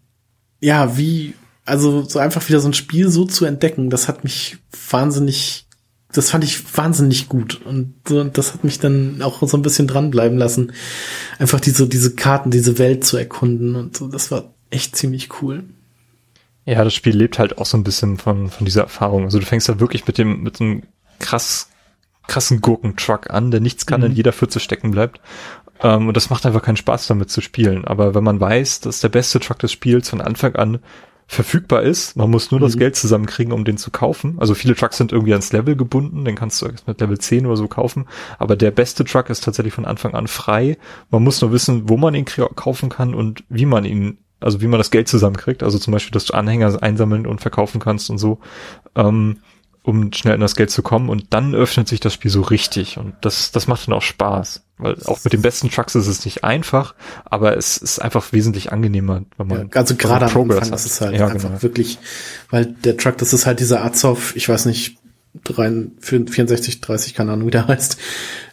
[0.60, 1.35] ja, wie
[1.69, 4.59] also so einfach wieder so ein Spiel so zu entdecken, das hat mich
[4.90, 5.66] wahnsinnig,
[6.12, 9.86] das fand ich wahnsinnig gut und so, das hat mich dann auch so ein bisschen
[9.86, 10.73] dranbleiben lassen,
[11.39, 15.65] einfach diese diese Karten, diese Welt zu erkunden und so, das war echt ziemlich cool.
[16.65, 19.24] Ja, das Spiel lebt halt auch so ein bisschen von von dieser Erfahrung.
[19.24, 20.82] Also du fängst da wirklich mit dem mit einem
[21.19, 21.70] krass
[22.27, 24.09] krassen Gurkentruck an, der nichts kann, mhm.
[24.09, 25.20] in jeder Pfütze stecken bleibt.
[25.81, 27.85] Um, und das macht einfach keinen Spaß damit zu spielen.
[27.85, 30.81] Aber wenn man weiß, dass der beste Truck des Spiels von Anfang an
[31.30, 32.16] verfügbar ist.
[32.16, 32.64] Man muss nur mhm.
[32.64, 34.36] das Geld zusammenkriegen, um den zu kaufen.
[34.38, 37.44] Also viele Trucks sind irgendwie ans Level gebunden, den kannst du erst mit Level 10
[37.44, 38.06] oder so kaufen.
[38.38, 40.78] Aber der beste Truck ist tatsächlich von Anfang an frei.
[41.10, 44.66] Man muss nur wissen, wo man ihn kaufen kann und wie man ihn, also wie
[44.68, 45.62] man das Geld zusammenkriegt.
[45.62, 48.38] Also zum Beispiel, dass du Anhänger einsammeln und verkaufen kannst und so.
[48.96, 49.40] Ähm,
[49.89, 52.98] um schnell in das Geld zu kommen und dann öffnet sich das Spiel so richtig
[52.98, 56.27] und das, das macht dann auch Spaß, weil auch mit den besten Trucks ist es
[56.27, 56.94] nicht einfach,
[57.24, 60.85] aber es ist einfach wesentlich angenehmer, wenn man ja, also gerade am Progress Anfang, das
[60.85, 61.62] ist halt ja, einfach genau.
[61.62, 61.98] wirklich,
[62.51, 64.98] weil der Truck, das ist halt dieser Azov, ich weiß nicht,
[65.43, 67.97] 64, 30, keine Ahnung, wie der heißt,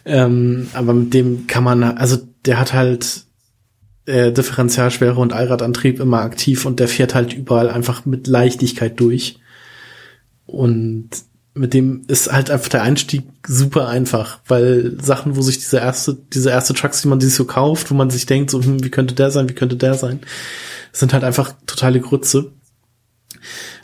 [0.06, 3.26] ähm, aber mit dem kann man, also der hat halt
[4.06, 9.38] äh, Differentialschwere und Allradantrieb immer aktiv und der fährt halt überall einfach mit Leichtigkeit durch
[10.46, 11.10] und
[11.54, 16.16] mit dem ist halt einfach der Einstieg super einfach, weil Sachen, wo sich diese erste,
[16.32, 18.90] diese erste Trucks, die man sich so kauft, wo man sich denkt, so, hm, wie
[18.90, 20.20] könnte der sein, wie könnte der sein,
[20.92, 22.52] sind halt einfach totale Grütze.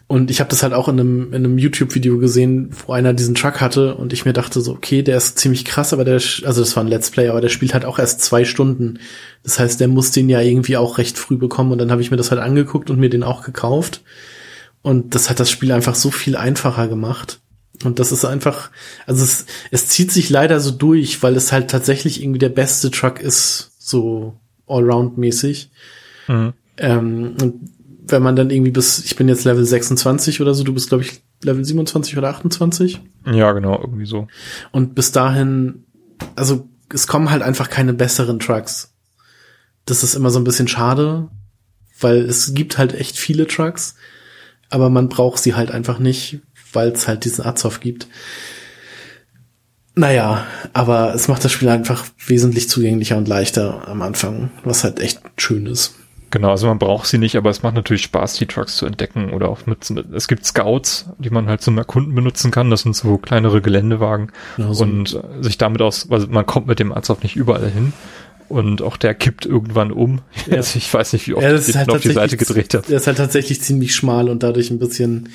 [0.06, 3.34] Und ich habe das halt auch in einem, in einem YouTube-Video gesehen, wo einer diesen
[3.34, 6.60] Truck hatte und ich mir dachte so, okay, der ist ziemlich krass, aber der, also
[6.60, 8.98] das war ein Let's Play, aber der spielt halt auch erst zwei Stunden.
[9.42, 12.10] Das heißt, der muss den ja irgendwie auch recht früh bekommen und dann habe ich
[12.10, 14.02] mir das halt angeguckt und mir den auch gekauft.
[14.82, 17.40] Und das hat das Spiel einfach so viel einfacher gemacht.
[17.84, 18.70] Und das ist einfach,
[19.06, 22.90] also es, es zieht sich leider so durch, weil es halt tatsächlich irgendwie der beste
[22.90, 25.70] Truck ist, so allround-mäßig.
[26.28, 26.52] Mhm.
[26.78, 27.70] Ähm, und
[28.06, 31.04] wenn man dann irgendwie bis, ich bin jetzt Level 26 oder so, du bist, glaube
[31.04, 33.00] ich, Level 27 oder 28.
[33.26, 34.28] Ja, genau, irgendwie so.
[34.70, 35.84] Und bis dahin,
[36.34, 38.94] also es kommen halt einfach keine besseren Trucks.
[39.86, 41.28] Das ist immer so ein bisschen schade,
[42.00, 43.96] weil es gibt halt echt viele Trucks,
[44.72, 46.40] aber man braucht sie halt einfach nicht,
[46.72, 48.08] weil es halt diesen Azov gibt.
[49.94, 55.00] Naja, aber es macht das Spiel einfach wesentlich zugänglicher und leichter am Anfang, was halt
[55.00, 55.94] echt schön ist.
[56.30, 59.34] Genau, also man braucht sie nicht, aber es macht natürlich Spaß, die Trucks zu entdecken
[59.34, 62.70] oder auch mit, es gibt Scouts, die man halt zum Erkunden benutzen kann.
[62.70, 64.84] Das sind so kleinere Geländewagen genau so.
[64.84, 67.92] und sich damit aus, also man kommt mit dem Azov nicht überall hin
[68.48, 70.20] und auch der kippt irgendwann um.
[70.46, 70.56] Ja.
[70.56, 72.88] Also ich weiß nicht, wie oft ja, ich halt auf die Seite gedreht hat.
[72.88, 75.28] Der ist halt tatsächlich ziemlich schmal und dadurch ein bisschen,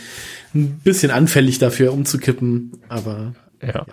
[0.53, 3.33] ein bisschen anfällig dafür umzukippen, aber.
[3.61, 3.69] ja.
[3.69, 3.85] ja.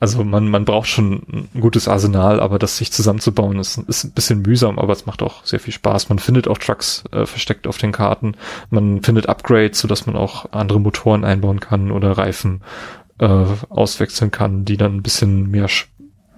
[0.00, 4.12] Also man, man braucht schon ein gutes Arsenal, aber das sich zusammenzubauen ist, ist ein
[4.12, 6.08] bisschen mühsam, aber es macht auch sehr viel Spaß.
[6.08, 8.36] Man findet auch Trucks äh, versteckt auf den Karten.
[8.70, 12.62] Man findet Upgrades, sodass man auch andere Motoren einbauen kann oder Reifen
[13.18, 15.66] äh, auswechseln kann, die dann ein bisschen mehr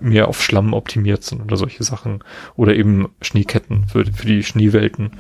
[0.01, 2.22] mehr auf Schlamm optimiert sind oder solche Sachen.
[2.56, 5.12] Oder eben Schneeketten für, für die Schneewelten.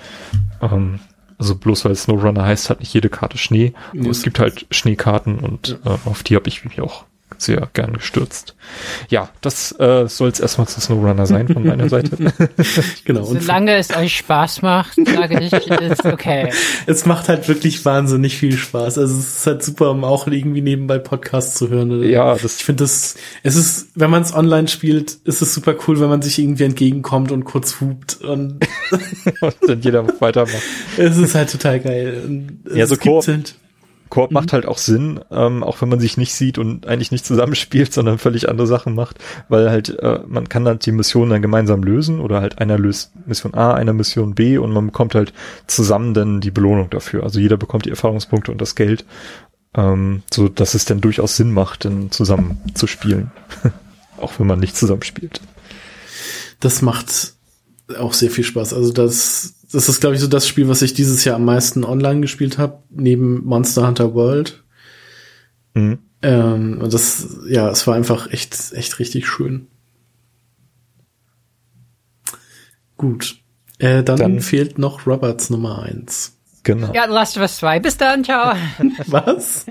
[0.60, 1.00] Ähm,
[1.38, 3.72] also bloß weil Snowrunner heißt, hat nicht jede Karte Schnee.
[3.98, 5.94] Aber es gibt halt Schneekarten und ja.
[5.94, 7.04] äh, auf die habe ich mich auch
[7.38, 8.54] sehr gern gestürzt.
[9.08, 12.16] Ja, das äh, soll es erstmal zu SnowRunner sein von meiner Seite.
[13.04, 13.24] genau.
[13.24, 16.52] Solange es euch Spaß macht, sage ich, ist okay.
[16.86, 18.98] Es macht halt wirklich wahnsinnig viel Spaß.
[18.98, 22.02] Also es ist halt super, um auch irgendwie nebenbei Podcasts zu hören.
[22.02, 25.74] Ja, das ich finde das, es ist, wenn man es online spielt, ist es super
[25.86, 28.60] cool, wenn man sich irgendwie entgegenkommt und kurz hupt und,
[29.40, 30.62] und dann jeder weitermacht.
[30.96, 32.22] Es ist halt total geil.
[32.24, 33.54] Und ja, so Koop, halt
[34.10, 34.34] Koop mhm.
[34.34, 37.92] macht halt auch Sinn, ähm, auch wenn man sich nicht sieht und eigentlich nicht zusammenspielt,
[37.92, 39.18] sondern völlig andere Sachen macht,
[39.48, 43.12] weil halt äh, man kann dann die Mission dann gemeinsam lösen oder halt einer löst
[43.26, 45.32] Mission A, einer Mission B und man bekommt halt
[45.66, 47.22] zusammen dann die Belohnung dafür.
[47.22, 49.04] Also jeder bekommt die Erfahrungspunkte und das Geld,
[49.74, 53.30] ähm, so dass es dann durchaus Sinn macht, dann zusammen zu spielen,
[54.18, 55.40] auch wenn man nicht zusammenspielt.
[56.58, 57.34] Das macht
[57.98, 58.74] auch sehr viel Spaß.
[58.74, 61.84] Also das, das ist, glaube ich, so das Spiel, was ich dieses Jahr am meisten
[61.84, 64.64] online gespielt habe, neben Monster Hunter World.
[65.74, 65.98] Mhm.
[66.22, 69.68] Ähm, und das, ja, es war einfach echt, echt richtig schön.
[72.96, 73.36] Gut.
[73.78, 76.36] Äh, dann, dann fehlt noch Roberts Nummer eins.
[76.64, 76.92] Genau.
[76.92, 77.80] Ja, Last of Us 2.
[77.80, 78.54] Bis dann, ciao.
[79.06, 79.64] Was?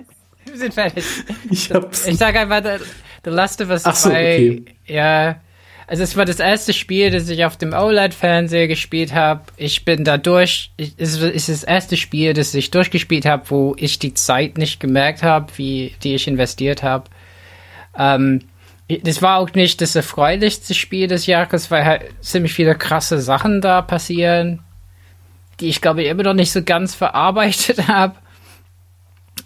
[0.45, 1.03] Wir sind fertig.
[1.51, 2.07] Ich hab's.
[2.07, 2.79] Ich sag einfach,
[3.23, 4.15] The Last of Us Ach so, 2.
[4.15, 4.65] Okay.
[4.87, 5.41] Ja
[5.89, 9.41] also es war das erste Spiel, das ich auf dem OLED-Fernseher gespielt habe.
[9.57, 10.69] Ich bin da durch.
[10.77, 15.23] Es ist das erste Spiel, das ich durchgespielt habe, wo ich die Zeit nicht gemerkt
[15.23, 17.05] habe, wie die ich investiert habe.
[17.97, 18.41] Ähm,
[19.01, 23.59] das war auch nicht das erfreulichste Spiel des Jahres, weil halt ziemlich viele krasse Sachen
[23.59, 24.59] da passieren,
[25.59, 28.13] die ich glaube ich immer noch nicht so ganz verarbeitet habe.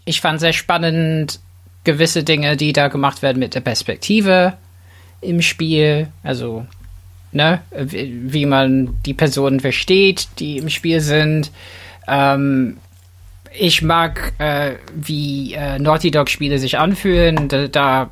[0.03, 1.40] Ich fand sehr spannend
[1.86, 4.57] gewisse Dinge, die da gemacht werden mit der Perspektive
[5.24, 6.66] im Spiel, also
[7.32, 11.52] ne, wie man die Personen versteht, die im Spiel sind.
[12.08, 12.78] Ähm,
[13.56, 17.48] ich mag, äh, wie äh, Naughty Dog Spiele sich anfühlen.
[17.48, 18.10] Da, da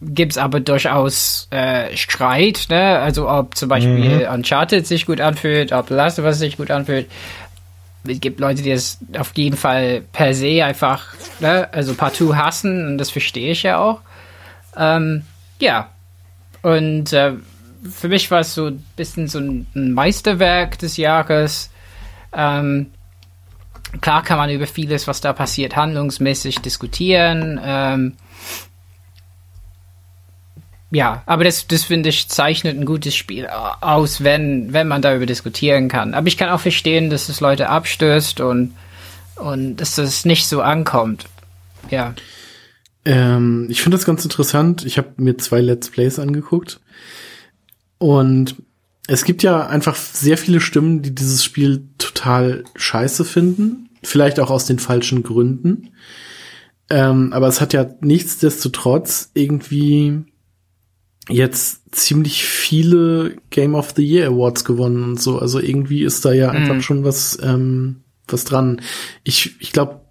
[0.00, 2.98] es aber durchaus äh, Streit, ne?
[2.98, 4.34] Also ob zum Beispiel mhm.
[4.34, 7.10] Uncharted sich gut anfühlt, ob Last of Us sich gut anfühlt.
[8.06, 12.86] Es gibt Leute, die es auf jeden Fall per se einfach, ne, also partout hassen
[12.86, 14.00] und das verstehe ich ja auch.
[14.76, 15.24] Ähm,
[15.60, 15.90] ja.
[16.62, 17.34] Und äh,
[17.90, 21.70] für mich war es so ein bisschen so ein Meisterwerk des Jahres.
[22.32, 22.90] Ähm,
[24.00, 27.60] klar kann man über vieles, was da passiert, handlungsmäßig diskutieren.
[27.62, 28.14] Ähm,
[30.90, 35.26] ja, aber das, das finde ich zeichnet ein gutes Spiel aus, wenn, wenn man darüber
[35.26, 36.14] diskutieren kann.
[36.14, 38.74] Aber ich kann auch verstehen, dass es Leute abstößt und,
[39.36, 41.26] und dass das nicht so ankommt.
[41.90, 42.14] Ja.
[43.08, 44.84] Ähm, ich finde das ganz interessant.
[44.84, 46.80] Ich habe mir zwei Let's Plays angeguckt.
[47.96, 48.56] Und
[49.06, 53.88] es gibt ja einfach sehr viele Stimmen, die dieses Spiel total scheiße finden.
[54.02, 55.94] Vielleicht auch aus den falschen Gründen.
[56.90, 60.24] Ähm, aber es hat ja nichtsdestotrotz irgendwie
[61.30, 65.38] jetzt ziemlich viele Game of the Year Awards gewonnen und so.
[65.38, 66.56] Also irgendwie ist da ja mhm.
[66.56, 68.82] einfach schon was ähm, was dran.
[69.24, 70.02] Ich, ich glaube,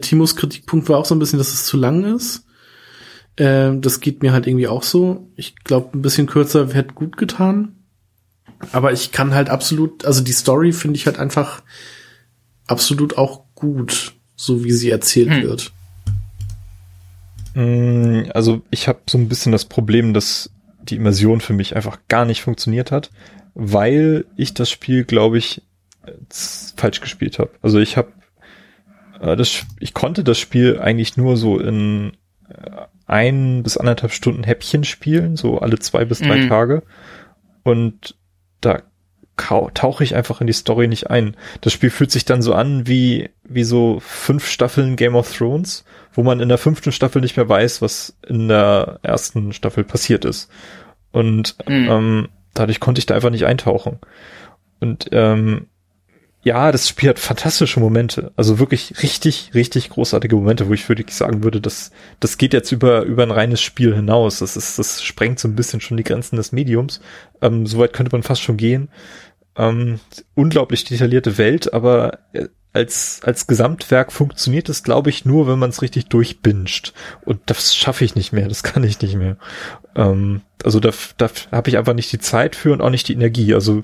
[0.00, 2.44] Timos Kritikpunkt war auch so ein bisschen, dass es zu lang ist.
[3.36, 5.30] Äh, das geht mir halt irgendwie auch so.
[5.36, 7.72] Ich glaube, ein bisschen kürzer hätte gut getan.
[8.72, 11.62] Aber ich kann halt absolut, also die Story finde ich halt einfach
[12.66, 15.42] absolut auch gut, so wie sie erzählt hm.
[15.42, 15.72] wird.
[17.54, 20.50] Mm, also ich habe so ein bisschen das Problem, dass
[20.82, 23.10] die Immersion für mich einfach gar nicht funktioniert hat,
[23.54, 25.62] weil ich das Spiel, glaube ich,
[26.76, 27.50] falsch gespielt habe.
[27.62, 28.12] Also ich habe äh,
[29.34, 32.12] das, ich konnte das Spiel eigentlich nur so in
[32.48, 36.48] äh, ein bis anderthalb Stunden Häppchen spielen, so alle zwei bis drei mhm.
[36.48, 36.82] Tage.
[37.62, 38.16] Und
[38.60, 38.82] da
[39.36, 41.36] tauche ich einfach in die Story nicht ein.
[41.60, 45.84] Das Spiel fühlt sich dann so an wie, wie so fünf Staffeln Game of Thrones,
[46.14, 50.24] wo man in der fünften Staffel nicht mehr weiß, was in der ersten Staffel passiert
[50.24, 50.50] ist.
[51.12, 51.88] Und mhm.
[51.90, 53.98] ähm, dadurch konnte ich da einfach nicht eintauchen.
[54.80, 55.66] Und ähm,
[56.46, 58.30] ja, das Spiel hat fantastische Momente.
[58.36, 61.90] Also wirklich richtig, richtig großartige Momente, wo ich wirklich sagen würde, das,
[62.20, 64.38] das geht jetzt über, über ein reines Spiel hinaus.
[64.38, 67.00] Das ist, das sprengt so ein bisschen schon die Grenzen des Mediums.
[67.42, 68.90] Ähm, Soweit könnte man fast schon gehen.
[69.56, 69.98] Ähm,
[70.36, 75.70] unglaublich detaillierte Welt, aber äh, als, als Gesamtwerk funktioniert es, glaube ich, nur, wenn man
[75.70, 76.92] es richtig durchbinscht.
[77.24, 79.36] Und das schaffe ich nicht mehr, das kann ich nicht mehr.
[79.96, 83.14] Ähm, also da, da habe ich einfach nicht die Zeit für und auch nicht die
[83.14, 83.52] Energie.
[83.52, 83.82] Also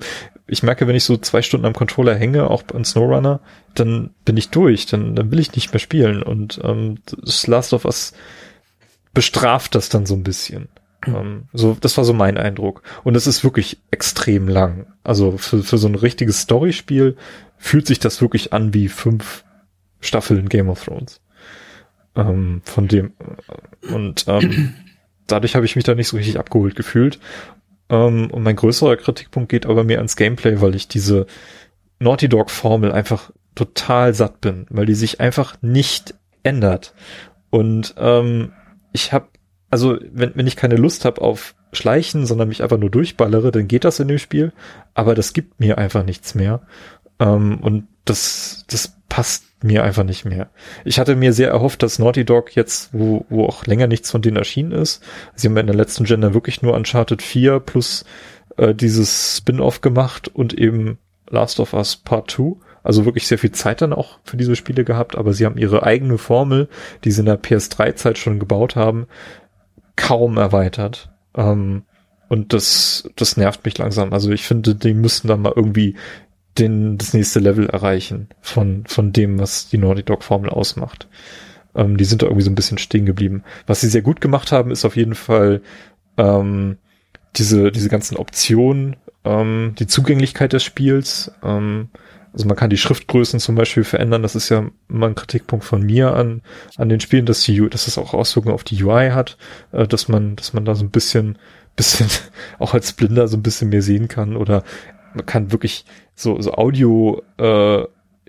[0.53, 3.41] ich merke, wenn ich so zwei Stunden am Controller hänge, auch an Snowrunner,
[3.75, 6.23] dann bin ich durch, dann, dann will ich nicht mehr spielen.
[6.23, 8.13] Und ähm, das Last of Us
[9.13, 10.69] bestraft das dann so ein bisschen.
[11.07, 12.83] Ähm, so, das war so mein Eindruck.
[13.03, 14.85] Und es ist wirklich extrem lang.
[15.03, 17.17] Also für, für so ein richtiges Storyspiel
[17.57, 19.43] fühlt sich das wirklich an wie fünf
[19.99, 21.19] Staffeln Game of Thrones.
[22.15, 23.13] Ähm, von dem
[23.91, 24.75] und ähm,
[25.27, 27.19] dadurch habe ich mich da nicht so richtig abgeholt gefühlt.
[27.89, 31.25] Ähm, und mein größerer Kritikpunkt geht aber mehr ans Gameplay, weil ich diese
[31.99, 36.93] Naughty Dog Formel einfach total satt bin, weil die sich einfach nicht ändert.
[37.49, 38.53] Und ähm,
[38.91, 39.27] ich habe
[39.73, 43.67] also wenn, wenn ich keine Lust habe auf Schleichen, sondern mich einfach nur durchballere, dann
[43.67, 44.53] geht das in dem Spiel.
[44.93, 46.61] Aber das gibt mir einfach nichts mehr.
[47.19, 50.49] Ähm, und das, das passt mir einfach nicht mehr.
[50.85, 54.21] Ich hatte mir sehr erhofft, dass Naughty Dog jetzt, wo, wo auch länger nichts von
[54.21, 55.03] denen erschienen ist,
[55.35, 58.05] sie haben in der letzten Gender wirklich nur Uncharted 4 plus
[58.57, 60.97] äh, dieses Spin-off gemacht und eben
[61.29, 64.83] Last of Us Part 2 also wirklich sehr viel Zeit dann auch für diese Spiele
[64.83, 66.67] gehabt, aber sie haben ihre eigene Formel,
[67.03, 69.07] die sie in der PS3-Zeit schon gebaut haben,
[69.95, 71.09] kaum erweitert.
[71.35, 71.83] Ähm,
[72.27, 74.11] und das, das nervt mich langsam.
[74.11, 75.95] Also ich finde, die müssen da mal irgendwie
[76.57, 81.07] den, das nächste Level erreichen von, von dem, was die Naughty Dog Formel ausmacht.
[81.75, 83.43] Ähm, die sind da irgendwie so ein bisschen stehen geblieben.
[83.65, 85.61] Was sie sehr gut gemacht haben, ist auf jeden Fall
[86.17, 86.77] ähm,
[87.35, 91.31] diese, diese ganzen Optionen, ähm, die Zugänglichkeit des Spiels.
[91.43, 91.89] Ähm,
[92.33, 94.23] also man kann die Schriftgrößen zum Beispiel verändern.
[94.23, 96.41] Das ist ja immer ein Kritikpunkt von mir an,
[96.77, 99.37] an den Spielen, dass die, dass es auch Auswirkungen auf die UI hat,
[99.71, 101.37] äh, dass man, dass man da so ein bisschen,
[101.75, 102.07] bisschen
[102.59, 104.63] auch als Blinder so ein bisschen mehr sehen kann oder
[105.13, 105.85] man kann wirklich
[106.15, 107.83] so, so Audio, äh,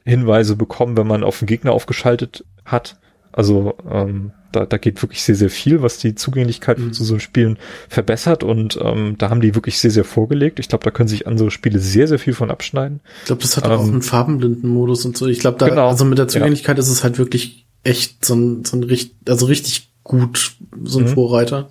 [0.05, 2.99] Hinweise bekommen, wenn man auf den Gegner aufgeschaltet hat.
[3.33, 6.93] Also ähm, da, da geht wirklich sehr, sehr viel, was die Zugänglichkeit mhm.
[6.93, 10.61] zu so Spielen verbessert und ähm, da haben die wirklich sehr, sehr vorgelegt.
[10.61, 13.01] Ich glaube, da können sich andere Spiele sehr, sehr viel von abschneiden.
[13.21, 15.27] Ich glaube, das hat ähm, auch einen Farbenblindenmodus und so.
[15.27, 16.83] Ich glaube, da, genau, also mit der Zugänglichkeit ja.
[16.83, 21.07] ist es halt wirklich echt so ein, so ein richtig, also richtig gut, so ein
[21.07, 21.09] mhm.
[21.09, 21.71] Vorreiter.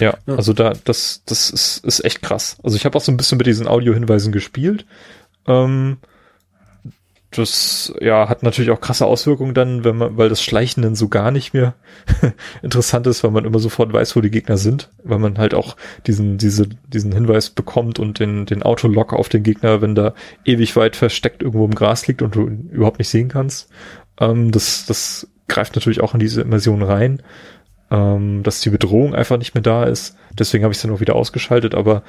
[0.00, 2.56] Ja, ja, also da, das, das ist, ist echt krass.
[2.62, 4.86] Also ich habe auch so ein bisschen mit diesen Audiohinweisen gespielt.
[5.46, 5.98] Ähm,
[7.36, 11.08] das ja hat natürlich auch krasse Auswirkungen dann, wenn man, weil das Schleichen dann so
[11.08, 11.74] gar nicht mehr
[12.62, 15.76] interessant ist, weil man immer sofort weiß, wo die Gegner sind, weil man halt auch
[16.06, 20.14] diesen diese diesen Hinweis bekommt und den den Autolock auf den Gegner, wenn da
[20.44, 23.70] ewig weit versteckt irgendwo im Gras liegt und du überhaupt nicht sehen kannst.
[24.20, 27.22] Ähm, das das greift natürlich auch in diese Immersion rein,
[27.92, 30.16] ähm, dass die Bedrohung einfach nicht mehr da ist.
[30.32, 32.02] Deswegen habe ich es dann auch wieder ausgeschaltet, aber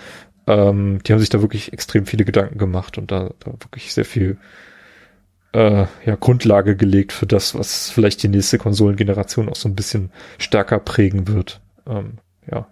[0.48, 4.06] ähm, die haben sich da wirklich extrem viele Gedanken gemacht und da, da wirklich sehr
[4.06, 4.38] viel
[5.52, 10.10] äh, ja, Grundlage gelegt für das, was vielleicht die nächste Konsolengeneration auch so ein bisschen
[10.38, 11.60] stärker prägen wird.
[11.86, 12.14] Ähm,
[12.50, 12.68] ja.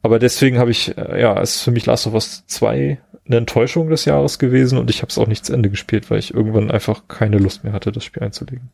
[0.00, 3.90] Aber deswegen habe ich, äh, ja, ist für mich Last of Us 2 eine Enttäuschung
[3.90, 6.70] des Jahres gewesen und ich habe es auch nicht zu Ende gespielt, weil ich irgendwann
[6.70, 8.70] einfach keine Lust mehr hatte, das Spiel einzulegen.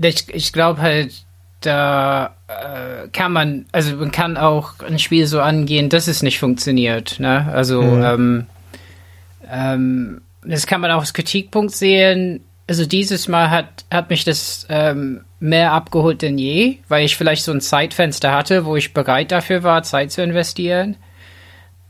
[0.00, 1.12] Ich, ich glaube halt,
[1.60, 6.38] da äh, kann man, also man kann auch ein Spiel so angehen, dass es nicht
[6.38, 7.18] funktioniert.
[7.18, 7.50] Ne?
[7.52, 8.04] Also mhm.
[8.04, 8.46] ähm,
[9.50, 12.40] ähm, das kann man auch als Kritikpunkt sehen.
[12.68, 17.42] Also dieses Mal hat, hat mich das ähm, mehr abgeholt denn je, weil ich vielleicht
[17.42, 20.96] so ein Zeitfenster hatte, wo ich bereit dafür war, Zeit zu investieren.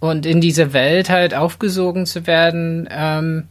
[0.00, 2.88] und in diese Welt halt aufgesogen zu werden.
[2.90, 3.48] Ähm,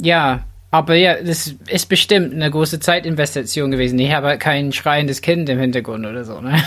[0.00, 3.98] ja, aber ja, das ist bestimmt eine große Zeitinvestition gewesen.
[3.98, 6.62] Ich habe kein schreiendes Kind im Hintergrund oder so, ne?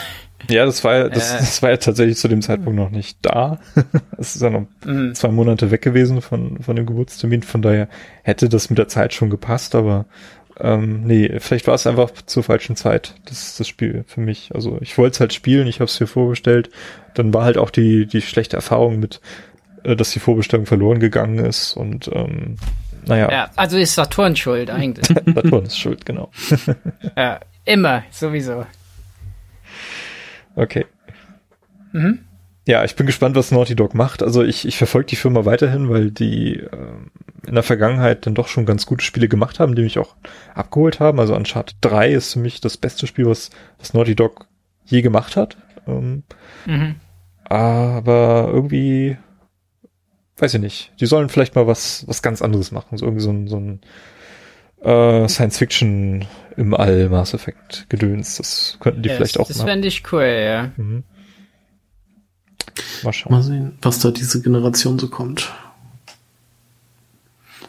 [0.50, 3.18] Ja, das war ja, das, äh, das war ja tatsächlich zu dem Zeitpunkt noch nicht
[3.22, 3.60] da.
[4.18, 5.14] Es ist ja noch mhm.
[5.14, 7.44] zwei Monate weg gewesen von, von dem Geburtstermin.
[7.44, 7.88] Von daher
[8.24, 10.06] hätte das mit der Zeit schon gepasst, aber
[10.60, 14.52] ähm, nee, vielleicht war es einfach zur falschen Zeit, das das Spiel für mich.
[14.53, 16.69] Also ich wollte es halt spielen, ich habe es hier vorbestellt.
[17.14, 19.22] Dann war halt auch die, die schlechte Erfahrung mit,
[19.84, 22.58] äh, dass die Vorbestellung verloren gegangen ist und ähm,
[23.10, 23.32] naja.
[23.32, 25.08] Ja, also ist Saturn schuld eigentlich.
[25.36, 26.32] Saturn ist schuld, genau.
[27.18, 28.66] ja, immer, sowieso.
[30.56, 30.86] Okay.
[31.92, 32.20] Mhm.
[32.68, 34.22] Ja, ich bin gespannt, was Naughty Dog macht.
[34.22, 36.68] Also ich, ich verfolge die Firma weiterhin, weil die äh,
[37.48, 40.16] in der Vergangenheit dann doch schon ganz gute Spiele gemacht haben, die mich auch
[40.54, 41.20] abgeholt haben.
[41.20, 44.46] Also Uncharted 3 ist für mich das beste Spiel, was, was Naughty Dog
[44.86, 45.58] je gemacht hat.
[45.88, 46.24] Ähm,
[46.68, 46.96] mhm.
[47.44, 49.18] Aber irgendwie,
[50.42, 52.98] weiß ich nicht, die sollen vielleicht mal was, was ganz anderes machen.
[52.98, 53.80] So irgendwie so ein, so ein
[54.82, 58.38] äh, Science Fiction im All Mass Effect Gedöns.
[58.38, 59.68] Das könnten die yes, vielleicht auch das machen.
[59.68, 60.72] Das fände ich cool, ja.
[60.77, 61.03] Mhm.
[63.03, 63.32] Mal schauen.
[63.32, 65.51] Mal sehen, was da diese Generation so kommt.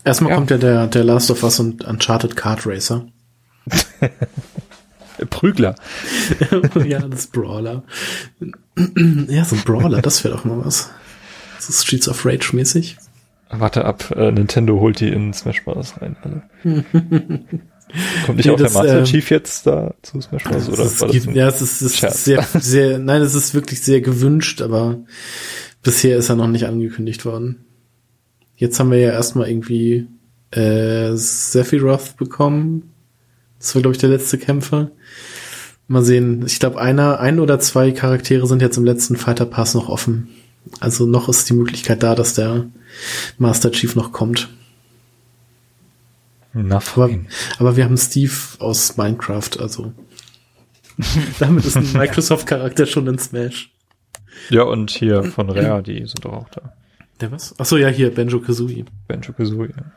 [0.04, 0.36] Erstmal ja.
[0.36, 3.06] kommt ja der, der Last of Us und Uncharted Kart Racer.
[5.30, 5.74] Prügler.
[6.84, 7.82] ja, das Brawler.
[9.28, 10.90] ja, so ein Brawler, das wäre doch mal was.
[11.60, 12.96] So Streets of Rage mäßig.
[13.50, 15.94] Warte ab, äh, Nintendo holt die in Smash Bros.
[16.00, 16.16] rein.
[16.22, 16.40] Also.
[18.24, 20.68] Kommt nicht nee, auch das, der Master ähm, Chief jetzt da zu Smash Bros.
[20.68, 24.00] oder es geht, Ja, es ist, es ist sehr, sehr, nein, es ist wirklich sehr
[24.00, 25.00] gewünscht, aber
[25.82, 27.64] bisher ist er noch nicht angekündigt worden.
[28.54, 30.06] Jetzt haben wir ja erstmal irgendwie
[30.52, 32.92] äh, Sephiroth bekommen.
[33.58, 34.90] Das war, glaube ich, der letzte Kämpfer.
[35.88, 36.44] Mal sehen.
[36.46, 40.28] Ich glaube, einer, ein oder zwei Charaktere sind jetzt im letzten Fighter Pass noch offen.
[40.78, 42.66] Also noch ist die Möglichkeit da, dass der
[43.38, 44.48] Master Chief noch kommt.
[46.52, 47.10] Na, aber,
[47.58, 49.92] aber wir haben Steve aus Minecraft, also
[51.38, 53.70] damit ist ein Microsoft-Charakter schon in Smash.
[54.48, 56.72] Ja, und hier von Rare, die sind doch auch da.
[57.20, 57.58] Der was?
[57.58, 58.84] Achso, ja, hier, Benjo Kazooie.
[59.06, 59.92] Benjo Kazooie, ja.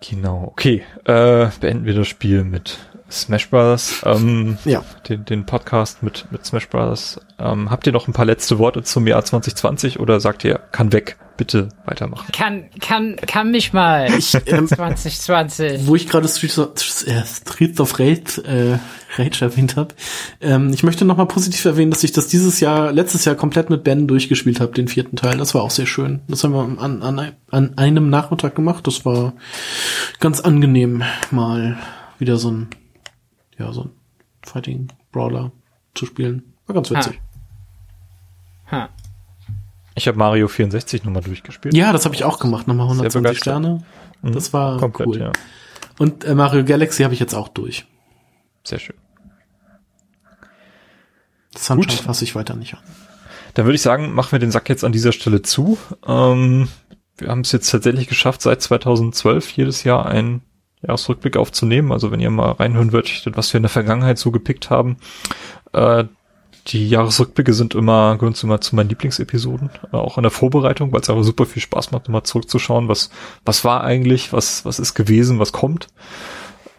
[0.00, 0.82] Genau, okay.
[1.04, 2.78] Äh, beenden wir das Spiel mit
[3.10, 4.02] Smash Brothers.
[4.04, 4.84] Ähm, ja.
[5.08, 7.20] Den, den Podcast mit, mit Smash Brothers.
[7.38, 10.92] Ähm, habt ihr noch ein paar letzte Worte zum Jahr 2020 oder sagt ihr, kann
[10.92, 11.16] weg?
[11.40, 12.30] bitte weitermachen.
[12.32, 14.12] Kann, kann, kann mich mal.
[14.18, 15.86] Ich, ähm, 2020.
[15.86, 16.68] Wo ich gerade Streets of,
[17.06, 18.78] äh, Streets of Rage, äh,
[19.16, 19.94] Rage erwähnt habe.
[20.42, 23.84] Ähm, ich möchte nochmal positiv erwähnen, dass ich das dieses Jahr, letztes Jahr komplett mit
[23.84, 25.38] Ben durchgespielt habe, den vierten Teil.
[25.38, 26.20] Das war auch sehr schön.
[26.28, 28.86] Das haben wir an, an, an einem Nachmittag gemacht.
[28.86, 29.32] Das war
[30.18, 31.78] ganz angenehm, mal
[32.18, 32.68] wieder so ein,
[33.60, 33.90] ja, so ein
[34.42, 35.52] Fighting Brawler
[35.94, 36.54] zu spielen.
[36.66, 37.20] War ganz witzig.
[38.70, 38.82] Ha.
[38.82, 38.88] ha.
[39.94, 41.74] Ich habe Mario 64 nochmal durchgespielt.
[41.74, 43.82] Ja, das habe ich auch gemacht, nochmal 120 Sterne.
[44.22, 44.32] Mhm.
[44.32, 45.18] Das war Komplett, cool.
[45.18, 45.32] Ja.
[45.98, 47.86] Und äh, Mario Galaxy habe ich jetzt auch durch.
[48.64, 48.96] Sehr schön.
[51.56, 52.80] Sunshine fasse ich weiter nicht an.
[53.54, 55.76] Dann würde ich sagen, machen wir den Sack jetzt an dieser Stelle zu.
[56.06, 56.68] Ähm,
[57.18, 60.42] wir haben es jetzt tatsächlich geschafft, seit 2012 jedes Jahr einen
[60.82, 61.92] Jahresrückblick aufzunehmen.
[61.92, 64.96] Also wenn ihr mal reinhören würdet, was wir in der Vergangenheit so gepickt haben,
[65.72, 66.04] äh,
[66.68, 70.92] die Jahresrückblicke sind immer, gehören zu, immer zu meinen Lieblingsepisoden, äh, auch in der Vorbereitung,
[70.92, 73.10] weil es einfach super viel Spaß macht, immer zurückzuschauen, was,
[73.44, 75.88] was war eigentlich, was, was ist gewesen, was kommt.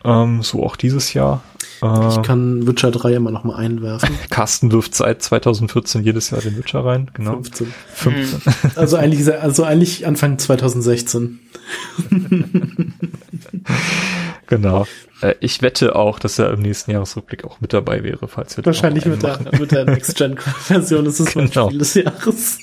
[0.04, 1.44] Ähm, so auch dieses Jahr.
[1.82, 4.10] Äh, ich kann Witcher 3 immer noch mal einwerfen.
[4.30, 7.34] Carsten wirft seit 2014 jedes Jahr den Witcher rein, genau.
[7.34, 7.74] 15.
[7.94, 8.42] 15.
[8.76, 11.40] Also eigentlich, also eigentlich Anfang 2016.
[14.48, 14.88] genau.
[15.22, 18.66] Äh, ich wette auch, dass er im nächsten Jahresrückblick auch mit dabei wäre, falls wir
[18.66, 21.46] Wahrscheinlich mit der, mit der Next-Gen-Version ist es genau.
[21.46, 22.60] mein Spiel des Jahres.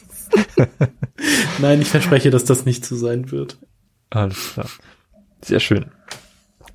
[1.59, 3.59] Nein, ich verspreche, dass das nicht so sein wird.
[4.11, 4.69] Alles klar.
[5.43, 5.87] Sehr schön.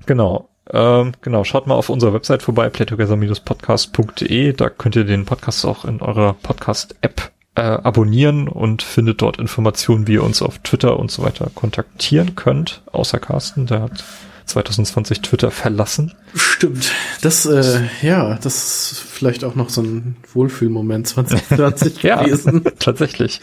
[0.06, 0.50] Genau.
[0.72, 4.54] Ähm, genau, schaut mal auf unserer Website vorbei, playtogether-podcast.de.
[4.54, 10.08] Da könnt ihr den Podcast auch in eurer Podcast-App äh, abonnieren und findet dort Informationen,
[10.08, 12.82] wie ihr uns auf Twitter und so weiter kontaktieren könnt.
[12.92, 14.04] Außer Carsten, der hat
[14.46, 16.14] 2020 Twitter verlassen.
[16.36, 16.92] Stimmt.
[17.22, 22.62] Das, äh, ja, das ist vielleicht auch noch so ein Wohlfühlmoment 2020 gewesen.
[22.66, 23.42] ja, tatsächlich.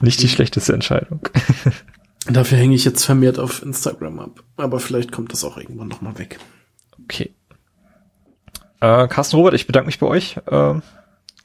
[0.00, 1.20] Nicht die schlechteste Entscheidung.
[2.26, 4.42] Dafür hänge ich jetzt vermehrt auf Instagram ab.
[4.56, 6.38] Aber vielleicht kommt das auch irgendwann nochmal weg.
[7.04, 7.32] Okay.
[8.80, 10.36] Äh, Carsten Robert, ich bedanke mich bei euch.
[10.46, 10.74] Äh,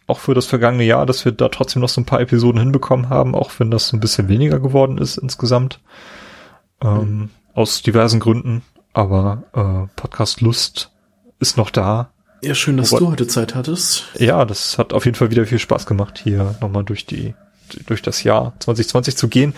[0.08, 3.10] auch für das vergangene Jahr, dass wir da trotzdem noch so ein paar Episoden hinbekommen
[3.10, 5.80] haben, auch wenn das ein bisschen weniger geworden ist insgesamt.
[6.82, 7.30] Ähm, mhm.
[7.54, 8.64] Aus diversen Gründen.
[8.94, 10.92] Aber äh, Podcast Lust
[11.40, 12.12] ist noch da.
[12.42, 14.06] Ja, schön, dass Robert, du heute Zeit hattest.
[14.20, 17.34] Ja, das hat auf jeden Fall wieder viel Spaß gemacht, hier nochmal durch die
[17.88, 19.54] durch das Jahr 2020 zu gehen.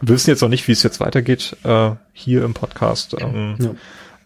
[0.00, 3.16] Wir wissen jetzt noch nicht, wie es jetzt weitergeht äh, hier im Podcast.
[3.18, 3.70] Ähm, ja.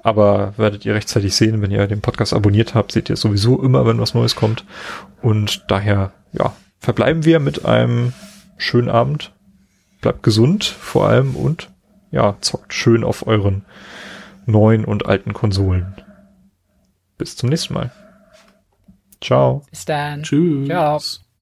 [0.03, 3.87] Aber werdet ihr rechtzeitig sehen, wenn ihr den Podcast abonniert habt, seht ihr sowieso immer,
[3.87, 4.65] wenn was Neues kommt.
[5.23, 8.13] Und daher, ja, verbleiben wir mit einem
[8.57, 9.33] schönen Abend.
[10.01, 11.71] Bleibt gesund vor allem und
[12.11, 13.65] ja, zockt schön auf euren
[14.47, 15.95] neuen und alten Konsolen.
[17.17, 17.93] Bis zum nächsten Mal.
[19.21, 19.63] Ciao.
[19.71, 20.25] Bis dann.
[20.25, 20.67] Tschüss.
[20.67, 21.01] Ciao.